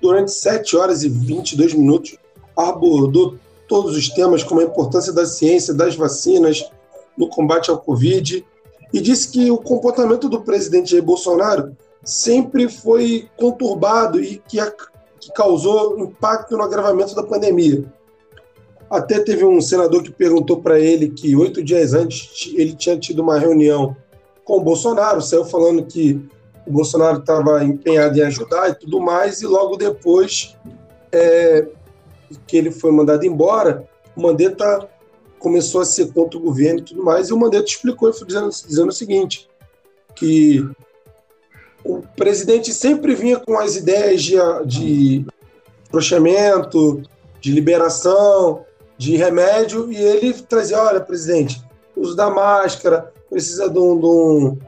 Durante 0.00 0.32
7 0.32 0.76
horas 0.76 1.02
e 1.02 1.08
22 1.08 1.74
minutos, 1.74 2.16
abordou 2.56 3.36
todos 3.66 3.96
os 3.96 4.08
temas, 4.10 4.42
como 4.42 4.60
a 4.60 4.64
importância 4.64 5.12
da 5.12 5.24
ciência, 5.24 5.72
das 5.72 5.96
vacinas 5.96 6.64
no 7.16 7.28
combate 7.28 7.70
ao 7.70 7.78
Covid, 7.78 8.44
e 8.94 9.00
disse 9.00 9.28
que 9.28 9.50
o 9.50 9.58
comportamento 9.58 10.28
do 10.28 10.40
presidente 10.40 10.92
Jair 10.92 11.02
Bolsonaro 11.02 11.76
sempre 12.04 12.68
foi 12.68 13.28
conturbado 13.36 14.22
e 14.22 14.40
que, 14.46 14.60
a, 14.60 14.70
que 14.70 15.32
causou 15.34 15.98
impacto 15.98 16.56
no 16.56 16.62
agravamento 16.62 17.12
da 17.12 17.24
pandemia. 17.24 17.84
Até 18.88 19.18
teve 19.18 19.44
um 19.44 19.60
senador 19.60 20.00
que 20.04 20.12
perguntou 20.12 20.60
para 20.60 20.78
ele 20.78 21.10
que 21.10 21.34
oito 21.34 21.60
dias 21.60 21.92
antes 21.92 22.54
ele 22.54 22.72
tinha 22.72 22.96
tido 22.96 23.20
uma 23.20 23.36
reunião 23.36 23.96
com 24.44 24.58
o 24.58 24.62
Bolsonaro, 24.62 25.20
saiu 25.20 25.44
falando 25.44 25.84
que 25.84 26.24
o 26.64 26.70
Bolsonaro 26.70 27.18
estava 27.18 27.64
empenhado 27.64 28.16
em 28.16 28.22
ajudar 28.22 28.70
e 28.70 28.74
tudo 28.76 29.00
mais, 29.00 29.42
e 29.42 29.46
logo 29.46 29.76
depois 29.76 30.56
é, 31.10 31.66
que 32.46 32.56
ele 32.56 32.70
foi 32.70 32.92
mandado 32.92 33.26
embora, 33.26 33.88
o 34.14 34.22
Mandetta 34.22 34.88
começou 35.44 35.82
a 35.82 35.84
ser 35.84 36.10
contra 36.10 36.38
o 36.38 36.42
governo 36.42 36.80
e 36.80 36.84
tudo 36.84 37.04
mais, 37.04 37.28
e 37.28 37.32
o 37.34 37.36
Mandetta 37.36 37.66
explicou 37.66 38.10
dizendo, 38.10 38.48
dizendo 38.48 38.88
o 38.88 38.92
seguinte, 38.92 39.46
que 40.14 40.66
o 41.84 42.00
presidente 42.16 42.72
sempre 42.72 43.14
vinha 43.14 43.38
com 43.38 43.58
as 43.58 43.76
ideias 43.76 44.22
de, 44.22 44.36
de 44.64 45.26
prochamento, 45.90 47.02
de 47.42 47.52
liberação, 47.52 48.64
de 48.96 49.16
remédio, 49.16 49.92
e 49.92 49.96
ele 49.96 50.32
trazia, 50.32 50.80
olha, 50.80 50.98
presidente, 50.98 51.62
uso 51.94 52.16
da 52.16 52.30
máscara, 52.30 53.12
precisa 53.28 53.68
de 53.68 53.78
um, 53.78 54.00
de 54.00 54.06
um, 54.06 54.58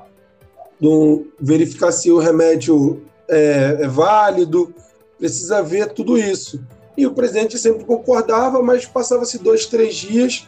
de 0.79 0.89
um 0.89 1.27
verificar 1.41 1.91
se 1.91 2.13
o 2.13 2.19
remédio 2.19 3.03
é, 3.31 3.79
é 3.81 3.89
válido, 3.89 4.75
precisa 5.19 5.63
ver 5.63 5.95
tudo 5.95 6.19
isso. 6.19 6.63
E 6.99 7.07
o 7.07 7.15
presidente 7.15 7.59
sempre 7.59 7.87
concordava, 7.87 8.63
mas 8.63 8.85
passava-se 8.85 9.39
dois, 9.39 9.65
três 9.65 9.95
dias, 9.95 10.47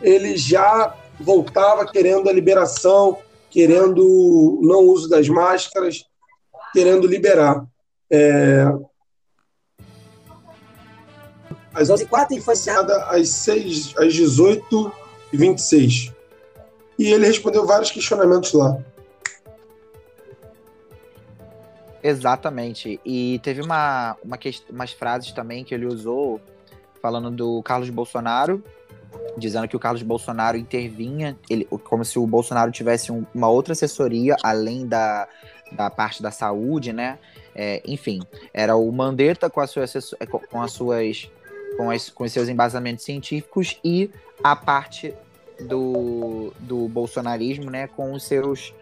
ele 0.00 0.36
já 0.36 0.96
voltava 1.18 1.86
querendo 1.86 2.28
a 2.28 2.32
liberação, 2.32 3.18
querendo 3.50 4.60
não 4.62 4.80
uso 4.80 5.08
das 5.08 5.28
máscaras, 5.28 6.04
querendo 6.72 7.06
liberar. 7.06 7.64
É... 8.10 8.64
Às 11.72 11.90
11 11.90 12.04
h 12.04 12.40
foi 12.40 12.54
às, 13.08 13.28
6, 13.28 13.94
às 13.98 14.14
18 14.14 14.92
e 15.32 15.36
26 15.36 16.12
E 16.96 17.12
ele 17.12 17.26
respondeu 17.26 17.66
vários 17.66 17.90
questionamentos 17.90 18.52
lá. 18.52 18.78
Exatamente. 22.04 23.00
E 23.04 23.40
teve 23.42 23.62
uma, 23.62 24.16
uma 24.22 24.38
umas 24.70 24.92
frases 24.92 25.32
também 25.32 25.64
que 25.64 25.74
ele 25.74 25.86
usou 25.86 26.40
falando 27.00 27.30
do 27.30 27.62
Carlos 27.62 27.88
Bolsonaro, 27.88 28.62
dizendo 29.36 29.68
que 29.68 29.76
o 29.76 29.80
Carlos 29.80 30.02
Bolsonaro 30.02 30.56
intervinha, 30.56 31.36
ele, 31.48 31.64
como 31.64 32.04
se 32.04 32.18
o 32.18 32.26
Bolsonaro 32.26 32.70
tivesse 32.70 33.10
um, 33.10 33.24
uma 33.34 33.48
outra 33.48 33.72
assessoria 33.72 34.36
além 34.42 34.86
da, 34.86 35.28
da 35.72 35.90
parte 35.90 36.22
da 36.22 36.30
saúde, 36.30 36.92
né? 36.92 37.18
É, 37.54 37.82
enfim, 37.86 38.20
era 38.52 38.74
o 38.76 38.90
Mandetta 38.90 39.48
com, 39.48 39.60
a 39.60 39.66
sua 39.66 39.84
é, 39.84 40.26
com 40.26 40.60
as 40.60 40.72
suas 40.72 41.30
com, 41.76 41.90
as, 41.90 42.10
com 42.10 42.24
os 42.24 42.32
seus 42.32 42.48
embasamentos 42.48 43.04
científicos 43.04 43.78
e 43.84 44.10
a 44.42 44.56
parte 44.56 45.14
do, 45.60 46.52
do 46.60 46.88
bolsonarismo, 46.88 47.70
né, 47.70 47.86
com 47.86 48.12
os 48.12 48.24
seus 48.24 48.74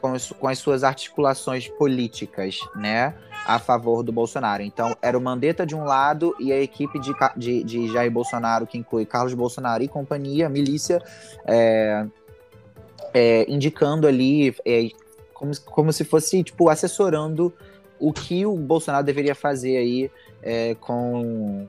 com, 0.00 0.14
com 0.38 0.46
as 0.46 0.58
suas 0.58 0.84
articulações 0.84 1.68
políticas, 1.68 2.60
né, 2.76 3.14
a 3.46 3.58
favor 3.58 4.02
do 4.02 4.12
Bolsonaro. 4.12 4.62
Então, 4.62 4.96
era 5.00 5.16
o 5.16 5.20
Mandetta 5.20 5.64
de 5.64 5.74
um 5.74 5.84
lado 5.84 6.34
e 6.38 6.52
a 6.52 6.60
equipe 6.60 6.98
de, 6.98 7.12
de, 7.36 7.64
de 7.64 7.92
Jair 7.92 8.10
Bolsonaro, 8.10 8.66
que 8.66 8.78
inclui 8.78 9.06
Carlos 9.06 9.34
Bolsonaro 9.34 9.82
e 9.82 9.88
companhia, 9.88 10.48
milícia, 10.48 11.02
é, 11.46 12.06
é, 13.14 13.50
indicando 13.50 14.06
ali, 14.06 14.54
é, 14.64 14.90
como, 15.32 15.52
como 15.62 15.92
se 15.92 16.04
fosse, 16.04 16.42
tipo, 16.42 16.68
assessorando 16.68 17.52
o 17.98 18.12
que 18.12 18.44
o 18.46 18.56
Bolsonaro 18.56 19.04
deveria 19.04 19.34
fazer 19.34 19.76
aí 19.76 20.10
é, 20.42 20.74
com 20.76 21.66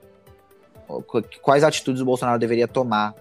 quais 1.42 1.64
atitudes 1.64 2.02
o 2.02 2.06
Bolsonaro 2.06 2.40
deveria 2.40 2.68
tomar 2.68 3.16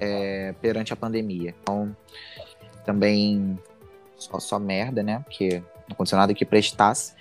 é, 0.00 0.54
perante 0.60 0.92
a 0.92 0.96
pandemia. 0.96 1.54
Então, 1.62 1.94
também 2.84 3.58
só, 4.16 4.38
só 4.38 4.58
merda, 4.58 5.02
né? 5.02 5.20
Porque 5.24 5.62
não 5.88 5.94
aconteceu 5.94 6.18
nada 6.18 6.34
que 6.34 6.44
prestasse. 6.44 7.14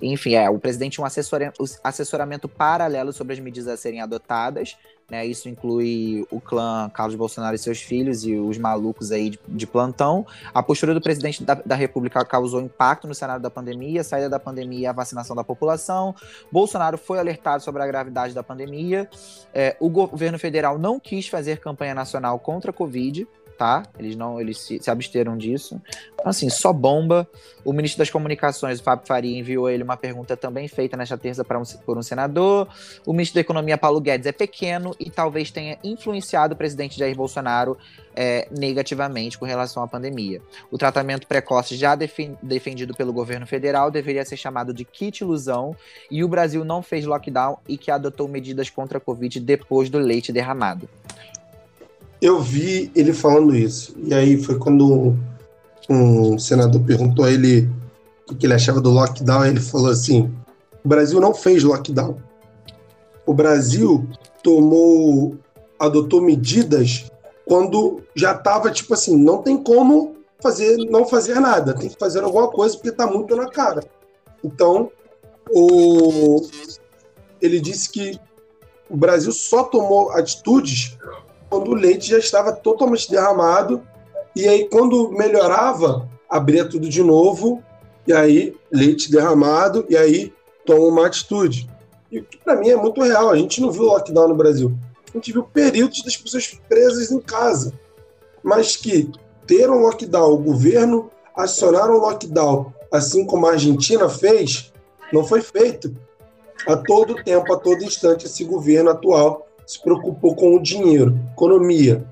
Enfim, 0.00 0.34
é, 0.34 0.48
o 0.50 0.58
presidente 0.58 1.00
um 1.00 1.04
assessoramento 1.04 2.48
paralelo 2.48 3.12
sobre 3.12 3.32
as 3.32 3.40
medidas 3.40 3.68
a 3.68 3.76
serem 3.76 4.00
adotadas. 4.00 4.76
Né, 5.08 5.24
isso 5.24 5.48
inclui 5.48 6.26
o 6.32 6.40
clã 6.40 6.90
Carlos 6.92 7.14
Bolsonaro 7.14 7.54
e 7.54 7.58
seus 7.58 7.80
filhos 7.80 8.24
e 8.24 8.34
os 8.34 8.58
malucos 8.58 9.12
aí 9.12 9.30
de, 9.30 9.38
de 9.46 9.64
plantão. 9.64 10.26
A 10.52 10.60
postura 10.64 10.92
do 10.92 11.00
presidente 11.00 11.44
da, 11.44 11.54
da, 11.54 11.76
República 11.76 12.24
causou 12.24 12.60
impacto 12.60 13.06
no 13.06 13.14
cenário 13.14 13.40
da 13.40 13.48
pandemia, 13.48 14.00
a 14.00 14.04
saída 14.04 14.28
da 14.28 14.40
pandemia 14.40 14.80
e 14.80 14.86
a 14.86 14.92
vacinação 14.92 15.36
da 15.36 15.44
população. 15.44 16.12
Bolsonaro 16.50 16.98
foi 16.98 17.20
alertado 17.20 17.62
sobre 17.62 17.80
a 17.82 17.86
gravidade 17.86 18.34
da 18.34 18.42
pandemia. 18.42 19.08
É, 19.54 19.76
o 19.78 19.88
governo 19.88 20.40
federal 20.40 20.76
não 20.76 20.98
quis 20.98 21.28
fazer 21.28 21.60
campanha 21.60 21.94
nacional 21.94 22.40
contra 22.40 22.72
a 22.72 22.74
Covid 22.74 23.28
tá? 23.56 23.82
Eles 23.98 24.14
não, 24.16 24.40
eles 24.40 24.58
se, 24.58 24.78
se, 24.80 24.90
absteram 24.90 25.36
disso. 25.36 25.80
Então, 26.14 26.28
assim, 26.28 26.48
só 26.50 26.72
bomba. 26.72 27.28
O 27.64 27.72
ministro 27.72 27.98
das 27.98 28.10
Comunicações, 28.10 28.78
o 28.78 28.82
Fábio 28.82 29.06
Faria, 29.06 29.38
enviou 29.38 29.68
ele 29.68 29.82
uma 29.82 29.96
pergunta 29.96 30.36
também 30.36 30.68
feita 30.68 30.96
nesta 30.96 31.18
terça 31.18 31.42
um, 31.42 31.78
por 31.84 31.98
um 31.98 32.02
senador. 32.02 32.68
O 33.04 33.12
ministro 33.12 33.36
da 33.36 33.40
Economia, 33.40 33.76
Paulo 33.76 34.00
Guedes, 34.00 34.26
é 34.26 34.32
pequeno 34.32 34.94
e 35.00 35.10
talvez 35.10 35.50
tenha 35.50 35.78
influenciado 35.82 36.54
o 36.54 36.56
presidente 36.56 36.98
Jair 36.98 37.16
Bolsonaro 37.16 37.76
é, 38.14 38.48
negativamente 38.56 39.36
com 39.36 39.44
relação 39.44 39.82
à 39.82 39.88
pandemia. 39.88 40.40
O 40.70 40.78
tratamento 40.78 41.26
precoce 41.26 41.76
já 41.76 41.94
defendido 41.94 42.94
pelo 42.94 43.12
governo 43.12 43.46
federal 43.46 43.90
deveria 43.90 44.24
ser 44.24 44.36
chamado 44.36 44.72
de 44.72 44.84
kit 44.84 45.22
ilusão 45.22 45.76
e 46.10 46.22
o 46.22 46.28
Brasil 46.28 46.64
não 46.64 46.82
fez 46.82 47.04
lockdown 47.04 47.58
e 47.68 47.76
que 47.76 47.90
adotou 47.90 48.28
medidas 48.28 48.70
contra 48.70 48.98
a 48.98 49.00
Covid 49.00 49.40
depois 49.40 49.90
do 49.90 49.98
leite 49.98 50.32
derramado 50.32 50.88
eu 52.20 52.40
vi 52.40 52.90
ele 52.94 53.12
falando 53.12 53.54
isso. 53.54 53.94
E 54.02 54.14
aí 54.14 54.42
foi 54.42 54.58
quando 54.58 55.16
um 55.88 56.38
senador 56.38 56.82
perguntou 56.82 57.24
a 57.24 57.30
ele 57.30 57.68
o 58.28 58.34
que 58.34 58.46
ele 58.46 58.54
achava 58.54 58.80
do 58.80 58.90
lockdown, 58.90 59.46
ele 59.46 59.60
falou 59.60 59.90
assim: 59.90 60.32
o 60.84 60.88
Brasil 60.88 61.20
não 61.20 61.34
fez 61.34 61.62
lockdown. 61.62 62.16
O 63.24 63.34
Brasil 63.34 64.08
tomou, 64.42 65.36
adotou 65.78 66.20
medidas 66.20 67.10
quando 67.44 68.02
já 68.14 68.32
estava 68.32 68.70
tipo 68.70 68.94
assim, 68.94 69.16
não 69.16 69.42
tem 69.42 69.56
como 69.56 70.16
fazer, 70.42 70.76
não 70.90 71.06
fazer 71.06 71.40
nada, 71.40 71.74
tem 71.74 71.88
que 71.88 71.98
fazer 71.98 72.22
alguma 72.22 72.48
coisa 72.48 72.74
porque 72.76 72.90
está 72.90 73.06
muito 73.06 73.34
na 73.36 73.48
cara. 73.48 73.84
Então, 74.42 74.90
o, 75.50 76.44
ele 77.40 77.60
disse 77.60 77.90
que 77.90 78.18
o 78.90 78.96
Brasil 78.96 79.32
só 79.32 79.64
tomou 79.64 80.10
atitudes 80.12 80.96
quando 81.48 81.70
o 81.70 81.74
leite 81.74 82.10
já 82.10 82.18
estava 82.18 82.52
totalmente 82.52 83.10
derramado. 83.10 83.82
E 84.34 84.46
aí, 84.46 84.68
quando 84.68 85.10
melhorava, 85.10 86.08
abria 86.28 86.68
tudo 86.68 86.88
de 86.88 87.02
novo. 87.02 87.62
E 88.06 88.12
aí, 88.12 88.54
leite 88.70 89.10
derramado. 89.10 89.86
E 89.88 89.96
aí, 89.96 90.32
toma 90.64 90.86
uma 90.86 91.06
atitude. 91.06 91.68
E 92.10 92.20
que 92.20 92.36
para 92.38 92.56
mim 92.56 92.68
é 92.68 92.76
muito 92.76 93.02
real. 93.02 93.30
A 93.30 93.36
gente 93.36 93.60
não 93.60 93.70
viu 93.70 93.84
lockdown 93.84 94.28
no 94.28 94.34
Brasil. 94.34 94.76
A 95.08 95.16
gente 95.16 95.32
viu 95.32 95.44
períodos 95.44 96.02
das 96.02 96.16
pessoas 96.16 96.60
presas 96.68 97.10
em 97.10 97.20
casa. 97.20 97.72
Mas 98.42 98.76
que 98.76 99.10
ter 99.46 99.70
um 99.70 99.80
lockdown, 99.80 100.32
o 100.32 100.38
governo 100.38 101.10
acionar 101.34 101.90
um 101.90 101.98
lockdown, 101.98 102.72
assim 102.90 103.24
como 103.24 103.46
a 103.46 103.52
Argentina 103.52 104.08
fez, 104.08 104.72
não 105.12 105.24
foi 105.24 105.40
feito. 105.40 105.94
A 106.66 106.76
todo 106.76 107.22
tempo, 107.22 107.52
a 107.52 107.58
todo 107.58 107.84
instante, 107.84 108.26
esse 108.26 108.44
governo 108.44 108.90
atual 108.90 109.45
se 109.66 109.82
preocupou 109.82 110.34
com 110.36 110.54
o 110.54 110.62
dinheiro, 110.62 111.18
economia, 111.32 112.06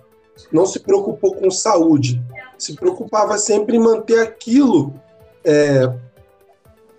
não 0.52 0.66
se 0.66 0.80
preocupou 0.80 1.34
com 1.34 1.50
saúde, 1.50 2.20
se 2.58 2.74
preocupava 2.74 3.38
sempre 3.38 3.76
em 3.76 3.80
manter 3.80 4.18
aquilo 4.18 4.92
é, 5.44 5.92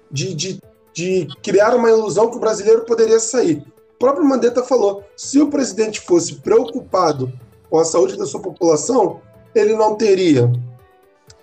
de, 0.09 0.33
de, 0.33 0.61
de 0.93 1.27
criar 1.43 1.75
uma 1.75 1.89
ilusão 1.89 2.29
que 2.29 2.37
o 2.37 2.39
brasileiro 2.39 2.85
poderia 2.85 3.19
sair. 3.19 3.65
O 3.95 3.99
próprio 3.99 4.25
Mandetta 4.25 4.63
falou: 4.63 5.03
se 5.15 5.41
o 5.41 5.49
presidente 5.49 5.99
fosse 5.99 6.35
preocupado 6.35 7.31
com 7.69 7.77
a 7.77 7.85
saúde 7.85 8.17
da 8.17 8.25
sua 8.25 8.41
população, 8.41 9.19
ele 9.53 9.75
não 9.75 9.95
teria 9.95 10.51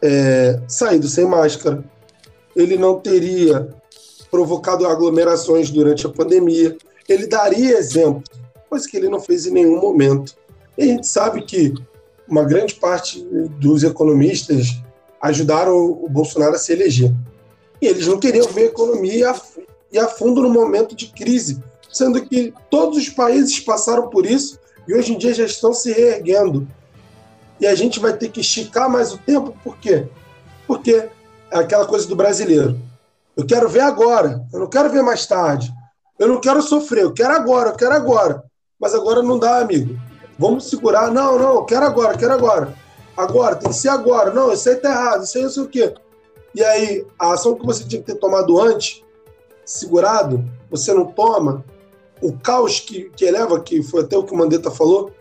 é, 0.00 0.60
saído 0.66 1.08
sem 1.08 1.26
máscara, 1.26 1.84
ele 2.56 2.78
não 2.78 2.98
teria 2.98 3.68
provocado 4.30 4.86
aglomerações 4.86 5.70
durante 5.70 6.06
a 6.06 6.10
pandemia, 6.10 6.76
ele 7.06 7.26
daria 7.26 7.76
exemplo 7.76 8.22
coisa 8.72 8.88
que 8.88 8.96
ele 8.96 9.10
não 9.10 9.20
fez 9.20 9.44
em 9.44 9.50
nenhum 9.50 9.78
momento. 9.78 10.34
E 10.78 10.82
a 10.82 10.86
gente 10.86 11.06
sabe 11.06 11.42
que 11.42 11.74
uma 12.26 12.42
grande 12.42 12.74
parte 12.76 13.22
dos 13.60 13.84
economistas 13.84 14.80
ajudaram 15.20 15.76
o 15.76 16.08
Bolsonaro 16.08 16.54
a 16.54 16.58
se 16.58 16.72
eleger. 16.72 17.12
E 17.82 17.86
eles 17.86 18.06
não 18.06 18.18
queriam 18.18 18.46
ver 18.46 18.62
a 18.62 18.66
economia 18.66 19.34
ir 19.92 19.98
a 19.98 20.08
fundo 20.08 20.40
no 20.40 20.48
momento 20.48 20.96
de 20.96 21.08
crise, 21.08 21.62
sendo 21.92 22.24
que 22.24 22.54
todos 22.70 22.96
os 22.96 23.10
países 23.10 23.60
passaram 23.60 24.08
por 24.08 24.24
isso 24.24 24.58
e 24.88 24.94
hoje 24.94 25.12
em 25.12 25.18
dia 25.18 25.34
já 25.34 25.44
estão 25.44 25.74
se 25.74 25.92
reerguendo. 25.92 26.66
E 27.60 27.66
a 27.66 27.74
gente 27.74 28.00
vai 28.00 28.16
ter 28.16 28.30
que 28.30 28.40
esticar 28.40 28.88
mais 28.88 29.12
o 29.12 29.18
tempo, 29.18 29.54
por 29.62 29.76
quê? 29.76 30.08
Porque 30.66 31.10
é 31.50 31.58
aquela 31.58 31.84
coisa 31.84 32.08
do 32.08 32.16
brasileiro. 32.16 32.80
Eu 33.36 33.44
quero 33.44 33.68
ver 33.68 33.80
agora, 33.80 34.42
eu 34.50 34.60
não 34.60 34.66
quero 34.66 34.88
ver 34.88 35.02
mais 35.02 35.26
tarde. 35.26 35.70
Eu 36.18 36.28
não 36.28 36.40
quero 36.40 36.62
sofrer, 36.62 37.02
eu 37.02 37.12
quero 37.12 37.34
agora, 37.34 37.68
eu 37.68 37.76
quero 37.76 37.92
agora 37.92 38.42
mas 38.82 38.96
agora 38.96 39.22
não 39.22 39.38
dá, 39.38 39.60
amigo. 39.60 39.96
Vamos 40.36 40.68
segurar. 40.68 41.08
Não, 41.12 41.38
não, 41.38 41.64
quero 41.64 41.86
agora, 41.86 42.18
quero 42.18 42.32
agora. 42.32 42.74
Agora, 43.16 43.54
tem 43.54 43.70
que 43.70 43.76
ser 43.76 43.90
agora. 43.90 44.32
Não, 44.32 44.52
isso 44.52 44.68
aí 44.68 44.74
tá 44.74 44.90
errado, 44.90 45.22
isso 45.22 45.38
aí 45.38 45.44
não 45.44 45.50
sei 45.50 45.62
o 45.62 45.68
quê. 45.68 45.94
E 46.52 46.64
aí, 46.64 47.06
a 47.16 47.32
ação 47.32 47.54
que 47.54 47.64
você 47.64 47.84
tinha 47.84 48.02
que 48.02 48.12
ter 48.12 48.18
tomado 48.18 48.60
antes, 48.60 49.04
segurado, 49.64 50.44
você 50.68 50.92
não 50.92 51.04
toma. 51.04 51.64
O 52.20 52.36
caos 52.36 52.80
que, 52.80 53.08
que 53.10 53.24
eleva, 53.24 53.60
que 53.60 53.84
foi 53.84 54.02
até 54.02 54.16
o 54.16 54.24
que 54.24 54.34
o 54.34 54.36
Mandetta 54.36 54.70
falou, 54.70 55.12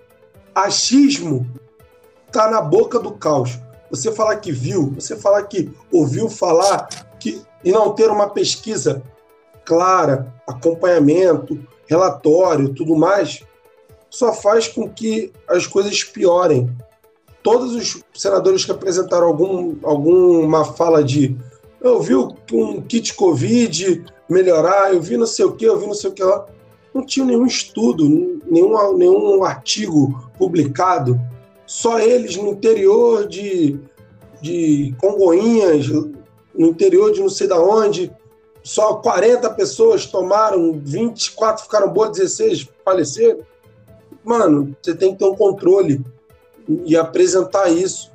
achismo 0.55 1.47
tá 2.32 2.49
na 2.49 2.62
boca 2.62 2.97
do 2.97 3.12
caos. 3.12 3.59
Você 3.91 4.12
falar 4.12 4.38
que 4.38 4.51
viu, 4.51 4.91
você 4.95 5.16
falar 5.16 5.43
que 5.43 5.72
ouviu 5.91 6.30
falar, 6.32 6.88
que, 7.20 7.43
e 7.64 7.72
não 7.72 7.93
ter 7.93 8.09
uma 8.09 8.28
pesquisa 8.28 9.03
clara, 9.64 10.34
acompanhamento, 10.47 11.64
relatório, 11.86 12.74
tudo 12.74 12.95
mais, 12.95 13.43
só 14.12 14.34
faz 14.34 14.68
com 14.68 14.89
que 14.89 15.32
as 15.47 15.66
coisas 15.66 16.03
piorem. 16.03 16.70
Todos 17.41 17.74
os 17.74 18.03
senadores 18.14 18.66
que 18.66 18.72
apresentaram 18.72 19.26
algum, 19.26 19.76
alguma 19.82 20.66
fala 20.66 21.03
de 21.03 21.36
eu 21.80 21.99
vi 21.99 22.14
um 22.14 22.82
kit 22.82 23.16
Covid 23.16 24.03
melhorar, 24.30 24.93
eu 24.93 25.01
vi 25.01 25.18
não 25.18 25.26
sei 25.26 25.45
o 25.45 25.53
que, 25.53 25.66
eu 25.66 25.80
vi 25.80 25.88
não 25.88 25.93
sei 25.95 26.12
o 26.12 26.14
que 26.14 26.24
lá, 26.24 26.45
não 26.93 27.03
tinha 27.03 27.26
nenhum 27.26 27.45
estudo, 27.45 28.07
nenhum, 28.45 28.97
nenhum 28.97 29.43
artigo 29.43 30.30
publicado. 30.38 31.20
Só 31.66 31.97
eles 31.99 32.36
no 32.36 32.49
interior 32.49 33.28
de, 33.28 33.80
de 34.41 34.93
Congoinhas, 34.99 35.88
no 35.88 36.68
interior 36.68 37.14
de 37.14 37.22
não 37.22 37.30
sei 37.30 37.47
da 37.47 37.59
onde, 37.59 38.12
só 38.62 38.95
40 38.95 39.49
pessoas 39.51 40.05
tomaram, 40.05 40.80
24 40.84 41.64
ficaram 41.64 41.91
boas, 41.91 42.12
16 42.12 42.70
faleceram 42.86 43.39
mano, 44.24 44.76
você 44.82 44.96
tem 44.96 45.14
que 45.14 45.20
ter 45.20 45.26
um 45.26 45.36
controle 45.36 46.04
e 46.86 46.96
apresentar 46.96 47.70
isso. 47.70 48.12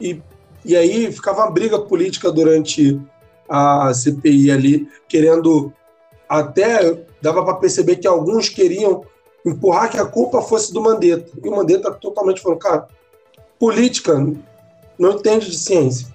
E, 0.00 0.20
e 0.64 0.76
aí 0.76 1.10
ficava 1.12 1.42
uma 1.42 1.50
briga 1.50 1.78
política 1.78 2.30
durante 2.30 3.00
a 3.48 3.92
CPI 3.92 4.50
ali, 4.50 4.88
querendo 5.08 5.72
até 6.28 7.04
dava 7.20 7.44
para 7.44 7.54
perceber 7.54 7.96
que 7.96 8.06
alguns 8.06 8.48
queriam 8.48 9.04
empurrar 9.44 9.90
que 9.90 9.98
a 9.98 10.06
culpa 10.06 10.40
fosse 10.40 10.72
do 10.72 10.80
Mandetta. 10.80 11.30
E 11.42 11.48
o 11.48 11.56
Mandetta 11.56 11.90
totalmente 11.92 12.40
falou, 12.40 12.58
cara, 12.58 12.88
política 13.58 14.14
não 14.98 15.12
entende 15.12 15.50
de 15.50 15.58
ciência. 15.58 16.08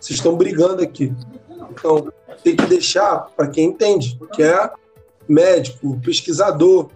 Vocês 0.00 0.18
estão 0.18 0.36
brigando 0.36 0.82
aqui. 0.82 1.12
Então, 1.70 2.10
tem 2.42 2.56
que 2.56 2.66
deixar 2.66 3.28
para 3.36 3.48
quem 3.48 3.66
entende, 3.66 4.18
que 4.32 4.42
é 4.42 4.70
médico, 5.28 6.00
pesquisador, 6.00 6.88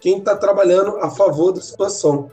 quem 0.00 0.18
está 0.18 0.36
trabalhando 0.36 0.96
a 0.98 1.10
favor 1.10 1.52
da 1.52 1.60
situação. 1.60 2.30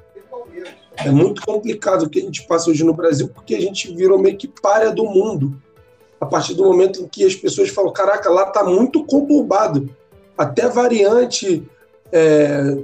É 0.98 1.10
muito 1.10 1.42
complicado 1.42 2.04
o 2.04 2.10
que 2.10 2.20
a 2.20 2.22
gente 2.22 2.48
passa 2.48 2.70
hoje 2.70 2.84
no 2.84 2.94
Brasil, 2.94 3.30
porque 3.34 3.56
a 3.56 3.60
gente 3.60 3.94
virou 3.94 4.18
meio 4.18 4.38
que 4.38 4.48
párea 4.48 4.92
do 4.92 5.04
mundo. 5.06 5.62
A 6.20 6.26
partir 6.26 6.54
do 6.54 6.64
momento 6.64 7.02
em 7.02 7.08
que 7.08 7.26
as 7.26 7.36
pessoas 7.36 7.70
falam: 7.70 7.92
caraca, 7.92 8.30
lá 8.30 8.48
está 8.48 8.64
muito 8.64 9.04
conturbado. 9.06 9.90
Até 10.38 10.70
variante 10.70 11.68
é, 12.12 12.78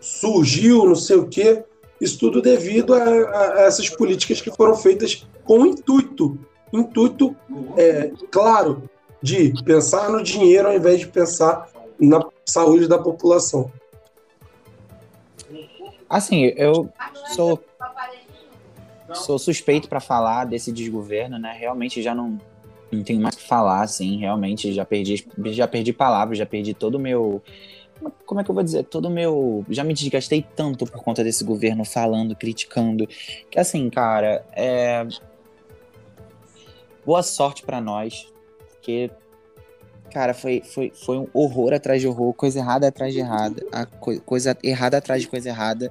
surgiu, 0.00 0.84
não 0.84 0.94
sei 0.94 1.16
o 1.16 1.26
quê. 1.26 1.64
Isso 2.00 2.18
tudo 2.18 2.40
devido 2.40 2.94
a, 2.94 3.02
a, 3.02 3.60
essas 3.62 3.88
políticas 3.88 4.40
que 4.40 4.50
foram 4.50 4.76
feitas 4.76 5.26
com 5.44 5.66
intuito 5.66 6.38
intuito, 6.78 7.34
é, 7.76 8.10
claro, 8.30 8.82
de 9.22 9.52
pensar 9.64 10.10
no 10.10 10.22
dinheiro 10.22 10.68
ao 10.68 10.74
invés 10.74 11.00
de 11.00 11.06
pensar 11.06 11.68
na 11.98 12.24
saúde 12.44 12.88
da 12.88 12.98
população. 12.98 13.70
Assim, 16.14 16.52
eu 16.56 16.88
sou 17.34 17.60
sou 19.12 19.36
suspeito 19.36 19.88
para 19.88 19.98
falar 19.98 20.44
desse 20.44 20.70
desgoverno, 20.70 21.40
né? 21.40 21.56
Realmente 21.58 22.00
já 22.00 22.14
não 22.14 22.38
Não 22.92 23.02
tenho 23.02 23.20
mais 23.20 23.34
o 23.34 23.38
que 23.38 23.44
falar, 23.44 23.82
assim, 23.82 24.18
realmente. 24.18 24.72
Já 24.72 24.84
perdi, 24.84 25.26
já 25.46 25.66
perdi 25.66 25.92
palavras, 25.92 26.38
já 26.38 26.46
perdi 26.46 26.72
todo 26.72 26.94
o 26.94 27.00
meu. 27.00 27.42
Como 28.24 28.40
é 28.40 28.44
que 28.44 28.50
eu 28.50 28.54
vou 28.54 28.62
dizer? 28.62 28.84
Todo 28.84 29.06
o 29.06 29.10
meu. 29.10 29.66
Já 29.68 29.82
me 29.82 29.92
desgastei 29.92 30.40
tanto 30.54 30.86
por 30.86 31.02
conta 31.02 31.24
desse 31.24 31.42
governo 31.42 31.84
falando, 31.84 32.36
criticando. 32.36 33.08
Que 33.50 33.58
assim, 33.58 33.90
cara, 33.90 34.46
é. 34.52 35.04
Boa 37.04 37.24
sorte 37.24 37.64
para 37.64 37.80
nós. 37.80 38.32
Porque 38.70 39.10
cara, 40.14 40.32
foi, 40.32 40.62
foi, 40.64 40.92
foi 40.94 41.18
um 41.18 41.26
horror 41.34 41.74
atrás 41.74 42.00
de 42.00 42.06
horror, 42.06 42.32
coisa 42.34 42.60
errada 42.60 42.86
atrás 42.86 43.12
de 43.12 43.18
errada, 43.18 43.66
a 43.72 43.84
co 43.84 44.20
coisa 44.20 44.56
errada 44.62 44.96
atrás 44.96 45.20
de 45.20 45.28
coisa 45.28 45.48
errada. 45.48 45.90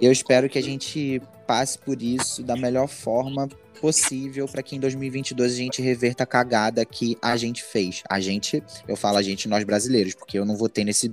Eu 0.00 0.10
espero 0.10 0.48
que 0.48 0.58
a 0.58 0.62
gente 0.62 1.20
passe 1.46 1.78
por 1.78 2.00
isso 2.00 2.42
da 2.42 2.56
melhor 2.56 2.88
forma 2.88 3.46
possível 3.82 4.48
para 4.48 4.62
que 4.62 4.74
em 4.74 4.80
2022 4.80 5.52
a 5.52 5.56
gente 5.56 5.82
reverta 5.82 6.24
a 6.24 6.26
cagada 6.26 6.86
que 6.86 7.18
a 7.20 7.36
gente 7.36 7.62
fez. 7.62 8.02
A 8.08 8.18
gente, 8.18 8.62
eu 8.88 8.96
falo 8.96 9.18
a 9.18 9.22
gente, 9.22 9.46
nós 9.46 9.62
brasileiros, 9.62 10.14
porque 10.14 10.38
eu 10.38 10.46
não 10.46 10.56
votei 10.56 10.84
nesse 10.84 11.12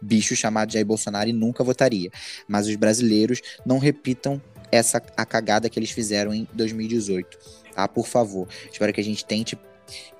bicho 0.00 0.36
chamado 0.36 0.72
Jair 0.72 0.86
Bolsonaro 0.86 1.28
e 1.28 1.32
nunca 1.32 1.64
votaria. 1.64 2.08
Mas 2.46 2.68
os 2.68 2.76
brasileiros 2.76 3.42
não 3.66 3.78
repitam 3.78 4.40
essa 4.70 5.02
a 5.16 5.26
cagada 5.26 5.68
que 5.68 5.76
eles 5.76 5.90
fizeram 5.90 6.32
em 6.32 6.46
2018, 6.52 7.36
tá? 7.74 7.88
Por 7.88 8.06
favor. 8.06 8.46
Espero 8.70 8.92
que 8.92 9.00
a 9.00 9.04
gente 9.04 9.24
tente 9.24 9.58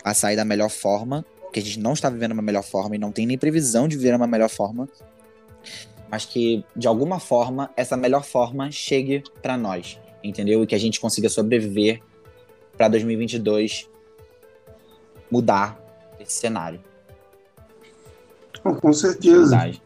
a 0.04 0.14
sair 0.14 0.36
da 0.36 0.44
melhor 0.44 0.70
forma, 0.70 1.24
que 1.52 1.60
a 1.60 1.62
gente 1.62 1.78
não 1.78 1.92
está 1.92 2.08
vivendo 2.08 2.32
uma 2.32 2.42
melhor 2.42 2.62
forma 2.62 2.96
e 2.96 2.98
não 2.98 3.12
tem 3.12 3.26
nem 3.26 3.36
previsão 3.36 3.86
de 3.86 3.96
viver 3.96 4.14
uma 4.14 4.26
melhor 4.26 4.48
forma, 4.48 4.88
mas 6.10 6.24
que 6.24 6.64
de 6.74 6.88
alguma 6.88 7.20
forma 7.20 7.70
essa 7.76 7.96
melhor 7.96 8.24
forma 8.24 8.70
chegue 8.70 9.22
para 9.40 9.56
nós, 9.56 9.98
entendeu? 10.24 10.62
E 10.62 10.66
que 10.66 10.74
a 10.74 10.78
gente 10.78 10.98
consiga 11.00 11.28
sobreviver 11.28 12.02
para 12.76 12.88
2022 12.88 13.88
mudar 15.30 15.80
esse 16.18 16.32
cenário. 16.32 16.80
Com 18.80 18.92
certeza. 18.92 19.20
De 19.20 19.30
verdade. 19.30 19.82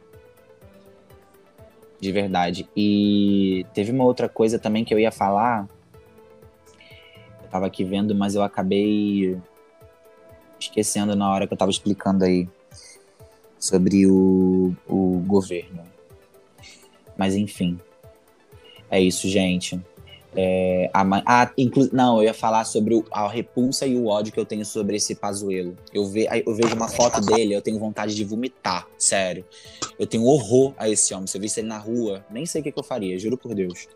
De 2.01 2.13
verdade. 2.13 2.69
E 2.77 3.67
teve 3.73 3.91
uma 3.91 4.05
outra 4.05 4.29
coisa 4.29 4.59
também 4.59 4.85
que 4.85 4.93
eu 4.93 4.99
ia 4.99 5.11
falar. 5.11 5.69
Eu 7.43 7.49
tava 7.49 7.67
aqui 7.67 7.85
vendo, 7.85 8.15
mas 8.15 8.35
eu 8.35 8.43
acabei 8.43 9.41
esquecendo 10.59 11.15
na 11.15 11.31
hora 11.31 11.47
que 11.47 11.53
eu 11.53 11.57
estava 11.57 11.71
explicando 11.71 12.25
aí 12.25 12.49
sobre 13.59 14.07
o, 14.07 14.75
o 14.89 15.23
governo. 15.27 15.83
Mas 17.17 17.35
enfim, 17.35 17.79
é 18.91 19.01
isso, 19.01 19.29
gente. 19.29 19.81
É, 20.39 20.91
a, 20.93 21.03
ah, 21.25 21.51
inclu, 21.57 21.89
não, 21.93 22.19
eu 22.19 22.25
ia 22.25 22.35
falar 22.35 22.65
sobre 22.65 22.95
o, 22.95 23.05
a 23.11 23.27
repulsa 23.27 23.87
e 23.87 23.97
o 23.97 24.07
ódio 24.07 24.33
que 24.35 24.39
eu 24.39 24.45
tenho 24.45 24.67
sobre 24.67 24.97
esse 24.97 25.15
Pazuelo. 25.15 25.75
Eu, 25.95 26.07
ve, 26.07 26.29
eu 26.45 26.55
vejo 26.55 26.75
uma 26.75 26.89
foto 26.89 27.23
dele, 27.23 27.55
eu 27.55 27.63
tenho 27.63 27.79
vontade 27.79 28.15
de 28.15 28.23
vomitar, 28.23 28.87
sério. 28.99 29.47
Eu 29.99 30.07
tenho 30.07 30.25
horror 30.25 30.75
a 30.77 30.91
esse 30.91 31.15
homem. 31.15 31.27
Se 31.27 31.39
eu 31.39 31.41
visse 31.41 31.61
ele 31.61 31.69
na 31.69 31.79
rua, 31.79 32.23
nem 32.31 32.45
sei 32.45 32.61
o 32.61 32.65
que, 32.65 32.71
que 32.71 32.79
eu 32.79 32.85
faria, 32.85 33.19
juro 33.19 33.39
por 33.39 33.55
Deus. 33.55 33.89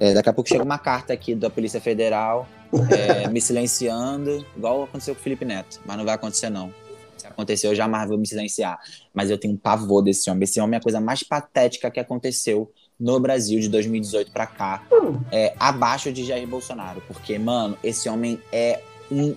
É, 0.00 0.12
daqui 0.12 0.28
a 0.28 0.32
pouco 0.32 0.48
chega 0.48 0.64
uma 0.64 0.78
carta 0.78 1.12
aqui 1.12 1.36
da 1.36 1.48
Polícia 1.48 1.80
Federal 1.80 2.48
é, 2.90 3.28
me 3.28 3.40
silenciando, 3.40 4.44
igual 4.56 4.84
aconteceu 4.84 5.14
com 5.14 5.20
o 5.20 5.22
Felipe 5.22 5.44
Neto. 5.44 5.80
Mas 5.84 5.96
não 5.96 6.04
vai 6.04 6.14
acontecer, 6.14 6.50
não. 6.50 6.72
Se 7.16 7.26
aconteceu, 7.26 7.70
eu 7.70 7.76
jamais 7.76 8.08
vou 8.08 8.16
me 8.16 8.26
silenciar. 8.26 8.78
Mas 9.12 9.30
eu 9.30 9.38
tenho 9.38 9.54
um 9.54 9.56
pavor 9.56 10.02
desse 10.02 10.30
homem. 10.30 10.44
Esse 10.44 10.60
homem 10.60 10.76
é 10.76 10.78
a 10.78 10.82
coisa 10.82 11.00
mais 11.00 11.22
patética 11.22 11.90
que 11.90 11.98
aconteceu 11.98 12.72
no 12.98 13.18
Brasil 13.18 13.60
de 13.60 13.68
2018 13.68 14.30
para 14.30 14.46
cá. 14.46 14.86
É, 15.32 15.54
abaixo 15.58 16.12
de 16.12 16.24
Jair 16.24 16.46
Bolsonaro. 16.46 17.02
Porque, 17.08 17.38
mano, 17.38 17.76
esse 17.82 18.08
homem 18.08 18.40
é 18.52 18.80
um 19.10 19.34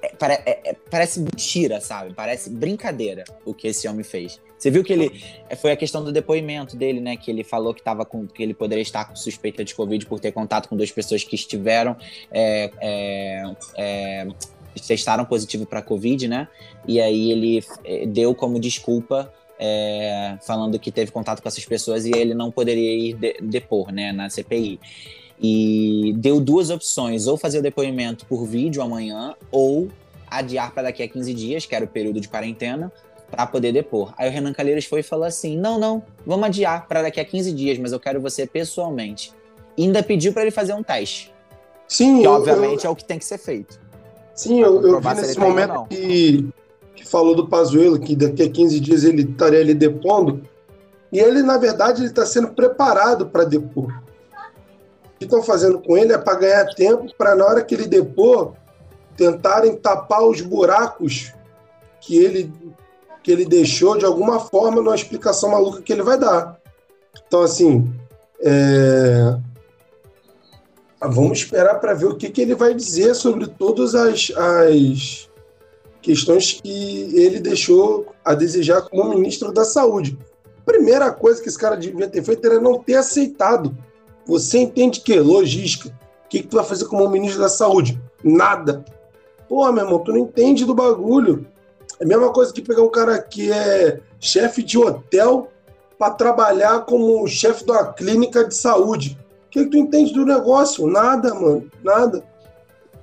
é, 0.00 0.50
é, 0.50 0.70
é, 0.70 0.76
parece 0.90 1.20
mentira, 1.20 1.80
sabe? 1.80 2.14
Parece 2.14 2.50
brincadeira 2.50 3.24
o 3.44 3.52
que 3.52 3.68
esse 3.68 3.88
homem 3.88 4.04
fez. 4.04 4.40
Você 4.58 4.70
viu 4.70 4.82
que 4.82 4.92
ele. 4.92 5.22
É, 5.48 5.54
foi 5.54 5.70
a 5.70 5.76
questão 5.76 6.02
do 6.02 6.12
depoimento 6.12 6.76
dele, 6.76 7.00
né? 7.00 7.16
Que 7.16 7.30
ele 7.30 7.44
falou 7.44 7.72
que, 7.72 7.82
tava 7.82 8.04
com, 8.04 8.26
que 8.26 8.42
ele 8.42 8.54
poderia 8.54 8.82
estar 8.82 9.04
com 9.04 9.14
suspeita 9.14 9.64
de 9.64 9.74
Covid 9.74 10.04
por 10.06 10.18
ter 10.18 10.32
contato 10.32 10.68
com 10.68 10.76
duas 10.76 10.90
pessoas 10.90 11.22
que 11.22 11.34
estiveram. 11.34 11.96
É, 12.30 12.70
é, 12.80 13.54
é 13.76 14.28
testaram 14.86 15.24
positivo 15.24 15.66
para 15.66 15.82
Covid, 15.82 16.28
né? 16.28 16.46
E 16.86 17.00
aí 17.00 17.32
ele 17.32 17.64
deu 18.08 18.34
como 18.34 18.60
desculpa. 18.60 19.32
falando 20.42 20.78
que 20.78 20.92
teve 20.92 21.10
contato 21.10 21.42
com 21.42 21.48
essas 21.48 21.64
pessoas 21.64 22.04
e 22.04 22.12
ele 22.14 22.32
não 22.32 22.50
poderia 22.50 22.94
ir 22.94 23.14
de, 23.14 23.38
depor, 23.42 23.90
né, 23.90 24.12
na 24.12 24.30
CPI 24.30 24.78
e 25.40 26.14
deu 26.16 26.40
duas 26.40 26.70
opções: 26.70 27.26
ou 27.26 27.36
fazer 27.36 27.58
o 27.58 27.62
depoimento 27.62 28.26
por 28.26 28.44
vídeo 28.44 28.82
amanhã, 28.82 29.34
ou 29.50 29.88
adiar 30.30 30.72
para 30.72 30.84
daqui 30.84 31.02
a 31.02 31.08
15 31.08 31.32
dias, 31.32 31.66
que 31.66 31.74
era 31.74 31.84
o 31.84 31.88
período 31.88 32.20
de 32.20 32.28
quarentena, 32.28 32.92
para 33.30 33.46
poder 33.46 33.72
depor. 33.72 34.12
Aí 34.16 34.28
o 34.28 34.32
Renan 34.32 34.52
Calheiros 34.52 34.84
foi 34.84 35.00
e 35.00 35.02
falou 35.02 35.24
assim: 35.24 35.56
não, 35.56 35.78
não, 35.78 36.02
vamos 36.26 36.46
adiar 36.46 36.86
para 36.86 37.02
daqui 37.02 37.20
a 37.20 37.24
15 37.24 37.52
dias, 37.52 37.78
mas 37.78 37.92
eu 37.92 38.00
quero 38.00 38.20
você 38.20 38.46
pessoalmente. 38.46 39.32
E 39.76 39.84
ainda 39.84 40.02
pediu 40.02 40.32
para 40.32 40.42
ele 40.42 40.50
fazer 40.50 40.72
um 40.72 40.82
teste. 40.82 41.32
Sim, 41.86 42.20
que 42.20 42.24
eu, 42.24 42.32
obviamente 42.32 42.84
eu... 42.84 42.90
é 42.90 42.92
o 42.92 42.96
que 42.96 43.04
tem 43.04 43.18
que 43.18 43.24
ser 43.24 43.38
feito. 43.38 43.80
Sim, 44.34 44.60
eu, 44.60 44.82
eu 44.82 45.00
vi 45.00 45.14
nesse 45.14 45.34
tá 45.34 45.40
momento 45.40 45.86
que, 45.88 46.48
que 46.94 47.06
falou 47.06 47.34
do 47.34 47.48
Pazuello, 47.48 47.98
que 47.98 48.14
daqui 48.14 48.42
a 48.42 48.50
15 48.50 48.80
dias 48.80 49.04
ele 49.04 49.22
estaria 49.22 49.60
ali 49.60 49.74
depondo. 49.74 50.42
E 51.10 51.18
ele, 51.18 51.42
na 51.42 51.56
verdade, 51.56 52.02
ele 52.02 52.08
está 52.08 52.26
sendo 52.26 52.48
preparado 52.48 53.26
para 53.26 53.44
depor 53.44 53.88
que 55.18 55.24
estão 55.24 55.42
fazendo 55.42 55.80
com 55.80 55.96
ele 55.96 56.12
é 56.12 56.18
para 56.18 56.38
ganhar 56.38 56.64
tempo, 56.74 57.06
para 57.16 57.34
na 57.34 57.44
hora 57.44 57.64
que 57.64 57.74
ele 57.74 57.86
depor, 57.86 58.54
tentarem 59.16 59.76
tapar 59.76 60.22
os 60.22 60.40
buracos 60.40 61.32
que 62.00 62.16
ele, 62.16 62.52
que 63.28 63.32
ele 63.32 63.44
deixou 63.44 63.98
de 63.98 64.06
alguma 64.06 64.40
forma 64.40 64.80
numa 64.80 64.94
explicação 64.94 65.50
maluca 65.50 65.82
que 65.82 65.92
ele 65.92 66.02
vai 66.02 66.18
dar. 66.18 66.58
Então, 67.26 67.42
assim, 67.42 67.92
é... 68.40 69.36
vamos 71.02 71.38
esperar 71.38 71.80
para 71.80 71.92
ver 71.92 72.06
o 72.06 72.16
que, 72.16 72.30
que 72.30 72.40
ele 72.40 72.54
vai 72.54 72.72
dizer 72.72 73.14
sobre 73.14 73.46
todas 73.46 73.94
as, 73.94 74.32
as 74.34 75.28
questões 76.00 76.52
que 76.52 77.10
ele 77.14 77.38
deixou 77.40 78.06
a 78.24 78.34
desejar 78.34 78.82
como 78.82 79.10
ministro 79.10 79.52
da 79.52 79.64
Saúde. 79.64 80.18
Primeira 80.64 81.10
coisa 81.12 81.42
que 81.42 81.48
esse 81.48 81.58
cara 81.58 81.76
devia 81.76 82.08
ter 82.08 82.22
feito 82.22 82.46
era 82.46 82.60
não 82.60 82.78
ter 82.78 82.94
aceitado 82.94 83.76
você 84.28 84.58
entende 84.58 85.00
que? 85.00 85.18
Logística. 85.18 85.88
O 85.88 86.28
que, 86.28 86.42
que 86.42 86.48
tu 86.48 86.56
vai 86.56 86.64
fazer 86.66 86.84
como 86.84 87.08
ministro 87.08 87.40
da 87.40 87.48
saúde? 87.48 87.98
Nada. 88.22 88.84
Pô, 89.48 89.72
meu 89.72 89.84
irmão, 89.84 89.98
tu 90.00 90.12
não 90.12 90.18
entende 90.18 90.66
do 90.66 90.74
bagulho. 90.74 91.46
É 92.00 92.04
a 92.04 92.06
mesma 92.06 92.32
coisa 92.32 92.52
que 92.52 92.62
pegar 92.62 92.82
um 92.82 92.90
cara 92.90 93.20
que 93.20 93.50
é 93.50 94.00
chefe 94.20 94.62
de 94.62 94.78
hotel 94.78 95.48
para 95.98 96.14
trabalhar 96.14 96.80
como 96.80 97.26
chefe 97.26 97.64
de 97.64 97.70
uma 97.70 97.92
clínica 97.92 98.44
de 98.44 98.54
saúde. 98.54 99.18
O 99.46 99.50
que, 99.50 99.64
que 99.64 99.70
tu 99.70 99.76
entende 99.76 100.12
do 100.12 100.24
negócio? 100.24 100.86
Nada, 100.86 101.34
mano. 101.34 101.70
Nada. 101.82 102.22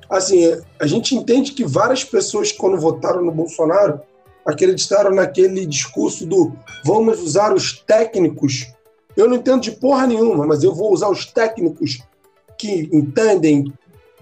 Assim, 0.10 0.62
a 0.80 0.86
gente 0.86 1.16
entende 1.16 1.52
que 1.52 1.66
várias 1.66 2.04
pessoas, 2.04 2.52
quando 2.52 2.80
votaram 2.80 3.24
no 3.24 3.32
Bolsonaro, 3.32 4.00
acreditaram 4.46 5.12
naquele 5.12 5.66
discurso 5.66 6.26
do 6.26 6.54
vamos 6.84 7.20
usar 7.20 7.54
os 7.54 7.80
técnicos 7.80 8.76
eu 9.16 9.30
não 9.30 9.38
entendo 9.38 9.62
de 9.62 9.72
porra 9.72 10.06
nenhuma, 10.06 10.46
mas 10.46 10.64
eu 10.64 10.74
vou 10.74 10.92
usar 10.92 11.10
os 11.10 11.26
técnicos 11.26 12.00
que 12.58 12.90
entendem. 12.92 13.72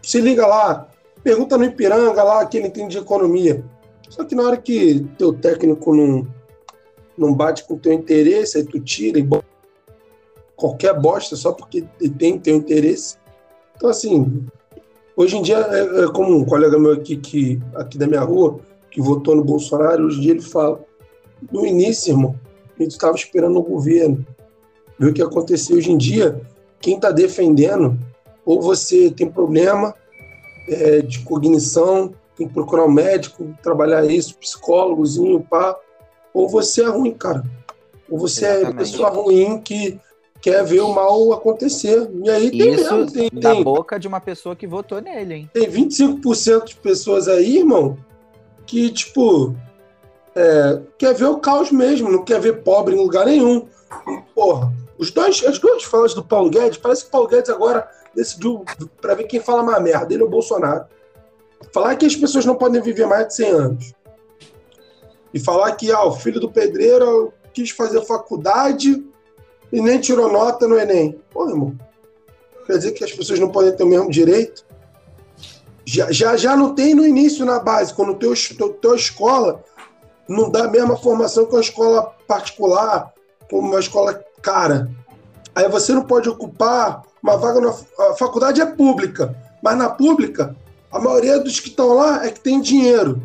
Se 0.01 0.21
liga 0.21 0.45
lá, 0.45 0.87
pergunta 1.23 1.57
no 1.57 1.65
Ipiranga 1.65 2.23
lá 2.23 2.45
que 2.45 2.57
ele 2.57 2.67
entende 2.67 2.91
de 2.91 2.97
economia. 2.99 3.63
Só 4.13 4.23
que 4.23 4.35
na 4.35 4.43
hora 4.43 4.57
que 4.57 5.03
teu 5.17 5.33
técnico 5.33 5.91
não, 5.91 6.27
não 7.17 7.33
bate 7.33 7.63
com 7.63 7.79
teu 7.79 7.91
interesse, 7.91 8.59
aí 8.59 8.63
tu 8.63 8.79
tira 8.79 9.17
e 9.17 9.23
bota 9.23 9.43
qualquer 10.55 10.93
bosta 10.93 11.35
só 11.35 11.51
porque 11.51 11.83
tem 12.19 12.37
teu 12.37 12.55
interesse. 12.55 13.17
Então, 13.75 13.89
assim, 13.89 14.45
hoje 15.17 15.35
em 15.35 15.41
dia 15.41 15.57
é, 15.57 16.03
é 16.03 16.07
como 16.13 16.37
um 16.37 16.45
colega 16.45 16.77
meu 16.77 16.91
aqui, 16.91 17.17
que, 17.17 17.59
aqui 17.73 17.97
da 17.97 18.05
minha 18.05 18.21
rua, 18.21 18.59
que 18.91 19.01
votou 19.01 19.35
no 19.35 19.43
Bolsonaro, 19.43 20.05
hoje 20.05 20.19
em 20.19 20.21
dia 20.21 20.31
ele 20.33 20.41
fala: 20.41 20.79
no 21.51 21.65
início, 21.65 22.11
irmão, 22.11 22.39
a 22.79 22.83
gente 22.83 22.91
estava 22.91 23.15
esperando 23.15 23.57
o 23.57 23.63
governo 23.63 24.23
ver 24.99 25.09
o 25.09 25.13
que 25.13 25.23
aconteceu 25.23 25.77
hoje 25.77 25.91
em 25.91 25.97
dia. 25.97 26.39
Quem 26.79 26.97
está 26.97 27.09
defendendo, 27.09 27.97
ou 28.45 28.61
você 28.61 29.09
tem 29.09 29.27
problema 29.27 29.95
é, 30.69 31.01
de 31.01 31.21
cognição, 31.21 32.13
tem 32.35 32.47
que 32.47 32.53
procurar 32.53 32.85
um 32.85 32.91
médico, 32.91 33.55
trabalhar 33.61 34.05
isso, 34.05 34.37
psicólogozinho, 34.37 35.41
pá, 35.41 35.77
ou 36.33 36.49
você 36.49 36.83
é 36.83 36.87
ruim, 36.87 37.13
cara. 37.13 37.43
Ou 38.09 38.17
você 38.17 38.45
é 38.45 38.55
Exatamente. 38.55 38.75
é 38.75 38.79
pessoa 38.79 39.09
ruim 39.09 39.61
que 39.61 39.99
quer 40.41 40.63
ver 40.65 40.81
o 40.81 40.93
mal 40.93 41.31
acontecer. 41.31 42.09
E 42.23 42.29
aí 42.29 42.51
tem 42.51 42.73
Isso 42.73 42.97
mesmo, 42.97 43.11
tem, 43.11 43.29
da 43.31 43.53
tem, 43.53 43.63
boca 43.63 43.99
de 43.99 44.07
uma 44.07 44.19
pessoa 44.19 44.55
que 44.55 44.67
votou 44.67 44.99
nele, 44.99 45.33
hein? 45.33 45.49
Tem 45.53 45.69
25% 45.69 46.65
de 46.65 46.75
pessoas 46.75 47.27
aí, 47.27 47.59
irmão, 47.59 47.97
que, 48.65 48.91
tipo, 48.91 49.55
é, 50.35 50.81
quer 50.97 51.13
ver 51.13 51.25
o 51.25 51.37
caos 51.37 51.71
mesmo, 51.71 52.11
não 52.11 52.25
quer 52.25 52.41
ver 52.41 52.61
pobre 52.61 52.95
em 52.95 52.99
lugar 52.99 53.25
nenhum. 53.25 53.67
Porra, 54.35 54.73
os 54.97 55.11
dois, 55.11 55.43
as 55.45 55.59
duas 55.59 55.83
falas 55.83 56.13
do 56.13 56.23
Paulo 56.23 56.49
Guedes, 56.49 56.77
parece 56.77 57.03
que 57.03 57.07
o 57.07 57.11
Paulo 57.11 57.27
Guedes 57.27 57.49
agora 57.49 57.87
decidiu 58.13 58.65
para 59.01 59.15
ver 59.15 59.23
quem 59.23 59.39
fala 59.39 59.63
mais 59.63 59.81
merda, 59.81 60.13
ele 60.13 60.23
ou 60.23 60.27
o 60.27 60.31
Bolsonaro. 60.31 60.85
Falar 61.73 61.95
que 61.95 62.05
as 62.05 62.15
pessoas 62.15 62.45
não 62.45 62.55
podem 62.55 62.81
viver 62.81 63.07
mais 63.07 63.27
de 63.27 63.35
100 63.35 63.49
anos. 63.49 63.93
E 65.33 65.39
falar 65.39 65.71
que 65.71 65.91
ah, 65.91 66.05
o 66.05 66.15
filho 66.15 66.39
do 66.39 66.51
pedreiro 66.51 67.33
quis 67.51 67.71
fazer 67.71 68.05
faculdade 68.05 69.03
e 69.71 69.81
nem 69.81 69.99
tirou 69.99 70.31
nota 70.31 70.67
no 70.67 70.77
Enem. 70.77 71.19
Pô, 71.31 71.49
irmão, 71.49 71.75
quer 72.67 72.77
dizer 72.77 72.91
que 72.91 73.03
as 73.03 73.11
pessoas 73.11 73.39
não 73.39 73.49
podem 73.49 73.75
ter 73.75 73.83
o 73.83 73.87
mesmo 73.87 74.11
direito? 74.11 74.63
Já, 75.83 76.11
já, 76.11 76.37
já 76.37 76.55
não 76.55 76.75
tem 76.75 76.93
no 76.93 77.05
início 77.05 77.43
na 77.43 77.59
base, 77.59 77.93
quando 77.93 78.13
teu, 78.15 78.33
teu, 78.55 78.69
tua 78.73 78.95
escola 78.95 79.63
não 80.29 80.49
dá 80.49 80.65
a 80.65 80.69
mesma 80.69 80.95
formação 80.95 81.45
que 81.45 81.53
uma 81.53 81.61
escola 81.61 82.15
particular, 82.27 83.11
como 83.49 83.67
uma 83.67 83.79
escola 83.79 84.23
cara. 84.41 84.89
Aí 85.55 85.67
você 85.67 85.93
não 85.93 86.03
pode 86.03 86.29
ocupar 86.29 87.03
uma 87.21 87.37
vaga 87.37 87.59
na 87.59 87.69
a 87.69 88.13
faculdade 88.15 88.61
é 88.61 88.65
pública, 88.65 89.35
mas 89.61 89.77
na 89.77 89.89
pública 89.89 90.55
a 90.93 90.99
maioria 90.99 91.39
dos 91.39 91.59
que 91.59 91.69
estão 91.69 91.93
lá 91.95 92.23
é 92.23 92.29
que 92.29 92.39
tem 92.39 92.61
dinheiro. 92.61 93.21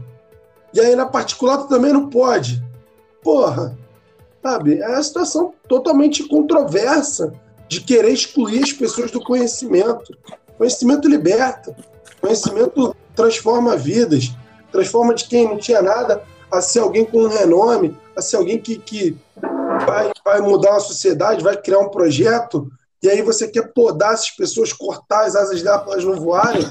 E 0.73 0.81
aí 0.81 0.97
na 0.97 1.05
particular 1.05 1.59
tu 1.59 1.69
também 1.69 1.93
não 1.93 2.09
pode. 2.09 2.65
Porra, 3.23 3.77
sabe? 4.43 4.81
É 4.81 4.89
uma 4.89 5.03
situação 5.03 5.53
totalmente 5.69 6.27
controversa 6.27 7.35
de 7.69 7.83
querer 7.83 8.11
excluir 8.11 8.65
as 8.65 8.73
pessoas 8.73 9.11
do 9.11 9.21
conhecimento. 9.21 10.17
Conhecimento 10.57 11.07
liberta. 11.07 11.77
Conhecimento 12.23 12.97
transforma 13.15 13.77
vidas. 13.77 14.33
Transforma 14.73 15.15
de 15.15 15.27
quem 15.27 15.45
não 15.45 15.59
tinha 15.59 15.83
nada 15.83 16.23
a 16.51 16.63
ser 16.63 16.79
alguém 16.79 17.05
com 17.05 17.19
um 17.19 17.29
renome, 17.29 17.95
a 18.17 18.23
ser 18.23 18.37
alguém 18.37 18.59
que, 18.59 18.79
que 18.79 19.15
vai, 19.87 20.11
vai 20.25 20.41
mudar 20.41 20.77
a 20.77 20.81
sociedade, 20.81 21.45
vai 21.45 21.57
criar 21.57 21.81
um 21.81 21.91
projeto, 21.91 22.71
e 23.03 23.09
aí 23.09 23.23
você 23.23 23.47
quer 23.47 23.73
podar 23.73 24.15
essas 24.15 24.31
pessoas, 24.31 24.73
cortar 24.73 25.25
as 25.25 25.37
asas 25.37 25.63
delas 25.63 25.83
para 25.83 25.93
elas 25.93 26.05
não 26.05 26.17
voarem. 26.17 26.67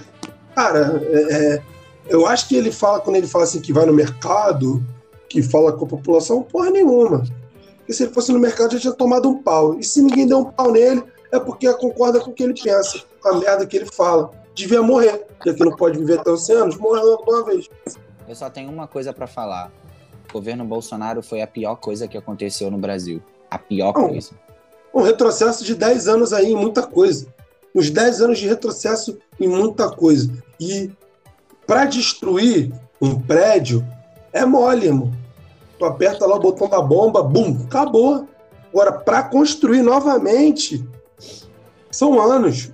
Cara, 0.58 1.00
é, 1.06 1.54
é, 1.54 1.64
eu 2.10 2.26
acho 2.26 2.48
que 2.48 2.56
ele 2.56 2.72
fala, 2.72 3.00
quando 3.00 3.16
ele 3.16 3.28
fala 3.28 3.44
assim 3.44 3.62
que 3.62 3.72
vai 3.72 3.86
no 3.86 3.94
mercado, 3.94 4.84
que 5.30 5.44
fala 5.44 5.72
com 5.72 5.86
a 5.86 5.88
população, 5.88 6.42
porra 6.42 6.72
nenhuma. 6.72 7.24
Porque 7.78 7.94
se 7.94 8.02
ele 8.02 8.12
fosse 8.12 8.32
no 8.32 8.40
mercado 8.40 8.72
já 8.72 8.80
tinha 8.80 8.94
tomado 8.94 9.30
um 9.30 9.38
pau. 9.38 9.78
E 9.80 9.84
se 9.84 10.02
ninguém 10.02 10.26
deu 10.26 10.40
um 10.40 10.46
pau 10.46 10.72
nele, 10.72 11.04
é 11.32 11.40
porque 11.40 11.72
concorda 11.76 12.20
com 12.20 12.32
o 12.32 12.34
que 12.34 12.42
ele 12.42 12.56
pensa, 12.60 13.04
com 13.22 13.30
a 13.30 13.38
merda 13.38 13.68
que 13.68 13.78
ele 13.78 13.86
fala. 13.86 14.32
Devia 14.56 14.82
morrer, 14.82 15.28
já 15.46 15.54
que 15.54 15.64
não 15.64 15.76
pode 15.76 16.00
viver 16.00 16.18
até 16.22 16.36
100 16.36 16.56
anos, 16.56 16.78
morreu 16.78 17.24
uma 17.28 17.46
vez. 17.46 17.70
Eu 18.28 18.34
só 18.34 18.50
tenho 18.50 18.72
uma 18.72 18.88
coisa 18.88 19.14
para 19.14 19.28
falar. 19.28 19.72
O 20.28 20.34
governo 20.34 20.66
Bolsonaro 20.66 21.22
foi 21.22 21.44
a 21.44 21.48
pior 21.48 21.76
coisa 21.76 22.08
que 22.08 22.18
aconteceu 22.18 22.72
no 22.72 22.80
Brasil. 22.80 23.22
A 23.52 23.60
pior 23.60 23.94
Não, 23.94 24.10
coisa. 24.10 24.32
Um 24.92 25.04
retrocesso 25.04 25.64
de 25.64 25.76
10 25.76 26.08
anos 26.08 26.34
aí 26.34 26.52
em 26.52 26.56
muita 26.56 26.82
coisa. 26.82 27.28
Uns 27.78 27.92
10 27.92 28.22
anos 28.22 28.40
de 28.40 28.48
retrocesso 28.48 29.20
em 29.40 29.48
muita 29.48 29.88
coisa. 29.88 30.32
E 30.60 30.90
para 31.68 31.86
destruir 31.86 32.74
um 33.00 33.22
prédio 33.22 33.86
é 34.34 34.44
mole, 34.44 34.88
irmão. 34.88 35.14
Tu 35.78 35.86
aperta 35.86 36.26
lá 36.26 36.38
o 36.38 36.40
botão 36.40 36.68
da 36.68 36.82
bomba, 36.82 37.22
bum, 37.22 37.56
acabou. 37.68 38.28
Agora, 38.74 38.92
para 38.92 39.22
construir 39.22 39.84
novamente, 39.84 40.84
são 41.92 42.20
anos. 42.20 42.72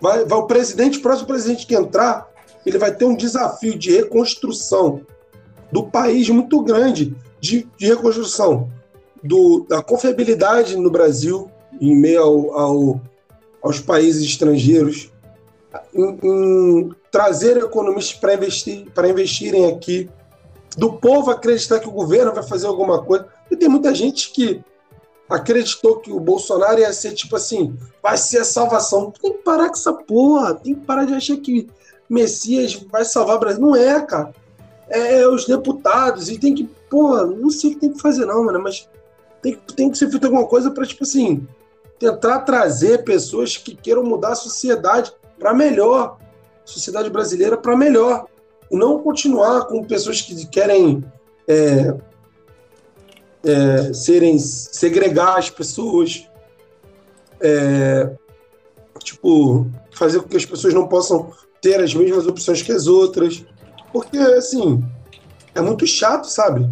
Vai, 0.00 0.24
vai 0.24 0.38
o 0.40 0.48
presidente, 0.48 0.98
o 0.98 1.02
próximo 1.02 1.28
presidente 1.28 1.64
que 1.64 1.76
entrar, 1.76 2.28
ele 2.66 2.76
vai 2.76 2.92
ter 2.92 3.04
um 3.04 3.14
desafio 3.14 3.78
de 3.78 3.92
reconstrução 3.92 5.02
do 5.70 5.84
país 5.84 6.28
muito 6.28 6.60
grande, 6.60 7.16
de, 7.38 7.68
de 7.78 7.86
reconstrução 7.86 8.68
do, 9.22 9.64
da 9.68 9.80
confiabilidade 9.80 10.76
no 10.76 10.90
Brasil, 10.90 11.48
em 11.80 11.96
meio 11.96 12.20
ao, 12.20 12.58
ao, 12.58 13.00
aos 13.62 13.80
países 13.80 14.24
estrangeiros, 14.24 15.10
em, 15.94 16.18
em 16.22 16.90
trazer 17.10 17.56
economistas 17.56 18.16
para 18.18 18.34
investir, 18.34 18.86
investirem 19.10 19.66
aqui, 19.66 20.08
do 20.76 20.92
povo 20.94 21.30
acreditar 21.30 21.80
que 21.80 21.88
o 21.88 21.92
governo 21.92 22.32
vai 22.32 22.42
fazer 22.42 22.66
alguma 22.66 23.02
coisa. 23.02 23.26
E 23.50 23.56
tem 23.56 23.68
muita 23.68 23.94
gente 23.94 24.30
que 24.30 24.62
acreditou 25.28 25.98
que 25.98 26.10
o 26.10 26.20
Bolsonaro 26.20 26.80
ia 26.80 26.92
ser 26.92 27.12
tipo 27.12 27.36
assim, 27.36 27.76
vai 28.02 28.16
ser 28.16 28.38
a 28.38 28.44
salvação. 28.44 29.12
Tem 29.20 29.32
que 29.32 29.38
parar 29.38 29.66
com 29.66 29.74
essa 29.74 29.92
porra, 29.92 30.54
tem 30.54 30.74
que 30.74 30.86
parar 30.86 31.04
de 31.04 31.14
achar 31.14 31.36
que 31.36 31.68
Messias 32.08 32.74
vai 32.74 33.04
salvar 33.04 33.36
o 33.36 33.40
Brasil. 33.40 33.60
Não 33.60 33.76
é, 33.76 34.00
cara. 34.00 34.32
É, 34.88 35.20
é 35.20 35.28
os 35.28 35.44
deputados 35.44 36.30
e 36.30 36.38
tem 36.38 36.54
que, 36.54 36.64
pô, 36.88 37.26
não 37.26 37.50
sei 37.50 37.70
o 37.70 37.74
que 37.74 37.80
tem 37.80 37.92
que 37.92 38.00
fazer 38.00 38.24
não, 38.24 38.44
mano, 38.44 38.62
mas 38.62 38.88
tem, 39.42 39.58
tem 39.76 39.90
que 39.90 39.98
ser 39.98 40.10
feito 40.10 40.24
alguma 40.24 40.46
coisa 40.46 40.70
para 40.70 40.86
tipo 40.86 41.04
assim, 41.04 41.46
tentar 41.98 42.40
trazer 42.40 43.04
pessoas 43.04 43.56
que 43.56 43.74
queiram 43.74 44.04
mudar 44.04 44.32
a 44.32 44.36
sociedade 44.36 45.12
para 45.38 45.54
melhor, 45.54 46.18
sociedade 46.64 47.10
brasileira 47.10 47.56
para 47.56 47.76
melhor, 47.76 48.26
e 48.70 48.76
não 48.76 48.98
continuar 48.98 49.66
com 49.66 49.84
pessoas 49.84 50.20
que 50.20 50.46
querem 50.46 51.04
é, 51.46 51.94
é, 53.44 53.92
serem 53.92 54.38
segregar 54.38 55.38
as 55.38 55.50
pessoas, 55.50 56.28
é, 57.40 58.10
tipo 59.02 59.66
fazer 59.92 60.20
com 60.20 60.28
que 60.28 60.36
as 60.36 60.44
pessoas 60.44 60.74
não 60.74 60.86
possam 60.86 61.32
ter 61.60 61.80
as 61.80 61.94
mesmas 61.94 62.26
opções 62.26 62.62
que 62.62 62.72
as 62.72 62.86
outras. 62.86 63.44
Porque, 63.92 64.18
assim, 64.18 64.84
é 65.54 65.60
muito 65.60 65.86
chato, 65.86 66.26
sabe? 66.26 66.68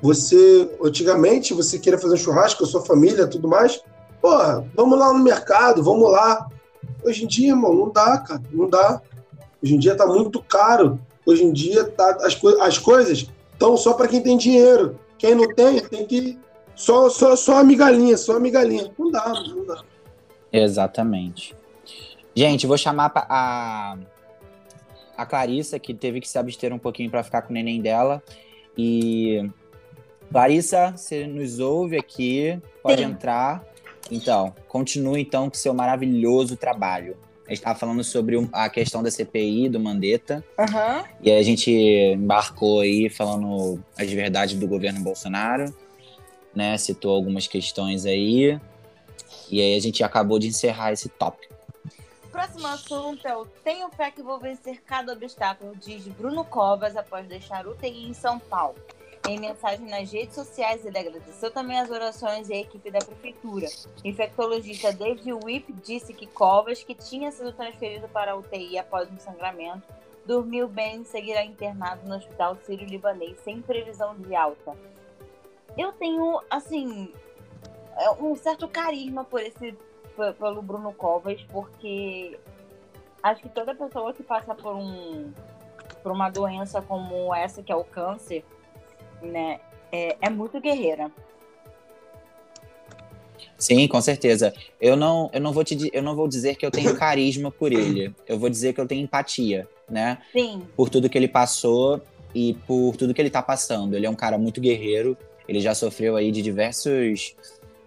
Você, 0.00 0.70
antigamente, 0.82 1.54
você 1.54 1.78
queria 1.78 1.98
fazer 1.98 2.14
um 2.14 2.18
churrasco 2.18 2.60
com 2.60 2.64
a 2.64 2.68
sua 2.68 2.84
família 2.84 3.26
tudo 3.26 3.48
mais. 3.48 3.80
Porra, 4.22 4.64
vamos 4.72 4.96
lá 4.96 5.12
no 5.12 5.18
mercado, 5.18 5.82
vamos 5.82 6.08
lá. 6.08 6.48
Hoje 7.02 7.24
em 7.24 7.26
dia, 7.26 7.48
irmão, 7.48 7.74
não 7.74 7.90
dá, 7.90 8.18
cara, 8.18 8.40
não 8.52 8.70
dá. 8.70 9.02
Hoje 9.60 9.74
em 9.74 9.78
dia 9.78 9.96
tá 9.96 10.06
muito 10.06 10.40
caro. 10.40 11.00
Hoje 11.26 11.42
em 11.42 11.52
dia 11.52 11.84
tá, 11.84 12.18
as, 12.22 12.36
co 12.36 12.48
as 12.62 12.78
coisas 12.78 13.28
estão 13.52 13.76
só 13.76 13.94
para 13.94 14.06
quem 14.06 14.22
tem 14.22 14.36
dinheiro. 14.36 14.96
Quem 15.18 15.34
não 15.34 15.52
tem, 15.52 15.80
tem 15.80 16.06
que. 16.06 16.38
Só, 16.76 17.10
só, 17.10 17.34
só 17.34 17.58
a 17.58 17.64
migalhinha, 17.64 18.16
só 18.16 18.36
a 18.36 18.40
migalhinha. 18.40 18.92
Não 18.96 19.10
dá, 19.10 19.28
não 19.28 19.66
dá. 19.66 19.82
Exatamente. 20.52 21.54
Gente, 22.34 22.66
vou 22.66 22.78
chamar 22.78 23.12
a, 23.14 23.96
a 25.16 25.26
Clarissa, 25.26 25.80
que 25.80 25.92
teve 25.92 26.20
que 26.20 26.28
se 26.28 26.38
abster 26.38 26.72
um 26.72 26.78
pouquinho 26.78 27.10
para 27.10 27.24
ficar 27.24 27.42
com 27.42 27.50
o 27.50 27.52
neném 27.52 27.82
dela. 27.82 28.22
E. 28.78 29.50
Clarissa, 30.30 30.92
você 30.96 31.26
nos 31.26 31.58
ouve 31.58 31.98
aqui, 31.98 32.58
pode 32.82 33.02
Sim. 33.02 33.10
entrar. 33.10 33.71
Então, 34.10 34.54
continue 34.68 35.22
então 35.22 35.48
com 35.48 35.54
seu 35.54 35.72
maravilhoso 35.72 36.56
trabalho. 36.56 37.16
A 37.46 37.50
gente 37.50 37.58
estava 37.58 37.78
falando 37.78 38.04
sobre 38.04 38.36
a 38.52 38.68
questão 38.70 39.02
da 39.02 39.10
CPI, 39.10 39.68
do 39.68 39.80
Mandetta. 39.80 40.44
Uhum. 40.58 41.04
E 41.20 41.30
aí 41.30 41.38
a 41.38 41.42
gente 41.42 41.70
embarcou 41.70 42.80
aí 42.80 43.10
falando 43.10 43.82
as 43.98 44.10
verdades 44.10 44.58
do 44.58 44.66
governo 44.66 45.00
Bolsonaro, 45.00 45.74
né? 46.54 46.76
Citou 46.78 47.14
algumas 47.14 47.46
questões 47.46 48.06
aí. 48.06 48.58
E 49.50 49.60
aí 49.60 49.76
a 49.76 49.80
gente 49.80 50.02
acabou 50.02 50.38
de 50.38 50.48
encerrar 50.48 50.92
esse 50.92 51.08
tópico. 51.08 51.52
Próximo 52.30 52.66
assunto 52.66 53.28
é 53.28 53.36
o 53.36 53.44
Tenho 53.44 53.90
fé 53.90 54.10
que 54.10 54.22
vou 54.22 54.38
vencer 54.38 54.80
cada 54.86 55.12
obstáculo, 55.12 55.76
diz 55.76 56.06
Bruno 56.08 56.44
Covas 56.44 56.96
após 56.96 57.26
deixar 57.26 57.66
UTI 57.66 58.08
em 58.08 58.14
São 58.14 58.38
Paulo. 58.38 58.76
Em 59.28 59.38
mensagem 59.38 59.88
nas 59.88 60.10
redes 60.10 60.34
sociais, 60.34 60.84
ele 60.84 60.98
agradeceu 60.98 61.50
também 61.50 61.78
as 61.78 61.88
orações 61.90 62.48
e 62.48 62.54
a 62.54 62.60
equipe 62.60 62.90
da 62.90 62.98
prefeitura. 62.98 63.68
Infectologista 64.04 64.92
David 64.92 65.32
Whip 65.32 65.72
disse 65.74 66.12
que 66.12 66.26
Covas, 66.26 66.82
que 66.82 66.94
tinha 66.94 67.30
sido 67.30 67.52
transferido 67.52 68.08
para 68.08 68.32
a 68.32 68.36
UTI 68.36 68.78
após 68.78 69.08
um 69.10 69.18
sangramento, 69.18 69.86
dormiu 70.26 70.66
bem 70.66 71.02
e 71.02 71.04
seguirá 71.04 71.44
internado 71.44 72.06
no 72.06 72.16
Hospital 72.16 72.56
Sírio-Libanês 72.64 73.38
sem 73.44 73.62
previsão 73.62 74.16
de 74.16 74.34
alta. 74.34 74.76
Eu 75.78 75.92
tenho, 75.92 76.40
assim, 76.50 77.12
é, 77.96 78.10
um 78.10 78.34
certo 78.34 78.66
carisma 78.68 79.24
por 79.24 79.40
esse 79.40 79.76
pelo 80.38 80.60
Bruno 80.60 80.92
Covas, 80.92 81.42
porque 81.44 82.38
acho 83.22 83.42
que 83.42 83.48
toda 83.48 83.74
pessoa 83.74 84.12
que 84.12 84.22
passa 84.22 84.54
por 84.54 84.74
um 84.74 85.32
por 86.02 86.10
uma 86.10 86.28
doença 86.28 86.82
como 86.82 87.32
essa 87.34 87.62
que 87.62 87.70
é 87.70 87.76
o 87.76 87.84
câncer, 87.84 88.44
né, 89.22 89.60
é, 89.90 90.16
é 90.20 90.30
muito 90.30 90.60
guerreira. 90.60 91.10
Sim, 93.58 93.86
com 93.86 94.00
certeza. 94.00 94.52
Eu 94.80 94.96
não, 94.96 95.30
eu 95.32 95.40
não 95.40 95.52
vou 95.52 95.62
te, 95.62 95.88
eu 95.92 96.02
não 96.02 96.16
vou 96.16 96.26
dizer 96.26 96.56
que 96.56 96.66
eu 96.66 96.70
tenho 96.70 96.96
carisma 96.98 97.50
por 97.50 97.72
ele. 97.72 98.12
Eu 98.26 98.36
vou 98.38 98.50
dizer 98.50 98.72
que 98.72 98.80
eu 98.80 98.86
tenho 98.86 99.02
empatia, 99.02 99.68
né? 99.88 100.18
Sim. 100.32 100.62
Por 100.76 100.88
tudo 100.88 101.08
que 101.08 101.16
ele 101.16 101.28
passou 101.28 102.00
e 102.34 102.54
por 102.66 102.96
tudo 102.96 103.14
que 103.14 103.22
ele 103.22 103.30
tá 103.30 103.40
passando. 103.40 103.94
Ele 103.94 104.04
é 104.04 104.10
um 104.10 104.16
cara 104.16 104.36
muito 104.36 104.60
guerreiro. 104.60 105.16
Ele 105.48 105.60
já 105.60 105.74
sofreu 105.74 106.16
aí 106.16 106.32
de 106.32 106.42
diversos 106.42 107.36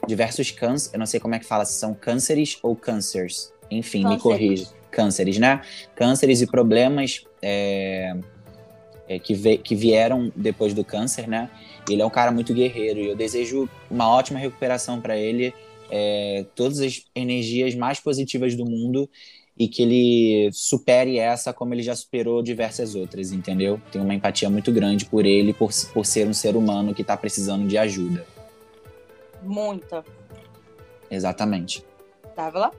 diversos 0.07 0.51
cânceres, 0.51 0.93
eu 0.93 0.99
não 0.99 1.05
sei 1.05 1.19
como 1.19 1.33
é 1.33 1.39
que 1.39 1.45
fala, 1.45 1.65
se 1.65 1.73
são 1.73 1.93
cânceres 1.93 2.57
ou 2.61 2.75
cânceres. 2.75 3.51
Enfim, 3.69 4.03
cânceres. 4.03 4.17
me 4.17 4.21
corrija. 4.21 4.67
Cânceres, 4.91 5.37
né? 5.39 5.61
Cânceres 5.95 6.41
e 6.41 6.47
problemas 6.47 7.25
é, 7.41 8.15
é, 9.07 9.19
que, 9.19 9.33
ve, 9.33 9.57
que 9.57 9.75
vieram 9.75 10.31
depois 10.35 10.73
do 10.73 10.83
câncer, 10.83 11.27
né? 11.27 11.49
Ele 11.89 12.01
é 12.01 12.05
um 12.05 12.09
cara 12.09 12.31
muito 12.31 12.53
guerreiro 12.53 12.99
e 12.99 13.07
eu 13.09 13.15
desejo 13.15 13.69
uma 13.89 14.09
ótima 14.09 14.39
recuperação 14.39 14.99
para 14.99 15.17
ele, 15.17 15.53
é, 15.89 16.45
todas 16.55 16.79
as 16.79 17.03
energias 17.15 17.75
mais 17.75 17.99
positivas 17.99 18.55
do 18.55 18.65
mundo 18.65 19.09
e 19.57 19.67
que 19.67 19.83
ele 19.83 20.49
supere 20.51 21.17
essa 21.17 21.53
como 21.53 21.73
ele 21.73 21.81
já 21.81 21.95
superou 21.95 22.41
diversas 22.41 22.93
outras, 22.95 23.31
entendeu? 23.31 23.79
Tenho 23.91 24.03
uma 24.03 24.13
empatia 24.13 24.49
muito 24.49 24.71
grande 24.71 25.05
por 25.05 25.25
ele, 25.25 25.53
por, 25.53 25.69
por 25.93 26.05
ser 26.05 26.27
um 26.27 26.33
ser 26.33 26.55
humano 26.55 26.93
que 26.93 27.01
está 27.01 27.15
precisando 27.15 27.67
de 27.67 27.77
ajuda. 27.77 28.25
Muita. 29.41 30.03
Exatamente. 31.09 31.85
Tava 32.35 32.59
lá? 32.59 32.71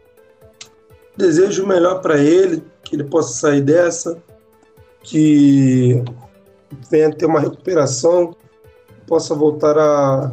Desejo 1.16 1.64
o 1.64 1.66
melhor 1.66 2.02
para 2.02 2.18
ele, 2.18 2.62
que 2.84 2.94
ele 2.94 3.04
possa 3.04 3.32
sair 3.32 3.62
dessa, 3.62 4.22
que 5.06 6.02
venha 6.90 7.14
ter 7.14 7.26
uma 7.26 7.40
recuperação, 7.40 8.36
possa 9.06 9.34
voltar 9.34 9.78
a 9.78 10.32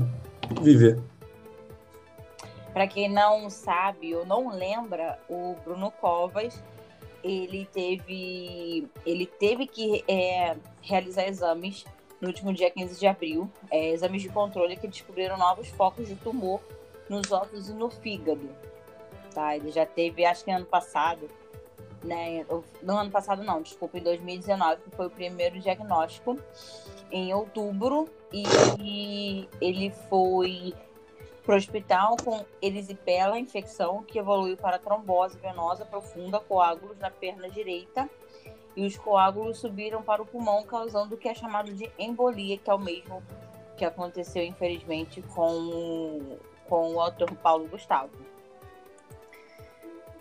viver. 0.62 1.00
Para 2.74 2.88
quem 2.88 3.08
não 3.08 3.50
sabe 3.52 4.16
ou 4.16 4.26
não 4.26 4.50
lembra, 4.50 5.20
o 5.30 5.56
Bruno 5.64 5.92
Covas 5.92 6.62
ele 7.24 7.66
teve 7.72 8.90
ele 9.06 9.26
teve 9.26 9.66
que 9.66 10.04
é, 10.08 10.58
realizar 10.82 11.26
exames 11.28 11.86
no 12.20 12.28
último 12.28 12.52
dia 12.52 12.70
15 12.72 13.00
de 13.00 13.06
abril, 13.08 13.50
é, 13.70 13.92
exames 13.92 14.24
de 14.24 14.30
controle 14.30 14.76
que 14.76 14.88
descobriram 14.88 15.38
novos 15.38 15.70
focos 15.70 16.08
de 16.08 16.16
tumor 16.16 16.60
nos 17.08 17.32
ossos 17.32 17.70
e 17.70 17.74
no 17.74 17.90
fígado. 17.90 18.50
Tá? 19.34 19.56
Ele 19.56 19.72
já 19.72 19.86
teve, 19.86 20.26
acho 20.26 20.44
que 20.44 20.52
ano 20.52 20.66
passado, 20.66 21.30
né? 22.04 22.46
No 22.82 22.98
ano 22.98 23.12
passado 23.12 23.44
não, 23.44 23.62
desculpa, 23.62 23.98
em 23.98 24.04
2019, 24.04 24.82
que 24.82 24.96
foi 24.96 25.08
o 25.08 25.10
primeiro 25.10 25.60
diagnóstico, 25.60 26.38
em 27.12 27.34
outubro, 27.34 28.10
e 28.32 29.48
ele 29.62 29.92
foi 30.10 30.74
para 31.44 31.56
o 31.56 31.58
hospital 31.58 32.16
com 32.24 32.46
erisipela, 32.62 33.38
infecção 33.38 34.02
que 34.04 34.18
evoluiu 34.18 34.58
para 34.58 34.80
trombose 34.80 35.38
venosa 35.38 35.86
profunda, 35.86 36.40
coágulos 36.40 36.98
na 36.98 37.12
perna 37.12 37.50
direita, 37.50 38.10
e 38.76 38.86
os 38.86 38.98
coágulos 38.98 39.60
subiram 39.60 40.02
para 40.02 40.22
o 40.22 40.26
pulmão, 40.26 40.64
causando 40.64 41.16
o 41.16 41.18
que 41.18 41.28
é 41.28 41.34
chamado 41.34 41.72
de 41.74 41.92
embolia, 42.00 42.58
que 42.58 42.70
é 42.70 42.74
o 42.74 42.80
mesmo 42.80 43.22
que 43.78 43.86
aconteceu, 43.86 44.44
infelizmente, 44.44 45.22
com, 45.22 46.38
com 46.68 46.94
o 46.96 47.02
autor 47.02 47.32
Paulo 47.36 47.68
Gustavo. 47.68 48.12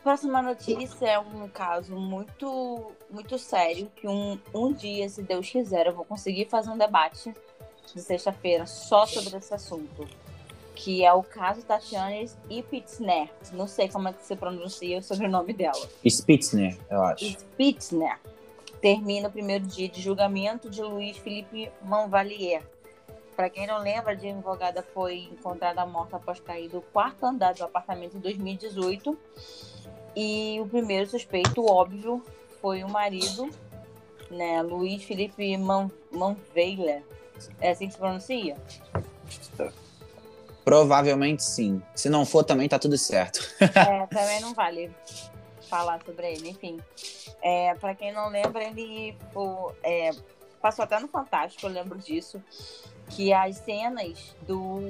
Próxima 0.03 0.43
notícia 0.43 1.07
é 1.07 1.19
um 1.19 1.49
caso 1.49 1.95
muito, 1.95 2.93
muito 3.09 3.39
sério, 3.39 3.91
que 3.95 4.09
um, 4.09 4.39
um 4.53 4.73
dia, 4.73 5.09
se 5.09 5.23
Deus 5.23 5.49
quiser, 5.49 5.87
eu 5.87 5.95
vou 5.95 6.05
conseguir 6.05 6.47
fazer 6.47 6.71
um 6.71 6.79
debate 6.79 7.33
de 7.95 8.01
sexta-feira 8.01 8.67
só 8.67 9.07
sobre 9.07 9.37
esse 9.37 9.55
assunto 9.55 10.07
que 10.75 11.05
é 11.05 11.13
o 11.13 11.23
caso 11.23 11.63
Tatiana 11.63 12.27
Spitzner. 12.27 13.31
Não 13.53 13.69
sei 13.69 13.89
como 13.89 14.09
é 14.09 14.13
que 14.13 14.25
se 14.25 14.35
pronuncia 14.35 14.99
o 14.99 15.03
sobrenome 15.03 15.53
dela. 15.53 15.89
Spitzner, 16.05 16.77
eu 16.91 17.03
acho. 17.03 17.25
Spitzner. 17.25 18.19
Termina 18.81 19.29
o 19.29 19.31
primeiro 19.31 19.65
dia 19.65 19.89
de 19.89 20.03
julgamento 20.03 20.69
de 20.69 20.83
Luiz 20.83 21.17
Felipe 21.19 21.71
Manvalier. 21.83 22.63
Para 23.37 23.49
quem 23.49 23.67
não 23.67 23.79
lembra, 23.79 24.11
a 24.11 24.15
advogada 24.15 24.83
foi 24.93 25.29
encontrada 25.33 25.87
morta 25.87 26.17
após 26.17 26.41
cair 26.41 26.69
do 26.69 26.83
quarto 26.83 27.25
andar 27.25 27.55
do 27.55 27.65
apartamento 27.65 28.17
em 28.17 28.21
2018. 28.21 29.17
E 30.15 30.61
o 30.61 30.67
primeiro 30.67 31.09
suspeito, 31.09 31.65
óbvio, 31.65 32.23
foi 32.61 32.85
o 32.85 32.89
marido, 32.89 33.49
né, 34.31 34.63
Luiz 34.63 35.03
Felipe 35.05 35.57
Man 35.57 35.91
Manveiler. 36.11 37.03
É 37.61 37.71
assim 37.71 37.87
que 37.87 37.95
se 37.95 37.99
pronuncia? 37.99 38.57
Provavelmente 40.65 41.43
sim. 41.43 41.83
Se 41.95 42.09
não 42.09 42.25
for, 42.25 42.45
também 42.45 42.69
tá 42.69 42.79
tudo 42.79 42.97
certo. 42.97 43.41
é, 43.61 44.07
também 44.07 44.41
não 44.41 44.55
vale 44.55 44.91
falar 45.69 46.01
sobre 46.05 46.33
ele. 46.33 46.51
Enfim, 46.51 46.79
é, 47.41 47.75
para 47.75 47.95
quem 47.95 48.13
não 48.13 48.29
lembra, 48.29 48.63
ele 48.63 49.17
pô, 49.33 49.73
é, 49.83 50.11
passou 50.61 50.85
até 50.85 51.01
no 51.01 51.09
Fantástico, 51.09 51.67
eu 51.67 51.71
lembro 51.71 51.99
disso. 51.99 52.43
Que 53.09 53.33
as 53.33 53.57
cenas 53.57 54.35
do, 54.47 54.81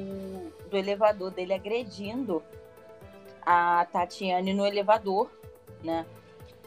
do 0.71 0.77
elevador 0.77 1.31
dele 1.31 1.55
agredindo 1.55 2.43
a 3.45 3.87
Tatiane 3.93 4.53
no 4.53 4.67
elevador, 4.67 5.31
né? 5.83 6.07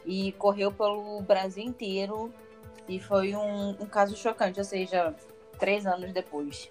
E 0.05 0.31
correu 0.33 0.71
pelo 0.71 1.21
Brasil 1.21 1.63
inteiro. 1.63 2.31
E 2.87 2.99
foi 2.99 3.35
um, 3.35 3.69
um 3.79 3.85
caso 3.85 4.15
chocante, 4.15 4.59
ou 4.59 4.65
seja, 4.65 5.15
três 5.57 5.85
anos 5.85 6.13
depois. 6.13 6.69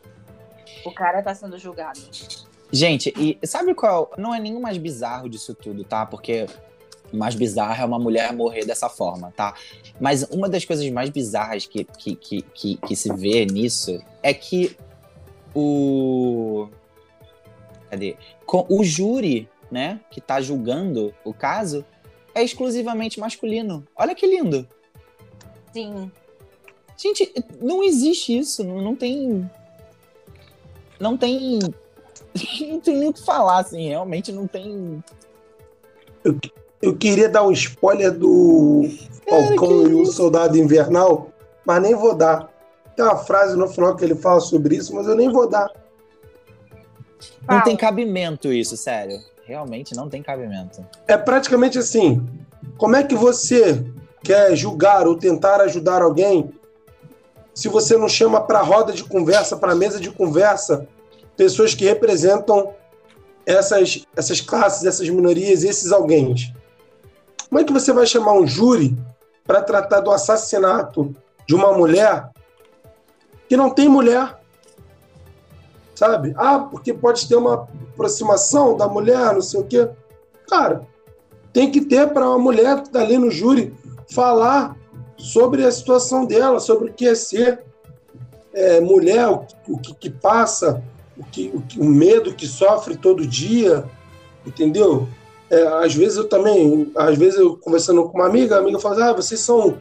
O 0.84 0.92
cara 0.92 1.22
tá 1.22 1.34
sendo 1.34 1.58
julgado. 1.58 2.00
Gente, 2.72 3.12
e 3.16 3.46
sabe 3.46 3.74
qual? 3.74 4.10
Não 4.16 4.34
é 4.34 4.40
nenhum 4.40 4.60
mais 4.60 4.78
bizarro 4.78 5.28
disso 5.28 5.54
tudo, 5.54 5.84
tá? 5.84 6.06
Porque 6.06 6.46
mais 7.12 7.34
bizarro 7.34 7.80
é 7.80 7.84
uma 7.84 7.98
mulher 7.98 8.32
morrer 8.32 8.64
dessa 8.64 8.88
forma, 8.88 9.32
tá? 9.36 9.54
Mas 10.00 10.24
uma 10.24 10.48
das 10.48 10.64
coisas 10.64 10.88
mais 10.90 11.10
bizarras 11.10 11.66
que, 11.66 11.84
que, 11.84 12.16
que, 12.16 12.42
que, 12.42 12.76
que 12.76 12.96
se 12.96 13.12
vê 13.14 13.46
nisso 13.46 14.02
é 14.22 14.34
que 14.34 14.76
o. 15.54 16.68
Cadê? 17.88 18.16
O 18.68 18.82
júri, 18.82 19.48
né, 19.70 20.00
que 20.10 20.20
tá 20.20 20.40
julgando 20.40 21.14
o 21.24 21.32
caso, 21.32 21.84
é 22.34 22.42
exclusivamente 22.42 23.20
masculino. 23.20 23.84
Olha 23.96 24.14
que 24.14 24.26
lindo. 24.26 24.68
Sim. 25.72 26.10
Gente, 26.96 27.32
não 27.60 27.82
existe 27.82 28.38
isso. 28.38 28.62
Não, 28.62 28.80
não 28.80 28.94
tem 28.94 29.48
não 30.98 31.16
tem. 31.16 31.58
Não 32.68 32.80
tem 32.80 32.96
nem 32.96 33.08
o 33.10 33.12
que 33.12 33.24
falar, 33.24 33.58
assim, 33.58 33.90
realmente 33.90 34.32
não 34.32 34.44
tem. 34.44 35.00
Eu, 36.24 36.36
eu 36.82 36.96
queria 36.96 37.28
dar 37.28 37.44
um 37.44 37.52
spoiler 37.52 38.10
do 38.10 38.88
Falcão 39.28 39.86
e 39.86 39.94
o 39.94 40.06
Soldado 40.06 40.58
Invernal, 40.58 41.30
mas 41.64 41.80
nem 41.80 41.94
vou 41.94 42.12
dar. 42.12 42.52
Tem 42.96 43.04
uma 43.04 43.18
frase 43.18 43.56
no 43.56 43.68
final 43.68 43.94
que 43.94 44.04
ele 44.04 44.16
fala 44.16 44.40
sobre 44.40 44.74
isso, 44.74 44.92
mas 44.96 45.06
eu 45.06 45.14
nem 45.14 45.30
vou 45.30 45.48
dar. 45.48 45.70
Não 47.48 47.58
ah. 47.58 47.62
tem 47.62 47.76
cabimento 47.76 48.52
isso, 48.52 48.76
sério. 48.76 49.20
Realmente 49.46 49.94
não 49.94 50.08
tem 50.08 50.22
cabimento. 50.22 50.84
É 51.06 51.16
praticamente 51.16 51.78
assim. 51.78 52.26
Como 52.78 52.96
é 52.96 53.02
que 53.02 53.14
você 53.14 53.84
quer 54.22 54.56
julgar 54.56 55.06
ou 55.06 55.16
tentar 55.16 55.60
ajudar 55.60 56.02
alguém 56.02 56.50
se 57.54 57.68
você 57.68 57.96
não 57.96 58.08
chama 58.08 58.40
para 58.40 58.60
roda 58.62 58.92
de 58.92 59.04
conversa, 59.04 59.56
para 59.56 59.74
mesa 59.74 60.00
de 60.00 60.10
conversa, 60.10 60.88
pessoas 61.36 61.74
que 61.74 61.84
representam 61.84 62.74
essas, 63.46 64.04
essas 64.16 64.40
classes, 64.40 64.84
essas 64.84 65.08
minorias, 65.08 65.62
esses 65.62 65.92
alguém. 65.92 66.34
Como 67.48 67.60
é 67.60 67.64
que 67.64 67.72
você 67.72 67.92
vai 67.92 68.06
chamar 68.06 68.32
um 68.32 68.46
júri 68.46 68.96
para 69.46 69.62
tratar 69.62 70.00
do 70.00 70.10
assassinato 70.10 71.14
de 71.46 71.54
uma 71.54 71.72
mulher 71.72 72.30
que 73.48 73.56
não 73.56 73.70
tem 73.70 73.88
mulher? 73.88 74.40
Sabe? 75.94 76.34
Ah, 76.36 76.58
porque 76.58 76.92
pode 76.92 77.28
ter 77.28 77.36
uma 77.36 77.68
aproximação 77.94 78.76
da 78.76 78.88
mulher, 78.88 79.32
não 79.32 79.40
sei 79.40 79.60
o 79.60 79.64
quê. 79.64 79.88
Cara, 80.48 80.86
tem 81.52 81.70
que 81.70 81.80
ter 81.80 82.12
para 82.12 82.28
uma 82.28 82.38
mulher 82.38 82.82
que 82.82 82.88
está 82.88 83.00
ali 83.00 83.16
no 83.16 83.30
júri 83.30 83.72
falar 84.10 84.76
sobre 85.16 85.64
a 85.64 85.70
situação 85.70 86.26
dela, 86.26 86.60
sobre 86.60 86.90
o 86.90 86.92
que 86.92 87.06
é 87.06 87.14
ser 87.14 87.62
é, 88.52 88.80
mulher, 88.80 89.28
o, 89.28 89.46
o 89.68 89.78
que, 89.78 89.94
que, 89.94 90.10
passa, 90.10 90.82
o, 91.16 91.24
que, 91.24 91.52
o, 91.54 91.82
o, 91.82 91.84
medo 91.84 92.34
que 92.34 92.46
sofre 92.46 92.96
todo 92.96 93.26
dia, 93.26 93.84
entendeu? 94.46 95.08
É, 95.50 95.62
às 95.84 95.94
vezes 95.94 96.18
eu 96.18 96.28
também, 96.28 96.92
às 96.96 97.16
vezes 97.16 97.38
eu 97.38 97.56
conversando 97.56 98.08
com 98.08 98.18
uma 98.18 98.26
amiga, 98.26 98.56
a 98.56 98.58
amiga 98.58 98.78
fala, 98.78 99.10
ah, 99.10 99.12
vocês 99.12 99.40
são 99.40 99.76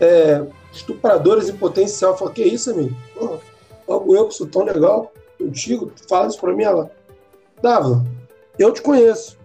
é, 0.00 0.44
estupradores 0.72 1.48
em 1.48 1.56
potencial. 1.56 2.12
Eu 2.12 2.18
falo, 2.18 2.30
que 2.30 2.42
isso, 2.42 2.70
amigo? 2.70 2.94
Pô, 3.14 3.38
logo 3.88 4.14
eu 4.14 4.28
que 4.28 4.34
sou 4.34 4.46
tão 4.46 4.64
legal 4.64 5.12
contigo, 5.38 5.92
fala 6.08 6.28
isso 6.28 6.40
pra 6.40 6.54
mim, 6.54 6.64
ela, 6.64 6.90
Dava, 7.62 8.04
eu 8.58 8.72
te 8.72 8.82
conheço. 8.82 9.38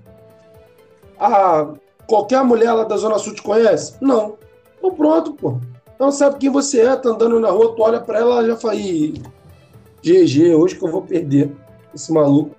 Ah, 1.19 1.73
qualquer 2.07 2.43
mulher 2.43 2.73
lá 2.73 2.83
da 2.83 2.97
Zona 2.97 3.19
Sul 3.19 3.35
te 3.35 3.41
conhece? 3.41 3.95
Não. 4.01 4.37
Então 4.77 4.93
pronto, 4.93 5.33
pô. 5.33 5.59
Não 5.99 6.11
sabe 6.11 6.39
quem 6.39 6.49
você 6.49 6.81
é, 6.81 6.95
tá 6.95 7.09
andando 7.09 7.39
na 7.39 7.51
rua, 7.51 7.75
tu 7.75 7.81
olha 7.83 7.99
pra 8.01 8.19
ela, 8.19 8.45
já 8.45 8.55
fala, 8.55 8.73
GG, 8.73 10.55
hoje 10.55 10.75
que 10.75 10.83
eu 10.83 10.91
vou 10.91 11.03
perder 11.03 11.51
esse 11.93 12.11
maluco. 12.11 12.55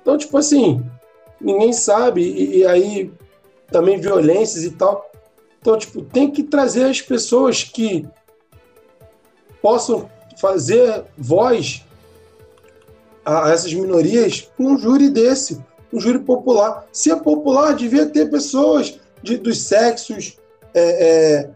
Então, 0.00 0.16
tipo 0.16 0.38
assim, 0.38 0.80
ninguém 1.40 1.72
sabe, 1.72 2.22
e, 2.22 2.58
e 2.58 2.66
aí 2.66 3.12
também 3.72 4.00
violências 4.00 4.62
e 4.62 4.70
tal. 4.70 5.10
Então, 5.60 5.76
tipo, 5.76 6.02
tem 6.02 6.30
que 6.30 6.44
trazer 6.44 6.84
as 6.84 7.02
pessoas 7.02 7.64
que 7.64 8.06
possam 9.60 10.08
fazer 10.38 11.04
voz 11.18 11.84
a 13.24 13.50
essas 13.50 13.72
minorias 13.72 14.50
um 14.58 14.78
júri 14.78 15.08
desse, 15.10 15.62
um 15.92 16.00
júri 16.00 16.20
popular. 16.20 16.86
Se 16.92 17.10
é 17.10 17.16
popular, 17.16 17.74
devia 17.74 18.06
ter 18.06 18.30
pessoas 18.30 18.98
de, 19.22 19.36
dos 19.36 19.60
sexos, 19.62 20.38
é, 20.74 21.08
é, 21.08 21.50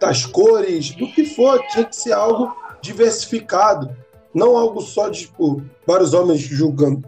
das 0.00 0.26
cores, 0.26 0.90
do 0.90 1.06
que 1.12 1.24
for, 1.24 1.60
tinha 1.68 1.84
que 1.84 1.94
ser 1.94 2.12
algo 2.12 2.54
diversificado, 2.80 3.94
não 4.34 4.56
algo 4.56 4.80
só 4.80 5.08
de 5.08 5.20
tipo, 5.20 5.62
vários 5.86 6.12
homens 6.12 6.40
julgando. 6.40 7.04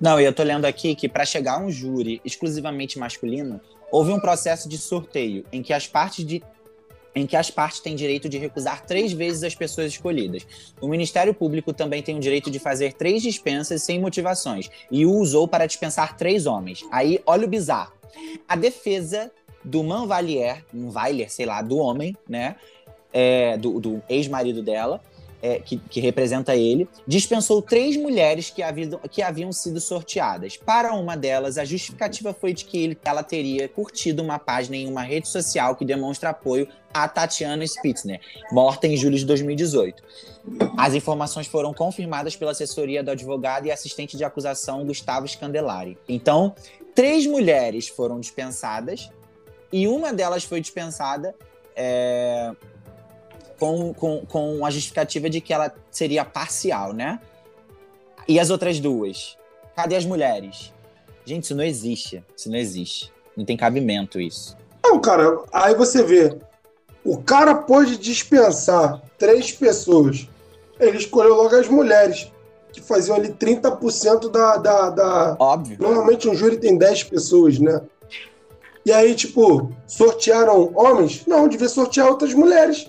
Não, 0.00 0.20
e 0.20 0.24
eu 0.24 0.32
tô 0.32 0.42
lendo 0.42 0.64
aqui 0.64 0.94
que 0.94 1.08
para 1.08 1.24
chegar 1.24 1.54
a 1.54 1.64
um 1.64 1.70
júri 1.70 2.20
exclusivamente 2.24 2.98
masculino, 2.98 3.60
houve 3.90 4.12
um 4.12 4.20
processo 4.20 4.68
de 4.68 4.78
sorteio 4.78 5.44
em 5.52 5.62
que 5.62 5.72
as 5.72 5.86
partes 5.86 6.24
de 6.24 6.42
em 7.16 7.26
que 7.26 7.34
as 7.34 7.50
partes 7.50 7.80
têm 7.80 7.96
direito 7.96 8.28
de 8.28 8.36
recusar 8.36 8.84
três 8.84 9.10
vezes 9.10 9.42
as 9.42 9.54
pessoas 9.54 9.92
escolhidas. 9.92 10.46
O 10.78 10.86
Ministério 10.86 11.32
Público 11.32 11.72
também 11.72 12.02
tem 12.02 12.14
o 12.18 12.20
direito 12.20 12.50
de 12.50 12.58
fazer 12.58 12.92
três 12.92 13.22
dispensas 13.22 13.82
sem 13.82 13.98
motivações 13.98 14.68
e 14.90 15.06
o 15.06 15.12
usou 15.14 15.48
para 15.48 15.64
dispensar 15.64 16.14
três 16.14 16.44
homens. 16.44 16.84
Aí, 16.92 17.18
olha 17.24 17.46
o 17.46 17.48
bizarro. 17.48 17.92
A 18.46 18.54
defesa 18.54 19.32
do 19.64 19.82
Manvalier, 19.82 20.62
Manvalier, 20.72 21.30
sei 21.30 21.46
lá, 21.46 21.62
do 21.62 21.78
homem, 21.78 22.14
né? 22.28 22.56
É, 23.12 23.56
do, 23.56 23.80
do 23.80 24.02
ex-marido 24.10 24.62
dela, 24.62 25.00
é, 25.42 25.58
que, 25.60 25.76
que, 25.76 26.00
representa 26.00 26.54
ele, 26.56 26.88
dispensou 27.06 27.60
três 27.62 27.96
mulheres 27.96 28.50
que 28.50 28.62
haviam, 28.62 28.98
que 29.10 29.22
haviam 29.22 29.52
sido 29.52 29.80
sorteadas. 29.80 30.56
Para 30.56 30.92
uma 30.94 31.16
delas, 31.16 31.58
a 31.58 31.64
justificativa 31.64 32.32
foi 32.32 32.52
de 32.52 32.64
que 32.64 32.82
ele, 32.82 32.98
ela 33.04 33.22
teria 33.22 33.68
curtido 33.68 34.22
uma 34.22 34.38
página 34.38 34.76
em 34.76 34.88
uma 34.88 35.02
rede 35.02 35.28
social 35.28 35.76
que 35.76 35.84
demonstra 35.84 36.30
apoio 36.30 36.68
a 36.92 37.06
Tatiana 37.06 37.66
Spitzner, 37.66 38.20
morta 38.50 38.86
em 38.86 38.96
julho 38.96 39.18
de 39.18 39.24
2018. 39.26 40.02
As 40.76 40.94
informações 40.94 41.46
foram 41.46 41.74
confirmadas 41.74 42.34
pela 42.36 42.52
assessoria 42.52 43.02
do 43.02 43.10
advogado 43.10 43.66
e 43.66 43.70
assistente 43.70 44.16
de 44.16 44.24
acusação 44.24 44.84
Gustavo 44.84 45.28
Scandelari. 45.28 45.98
Então, 46.08 46.54
três 46.94 47.26
mulheres 47.26 47.88
foram 47.88 48.18
dispensadas 48.18 49.10
e 49.72 49.86
uma 49.86 50.12
delas 50.12 50.44
foi 50.44 50.60
dispensada 50.60 51.34
é, 51.74 52.52
com, 53.58 53.94
com, 53.94 54.24
com 54.26 54.64
a 54.64 54.70
justificativa 54.70 55.28
de 55.28 55.40
que 55.40 55.52
ela 55.52 55.74
seria 55.90 56.24
parcial, 56.24 56.92
né? 56.92 57.20
E 58.28 58.40
as 58.40 58.50
outras 58.50 58.80
duas? 58.80 59.36
Cadê 59.74 59.96
as 59.96 60.04
mulheres? 60.04 60.72
Gente, 61.24 61.44
isso 61.44 61.54
não 61.54 61.64
existe. 61.64 62.24
Isso 62.36 62.50
não 62.50 62.56
existe. 62.56 63.12
Não 63.36 63.44
tem 63.44 63.56
cabimento 63.56 64.20
isso. 64.20 64.56
Não, 64.82 65.00
cara, 65.00 65.42
aí 65.52 65.74
você 65.74 66.02
vê. 66.02 66.36
O 67.04 67.18
cara 67.18 67.54
pode 67.54 67.98
dispensar 67.98 69.02
três 69.18 69.52
pessoas. 69.52 70.28
Ele 70.78 70.98
escolheu 70.98 71.34
logo 71.34 71.54
as 71.54 71.68
mulheres, 71.68 72.30
que 72.72 72.80
faziam 72.80 73.16
ali 73.16 73.28
30% 73.28 74.30
da, 74.30 74.56
da, 74.56 74.90
da. 74.90 75.36
Óbvio. 75.38 75.78
Normalmente 75.80 76.28
um 76.28 76.34
júri 76.34 76.58
tem 76.58 76.76
10 76.76 77.04
pessoas, 77.04 77.58
né? 77.58 77.80
E 78.84 78.92
aí, 78.92 79.14
tipo, 79.14 79.72
sortearam 79.86 80.72
homens? 80.74 81.24
Não, 81.26 81.48
devia 81.48 81.68
sortear 81.68 82.08
outras 82.08 82.34
mulheres 82.34 82.88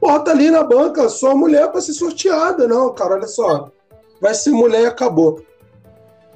bota 0.00 0.30
ali 0.30 0.50
na 0.50 0.62
banca 0.62 1.08
só 1.08 1.34
mulher 1.34 1.70
para 1.70 1.80
ser 1.80 1.92
sorteada. 1.92 2.66
Não, 2.66 2.92
cara, 2.94 3.14
olha 3.14 3.26
só. 3.26 3.70
Vai 4.20 4.34
ser 4.34 4.50
mulher 4.50 4.82
e 4.82 4.86
acabou. 4.86 5.42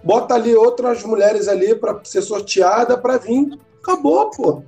Bota 0.03 0.35
ali 0.35 0.55
outras 0.55 1.03
mulheres 1.05 1.49
ali 1.49 1.75
para 1.75 2.01
ser 2.05 2.23
sorteada 2.23 2.99
para 2.99 3.19
vir. 3.19 3.59
Acabou, 3.81 4.31
pô. 4.31 4.63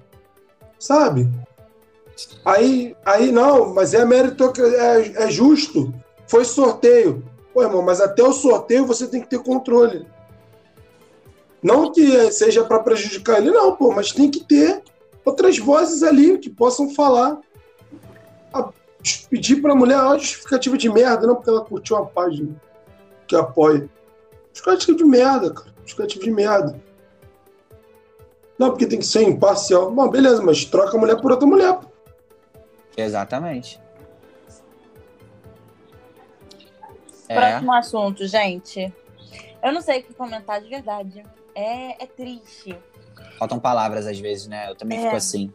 Sabe? 0.79 1.29
Aí, 2.45 2.97
aí 3.05 3.33
não, 3.33 3.75
mas 3.75 3.95
é 3.95 4.05
mérito, 4.05 4.53
é, 4.61 5.25
é 5.25 5.31
justo. 5.31 5.93
Foi 6.27 6.45
sorteio. 6.45 7.25
Pô, 7.53 7.63
irmão, 7.63 7.83
mas 7.83 8.01
até 8.01 8.23
o 8.23 8.33
sorteio 8.33 8.87
você 8.87 9.07
tem 9.07 9.21
que 9.21 9.29
ter 9.29 9.43
controle. 9.43 10.07
Não 11.63 11.91
que 11.91 12.31
seja 12.31 12.63
para 12.65 12.81
prejudicar 12.81 13.39
ele, 13.39 13.51
não, 13.51 13.75
pô, 13.75 13.91
mas 13.91 14.13
tem 14.13 14.31
que 14.31 14.45
ter 14.45 14.83
outras 15.25 15.59
vozes 15.59 16.03
ali 16.03 16.39
que 16.39 16.51
possam 16.51 16.91
falar 16.91 17.41
pedir 19.29 19.61
pra 19.61 19.75
mulher 19.75 20.01
uma 20.01 20.19
justificativa 20.19 20.77
de 20.77 20.89
merda, 20.89 21.27
não 21.27 21.35
porque 21.35 21.51
ela 21.51 21.65
curtiu 21.65 21.97
uma 21.97 22.07
página 22.07 22.55
que 23.27 23.37
apoia. 23.37 23.89
Justificativa 24.53 24.97
de 24.97 25.05
merda, 25.05 25.53
cara. 25.53 25.75
Justificativa 25.83 26.25
de 26.25 26.31
merda. 26.31 26.81
Não, 28.59 28.71
porque 28.71 28.87
tem 28.87 28.99
que 28.99 29.07
ser 29.07 29.23
imparcial. 29.23 29.91
Bom, 29.91 30.09
beleza, 30.09 30.43
mas 30.43 30.65
troca 30.65 30.97
a 30.97 31.01
mulher 31.01 31.21
por 31.21 31.33
outra 31.33 31.47
mulher. 31.47 31.79
Exatamente. 32.97 33.81
É. 37.29 37.35
Próximo 37.35 37.73
assunto, 37.73 38.27
gente. 38.27 38.93
Eu 39.63 39.73
não 39.73 39.81
sei 39.81 40.01
o 40.01 40.03
que 40.05 40.15
comentar 40.15 40.61
de 40.61 40.69
verdade. 40.69 41.25
É, 41.55 42.05
é 42.05 42.07
triste. 42.07 42.79
Faltam 43.39 43.59
palavras 43.59 44.07
às 44.07 44.19
vezes, 44.19 44.47
né? 44.47 44.71
Eu 44.71 44.77
também 44.77 44.99
é. 44.99 45.03
fico 45.03 45.17
assim. 45.17 45.53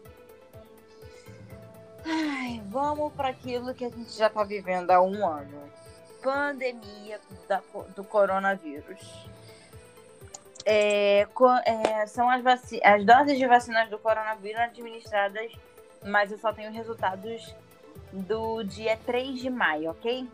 Ai, 2.11 2.60
vamos 2.65 3.14
para 3.14 3.30
aquilo 3.30 3.72
que 3.76 3.86
a 3.86 3.90
gente 3.90 4.11
já 4.18 4.26
está 4.26 4.44
vivendo 4.44 4.90
há 4.90 4.99
um 4.99 5.27
ano. 5.27 5.69
Pandemia 6.23 7.19
da, 7.48 7.61
do 7.95 8.03
coronavírus. 8.03 9.30
É, 10.65 11.27
é, 11.65 12.07
são 12.07 12.27
as, 12.27 12.44
as 12.84 13.06
doses 13.06 13.38
de 13.38 13.45
vacinas 13.45 13.90
do 13.91 13.99
coronavírus 13.99 14.60
administradas, 14.60 15.52
mas 16.03 16.31
eu 16.31 16.40
só 16.40 16.52
tenho 16.52 16.72
resultados 16.72 17.53
do 18.11 18.64
dia 18.64 18.98
3 19.06 19.40
de 19.40 19.49
maio, 19.52 19.91
ok? 19.91 20.27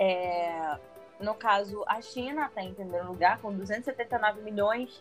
É, 0.00 0.76
no 1.20 1.34
caso, 1.34 1.84
a 1.86 2.00
China 2.02 2.46
está 2.46 2.60
em 2.60 2.74
primeiro 2.74 3.06
lugar 3.06 3.38
com 3.38 3.52
279 3.52 4.40
milhões 4.42 5.00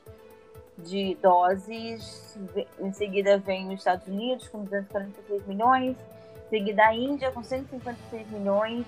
de 0.84 1.15
doses. 1.22 2.38
Em 2.80 2.91
seguida 2.93 3.38
vem 3.38 3.68
os 3.68 3.80
Estados 3.80 4.07
Unidos 4.07 4.47
com 4.47 4.64
246 4.64 5.45
milhões. 5.47 5.97
Em 6.45 6.49
seguida 6.49 6.85
a 6.85 6.95
Índia 6.95 7.31
com 7.31 7.43
156 7.43 8.30
milhões. 8.31 8.85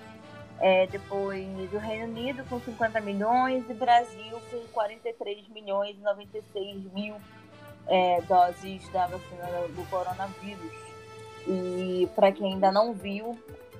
É, 0.60 0.86
depois 0.86 1.72
o 1.72 1.78
Reino 1.78 2.06
Unido 2.06 2.44
com 2.48 2.60
50 2.60 3.00
milhões 3.00 3.68
e 3.68 3.74
Brasil 3.74 4.40
com 4.50 4.60
43 4.72 5.48
milhões 5.48 5.96
e 5.96 6.00
96 6.00 6.92
mil 6.92 7.16
é, 7.88 8.20
doses 8.22 8.88
da 8.90 9.06
vacina 9.06 9.46
do 9.74 9.90
coronavírus. 9.90 10.72
E 11.46 12.08
para 12.14 12.30
quem 12.30 12.54
ainda 12.54 12.70
não 12.70 12.92
viu 12.92 13.36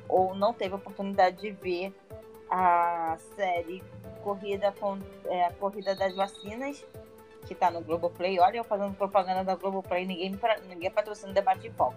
ou 0.09 0.34
não 0.34 0.52
teve 0.52 0.74
a 0.74 0.76
oportunidade 0.76 1.40
de 1.40 1.51
ver 1.52 1.94
a 2.51 3.16
série 3.36 3.82
Corrida, 4.22 4.72
com, 4.78 4.98
é, 5.26 5.51
Corrida 5.52 5.94
das 5.94 6.14
Vacinas, 6.14 6.84
que 7.47 7.55
tá 7.55 7.70
no 7.70 7.81
Globoplay. 7.81 8.39
Olha 8.39 8.59
eu 8.59 8.64
fazendo 8.64 8.94
propaganda 8.94 9.44
da 9.44 9.55
Globoplay, 9.55 10.06
ninguém, 10.06 10.39
ninguém 10.69 10.90
patrocina 10.90 11.31
o 11.31 11.35
debate 11.35 11.62
de 11.62 11.70
foco. 11.70 11.94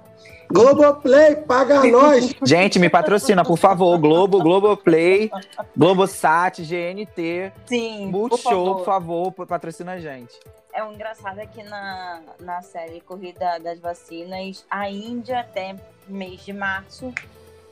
Globoplay, 0.52 1.36
paga 1.36 1.84
nós! 1.90 2.34
Gente, 2.44 2.80
me 2.80 2.90
patrocina, 2.90 3.44
por 3.44 3.58
favor. 3.58 3.98
Globo, 3.98 4.42
Globoplay, 4.42 5.32
Globosat, 5.76 6.62
GNT. 6.62 7.52
Sim, 7.66 8.08
Multishow, 8.08 8.78
por 8.78 8.86
favor, 8.86 9.32
por 9.32 9.36
favor, 9.36 9.48
patrocina 9.48 9.94
a 9.94 10.00
gente. 10.00 10.40
É 10.74 10.84
um 10.84 10.92
engraçado 10.92 11.40
é 11.40 11.46
que 11.46 11.64
na, 11.64 12.22
na 12.40 12.62
série 12.62 13.00
Corrida 13.00 13.60
das 13.60 13.80
Vacinas, 13.80 14.66
a 14.70 14.90
Índia, 14.90 15.40
até 15.40 15.76
mês 16.08 16.44
de 16.44 16.52
março, 16.52 17.14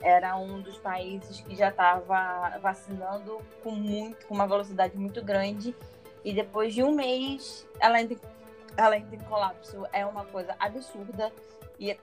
era 0.00 0.36
um 0.36 0.60
dos 0.60 0.78
países 0.78 1.40
que 1.40 1.54
já 1.54 1.68
estava 1.68 2.58
vacinando 2.62 3.38
com 3.62 3.72
muito, 3.72 4.26
com 4.26 4.34
uma 4.34 4.46
velocidade 4.46 4.96
muito 4.96 5.22
grande 5.22 5.74
e 6.24 6.32
depois 6.32 6.74
de 6.74 6.82
um 6.82 6.92
mês, 6.92 7.66
ela 7.78 8.00
entra, 8.00 8.16
ela 8.76 8.96
entra 8.96 9.14
em 9.14 9.20
colapso. 9.20 9.86
É 9.92 10.06
uma 10.06 10.24
coisa 10.24 10.56
absurda 10.58 11.32
e 11.78 11.96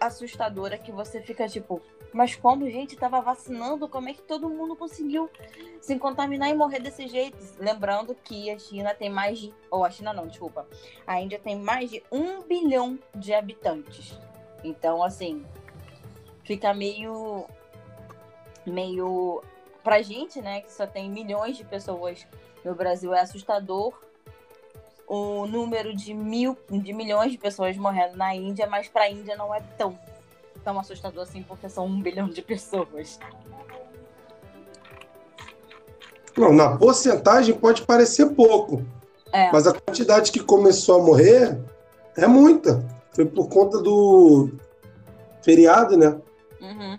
assustadora 0.00 0.78
que 0.78 0.92
você 0.92 1.20
fica 1.20 1.48
tipo, 1.48 1.82
mas 2.14 2.36
como 2.36 2.70
gente 2.70 2.94
estava 2.94 3.20
vacinando, 3.20 3.88
como 3.88 4.08
é 4.08 4.14
que 4.14 4.22
todo 4.22 4.48
mundo 4.48 4.76
conseguiu 4.76 5.28
se 5.80 5.98
contaminar 5.98 6.48
e 6.48 6.54
morrer 6.54 6.78
desse 6.78 7.08
jeito? 7.08 7.36
Lembrando 7.58 8.14
que 8.14 8.50
a 8.50 8.58
China 8.58 8.94
tem 8.94 9.10
mais 9.10 9.38
de. 9.40 9.52
Ou 9.68 9.84
a 9.84 9.90
China 9.90 10.12
não, 10.12 10.28
desculpa. 10.28 10.64
A 11.04 11.20
Índia 11.20 11.40
tem 11.40 11.56
mais 11.58 11.90
de 11.90 12.04
um 12.12 12.42
bilhão 12.42 12.96
de 13.16 13.34
habitantes. 13.34 14.16
Então, 14.62 15.02
assim, 15.02 15.44
fica 16.44 16.72
meio. 16.72 17.46
meio. 18.64 19.42
Pra 19.82 20.00
gente, 20.00 20.40
né, 20.40 20.60
que 20.60 20.72
só 20.72 20.86
tem 20.86 21.10
milhões 21.10 21.56
de 21.56 21.64
pessoas 21.64 22.26
no 22.64 22.74
Brasil 22.74 23.14
é 23.14 23.20
assustador 23.20 23.92
o 25.06 25.46
número 25.46 25.94
de 25.94 26.14
mil, 26.14 26.56
de 26.70 26.92
milhões 26.92 27.30
de 27.32 27.38
pessoas 27.38 27.76
morrendo 27.76 28.16
na 28.16 28.34
Índia, 28.34 28.66
mas 28.66 28.88
para 28.88 29.02
a 29.02 29.10
Índia 29.10 29.36
não 29.36 29.54
é 29.54 29.60
tão, 29.76 29.98
tão 30.64 30.78
assustador 30.78 31.24
assim, 31.24 31.42
porque 31.42 31.68
são 31.68 31.86
um 31.86 32.00
bilhão 32.00 32.28
de 32.28 32.40
pessoas. 32.40 33.18
Não, 36.36 36.52
na 36.52 36.76
porcentagem 36.76 37.54
pode 37.54 37.82
parecer 37.82 38.26
pouco, 38.30 38.82
é. 39.32 39.52
mas 39.52 39.66
a 39.66 39.72
quantidade 39.72 40.32
que 40.32 40.40
começou 40.40 41.00
a 41.00 41.04
morrer 41.04 41.58
é 42.16 42.26
muita. 42.26 42.84
Foi 43.12 43.24
por 43.24 43.48
conta 43.48 43.80
do 43.80 44.50
feriado, 45.42 45.96
né? 45.96 46.16
Uhum. 46.60 46.98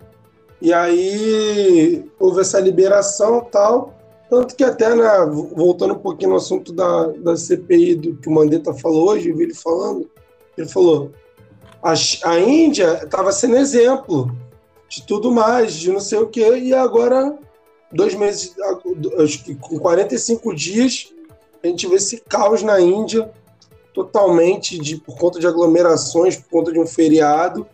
E 0.61 0.71
aí 0.71 2.09
houve 2.17 2.41
essa 2.41 2.59
liberação 2.59 3.41
tal. 3.41 3.94
Tanto 4.29 4.55
que 4.55 4.63
até, 4.63 4.95
né, 4.95 5.07
voltando 5.53 5.93
um 5.93 5.99
pouquinho 5.99 6.31
no 6.31 6.37
assunto 6.37 6.73
da, 6.73 7.07
da 7.07 7.37
CPI 7.37 7.95
do 7.95 8.15
que 8.17 8.27
o 8.27 8.31
Mandetta 8.31 8.73
falou 8.73 9.09
hoje, 9.09 9.29
eu 9.29 9.35
vi 9.35 9.43
ele 9.43 9.53
falando, 9.53 10.09
ele 10.57 10.67
falou, 10.67 11.11
a, 11.81 11.93
a 12.23 12.39
Índia 12.39 13.01
estava 13.03 13.31
sendo 13.31 13.55
exemplo 13.55 14.35
de 14.89 15.03
tudo 15.03 15.31
mais, 15.31 15.75
de 15.75 15.91
não 15.91 15.99
sei 15.99 16.19
o 16.19 16.27
quê, 16.27 16.57
e 16.57 16.73
agora, 16.73 17.37
dois 17.91 18.15
meses, 18.15 18.55
com 19.61 19.79
45 19.79 20.55
dias, 20.55 21.13
a 21.63 21.67
gente 21.67 21.87
vê 21.87 21.95
esse 21.95 22.17
caos 22.21 22.63
na 22.63 22.79
Índia, 22.79 23.31
totalmente 23.93 24.77
de, 24.77 24.97
por 24.97 25.17
conta 25.17 25.39
de 25.39 25.47
aglomerações, 25.47 26.35
por 26.35 26.49
conta 26.49 26.71
de 26.71 26.79
um 26.79 26.85
feriado. 26.85 27.65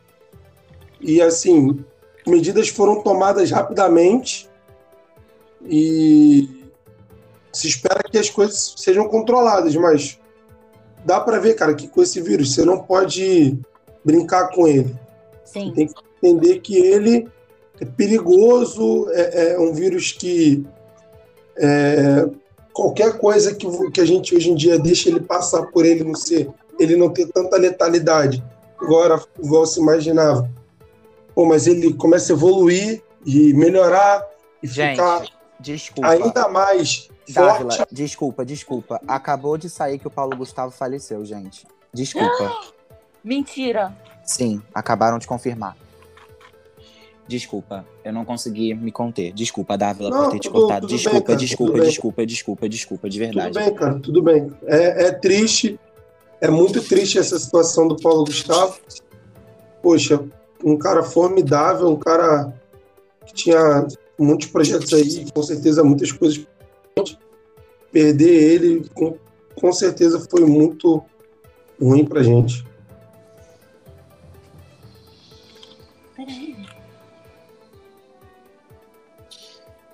E 1.00 1.22
assim, 1.22 1.84
medidas 2.28 2.70
foram 2.70 3.02
tomadas 3.02 3.50
rapidamente 3.50 4.51
e 5.66 6.70
se 7.52 7.68
espera 7.68 8.04
que 8.04 8.18
as 8.18 8.30
coisas 8.30 8.76
sejam 8.78 9.08
controladas, 9.08 9.76
mas 9.76 10.20
dá 11.06 11.20
para 11.20 11.40
ver, 11.40 11.56
cara, 11.56 11.74
que 11.74 11.88
com 11.88 12.02
esse 12.02 12.22
vírus 12.22 12.54
você 12.54 12.64
não 12.64 12.80
pode 12.80 13.58
brincar 14.04 14.50
com 14.50 14.68
ele. 14.68 14.96
Sim. 15.46 15.70
Você 15.70 15.76
tem 15.76 15.88
que 15.88 15.94
entender 16.22 16.60
que 16.60 16.78
ele 16.78 17.28
é 17.80 17.86
perigoso, 17.86 19.10
é, 19.12 19.54
é 19.54 19.60
um 19.60 19.74
vírus 19.74 20.12
que 20.12 20.66
é, 21.58 22.30
qualquer 22.74 23.18
coisa 23.18 23.54
que, 23.54 23.68
que 23.92 24.02
a 24.02 24.06
gente 24.06 24.36
hoje 24.36 24.52
em 24.52 24.56
dia 24.56 24.80
deixa 24.80 25.10
ele 25.10 25.20
passar 25.20 25.64
por 25.68 25.86
ele 25.86 26.04
não 26.04 26.16
ser, 26.16 26.50
ele 26.80 26.96
não 26.96 27.10
ter 27.10 27.28
tanta 27.28 27.58
letalidade, 27.58 28.44
agora 28.80 29.22
igual 29.42 29.66
se 29.66 29.80
imaginava. 29.80 30.50
Pô, 31.34 31.46
mas 31.46 31.68
ele 31.68 31.94
começa 31.94 32.34
a 32.34 32.36
evoluir 32.36 33.02
e 33.26 33.54
melhorar 33.54 34.26
e 34.62 34.68
gente, 34.68 34.92
ficar 34.92 35.24
desculpa. 35.62 36.10
ainda 36.10 36.48
mais 36.50 37.10
Dávila, 37.30 37.72
forte. 37.76 37.94
desculpa, 37.96 38.46
desculpa. 38.46 39.02
Acabou 39.08 39.58
de 39.58 39.70
sair 39.70 39.98
que 40.00 40.08
o 40.08 40.12
Paulo 40.12 40.36
Gustavo 40.36 40.72
faleceu, 40.72 41.24
gente. 41.26 41.66
Desculpa. 41.94 42.72
Mentira. 43.24 43.96
Sim, 44.24 44.62
acabaram 44.74 45.20
de 45.20 45.28
confirmar. 45.28 45.78
Desculpa, 47.28 47.86
eu 48.04 48.12
não 48.12 48.26
consegui 48.26 48.74
me 48.74 48.92
conter. 48.92 49.32
Desculpa, 49.32 49.78
Dávila, 49.78 50.10
Não, 50.10 50.24
por 50.24 50.32
ter 50.32 50.40
te 50.40 50.48
tudo- 50.50 50.60
cortado. 50.62 50.82
tudo 50.82 50.90
bem, 50.90 50.98
Desculpa, 50.98 51.26
cara, 51.28 51.38
desculpa, 51.40 51.80
desculpa, 51.80 52.26
desculpa, 52.26 52.70
desculpa, 52.70 53.10
de 53.10 53.20
verdade. 53.20 53.54
Tudo 53.54 53.64
bem, 53.64 53.74
cara, 53.76 54.00
tudo 54.00 54.22
bem. 54.22 54.52
É, 54.66 55.06
é 55.08 55.12
triste, 55.14 55.80
é 56.42 56.50
muito 56.50 56.82
triste 56.82 57.18
essa 57.20 57.40
situação 57.40 57.88
do 57.88 57.96
Paulo 57.96 58.26
Gustavo. 58.26 58.80
Poxa, 59.82 60.22
um 60.64 60.78
cara 60.78 61.04
formidável, 61.04 61.88
um 61.90 61.96
cara 61.96 62.54
que 63.26 63.34
tinha 63.34 63.88
muitos 64.18 64.48
projetos 64.48 64.94
aí, 64.94 65.26
com 65.32 65.44
certeza 65.44 65.84
muitas 65.84 66.12
coisas. 66.12 66.46
Perder 67.92 68.54
ele, 68.54 68.90
com, 68.94 69.18
com 69.56 69.74
certeza 69.74 70.26
foi 70.30 70.46
muito 70.46 71.04
ruim 71.80 72.06
pra 72.06 72.24
gente. 72.24 72.66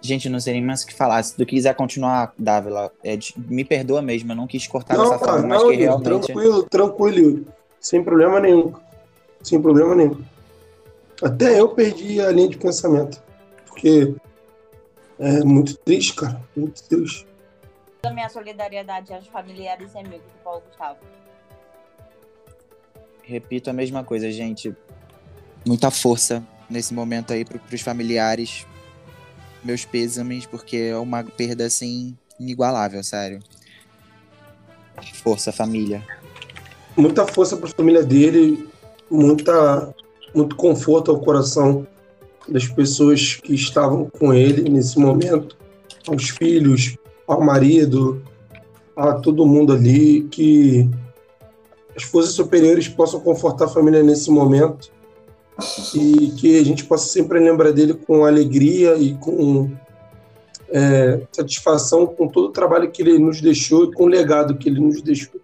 Gente, 0.07 0.29
não 0.29 0.39
sei 0.39 0.53
nem 0.53 0.63
mais 0.63 0.83
o 0.83 0.87
que 0.87 0.93
falar. 0.93 1.21
Se 1.21 1.35
tu 1.35 1.45
quiser 1.45 1.75
continuar, 1.75 2.33
Dávila, 2.37 2.91
é 3.03 3.19
me 3.35 3.65
perdoa 3.65 4.01
mesmo, 4.01 4.31
eu 4.31 4.35
não 4.37 4.47
quis 4.47 4.65
cortar 4.65 4.95
Não, 4.95 5.03
dessa 5.03 5.19
cara, 5.19 5.33
forma, 5.33 5.47
mas 5.49 5.63
que 5.63 5.75
realmente. 5.75 6.03
tranquilo, 6.05 6.63
tranquilo, 6.63 7.45
sem 7.81 8.01
problema 8.01 8.39
nenhum. 8.39 8.71
Sem 9.43 9.61
problema 9.61 9.93
nenhum. 9.95 10.21
Até 11.21 11.59
eu 11.59 11.69
perdi 11.69 12.21
a 12.21 12.31
linha 12.31 12.47
de 12.47 12.57
pensamento, 12.57 13.21
porque 13.77 14.15
é 15.19 15.43
muito 15.43 15.77
triste, 15.77 16.15
cara, 16.15 16.41
muito 16.55 16.81
triste. 16.83 17.27
Da 18.01 18.11
minha 18.11 18.27
solidariedade 18.27 19.13
aos 19.13 19.27
familiares 19.27 19.93
e 19.93 19.97
amigos 19.99 20.25
do 20.25 20.43
Paulo 20.43 20.63
Gustavo. 20.67 20.97
Repito 23.21 23.69
a 23.69 23.73
mesma 23.73 24.03
coisa, 24.03 24.31
gente. 24.31 24.75
Muita 25.65 25.91
força 25.91 26.43
nesse 26.69 26.93
momento 26.93 27.33
aí 27.33 27.45
pro, 27.45 27.59
pros 27.59 27.81
familiares. 27.81 28.65
Meus 29.63 29.85
pêsames, 29.85 30.45
porque 30.45 30.77
é 30.77 30.97
uma 30.97 31.23
perda 31.23 31.65
assim 31.65 32.17
inigualável, 32.39 33.03
sério. 33.03 33.39
Força, 35.21 35.51
família. 35.51 36.03
Muita 36.95 37.27
força 37.27 37.57
para 37.57 37.67
a 37.67 37.71
família 37.71 38.03
dele, 38.03 38.67
muita, 39.09 39.93
muito 40.33 40.55
conforto 40.55 41.11
ao 41.11 41.19
coração 41.19 41.85
das 42.47 42.67
pessoas 42.67 43.35
que 43.35 43.53
estavam 43.53 44.09
com 44.19 44.33
ele 44.33 44.69
nesse 44.69 44.97
momento, 44.99 45.57
aos 46.07 46.29
filhos, 46.29 46.97
ao 47.27 47.41
marido, 47.41 48.21
a 48.95 49.13
todo 49.13 49.45
mundo 49.45 49.73
ali, 49.73 50.23
que 50.23 50.89
as 51.95 52.03
forças 52.03 52.33
superiores 52.33 52.87
possam 52.87 53.19
confortar 53.19 53.65
a 53.65 53.69
família 53.69 54.03
nesse 54.03 54.29
momento 54.31 54.91
e 55.95 56.31
que 56.31 56.59
a 56.59 56.63
gente 56.63 56.85
possa 56.85 57.07
sempre 57.07 57.39
lembrar 57.39 57.71
dele 57.71 57.93
com 57.95 58.25
alegria 58.25 58.95
e 58.95 59.15
com 59.15 59.71
é, 60.69 61.21
satisfação 61.31 62.05
com 62.05 62.27
todo 62.27 62.47
o 62.47 62.51
trabalho 62.51 62.91
que 62.91 63.01
ele 63.01 63.17
nos 63.17 63.41
deixou 63.41 63.85
e 63.85 63.93
com 63.93 64.03
o 64.03 64.07
legado 64.07 64.57
que 64.57 64.69
ele 64.69 64.79
nos 64.79 65.01
deixou. 65.01 65.41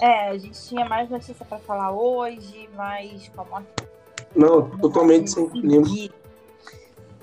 É, 0.00 0.28
a 0.28 0.38
gente 0.38 0.60
tinha 0.68 0.84
mais 0.84 1.10
notícia 1.10 1.44
pra 1.44 1.58
falar 1.58 1.90
hoje, 1.90 2.68
mas 2.76 3.28
como 3.34 3.56
a 3.56 3.62
Não, 4.34 4.70
totalmente 4.78 5.30
sem 5.30 5.48
clima. 5.48 5.86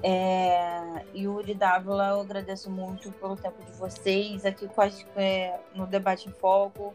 É, 0.03 1.03
Yuri 1.15 1.55
Dávila, 1.55 2.09
eu 2.09 2.21
agradeço 2.21 2.69
muito 2.69 3.11
pelo 3.13 3.35
tempo 3.35 3.63
de 3.63 3.71
vocês 3.71 4.45
aqui 4.45 4.67
com 4.67 4.81
as- 4.81 5.05
é, 5.15 5.57
no 5.73 5.87
Debate 5.87 6.29
em 6.29 6.31
Foco. 6.31 6.93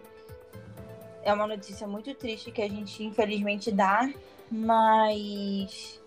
É 1.23 1.33
uma 1.33 1.47
notícia 1.47 1.87
muito 1.87 2.15
triste 2.15 2.51
que 2.53 2.63
a 2.63 2.69
gente 2.69 3.03
infelizmente 3.05 3.73
dá, 3.73 4.09
mas 4.51 6.01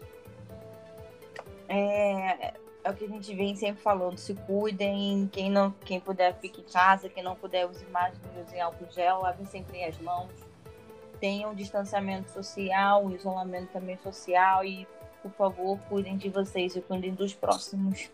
é, 1.67 2.53
é 2.83 2.89
o 2.89 2.93
que 2.93 3.05
a 3.05 3.07
gente 3.09 3.33
vem 3.35 3.55
sempre 3.55 3.81
falando. 3.81 4.17
Se 4.17 4.33
cuidem, 4.33 5.29
quem 5.31 5.51
não, 5.51 5.71
quem 5.85 5.99
puder 5.99 6.33
fique 6.39 6.61
em 6.61 6.71
casa, 6.71 7.09
quem 7.09 7.23
não 7.23 7.35
puder 7.35 7.69
use 7.69 7.85
máscara, 7.87 8.41
use 8.45 8.59
álcool 8.59 8.87
gel, 8.91 9.21
lavem 9.21 9.45
sempre 9.45 9.83
as 9.83 9.97
mãos. 9.99 10.31
Tenham 11.23 11.55
distanciamento 11.55 12.29
social, 12.31 13.09
isolamento 13.09 13.69
também 13.71 13.97
social 14.03 14.65
e 14.65 14.85
por 15.21 15.31
favor, 15.31 15.79
cuidem 15.87 16.17
de 16.17 16.27
vocês 16.27 16.75
e 16.75 16.81
cuidem 16.81 17.13
dos 17.13 17.33
próximos. 17.33 18.09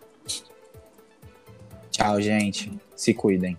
Tchau, 1.89 2.21
gente. 2.21 2.71
Se 2.95 3.11
cuidem. 3.15 3.57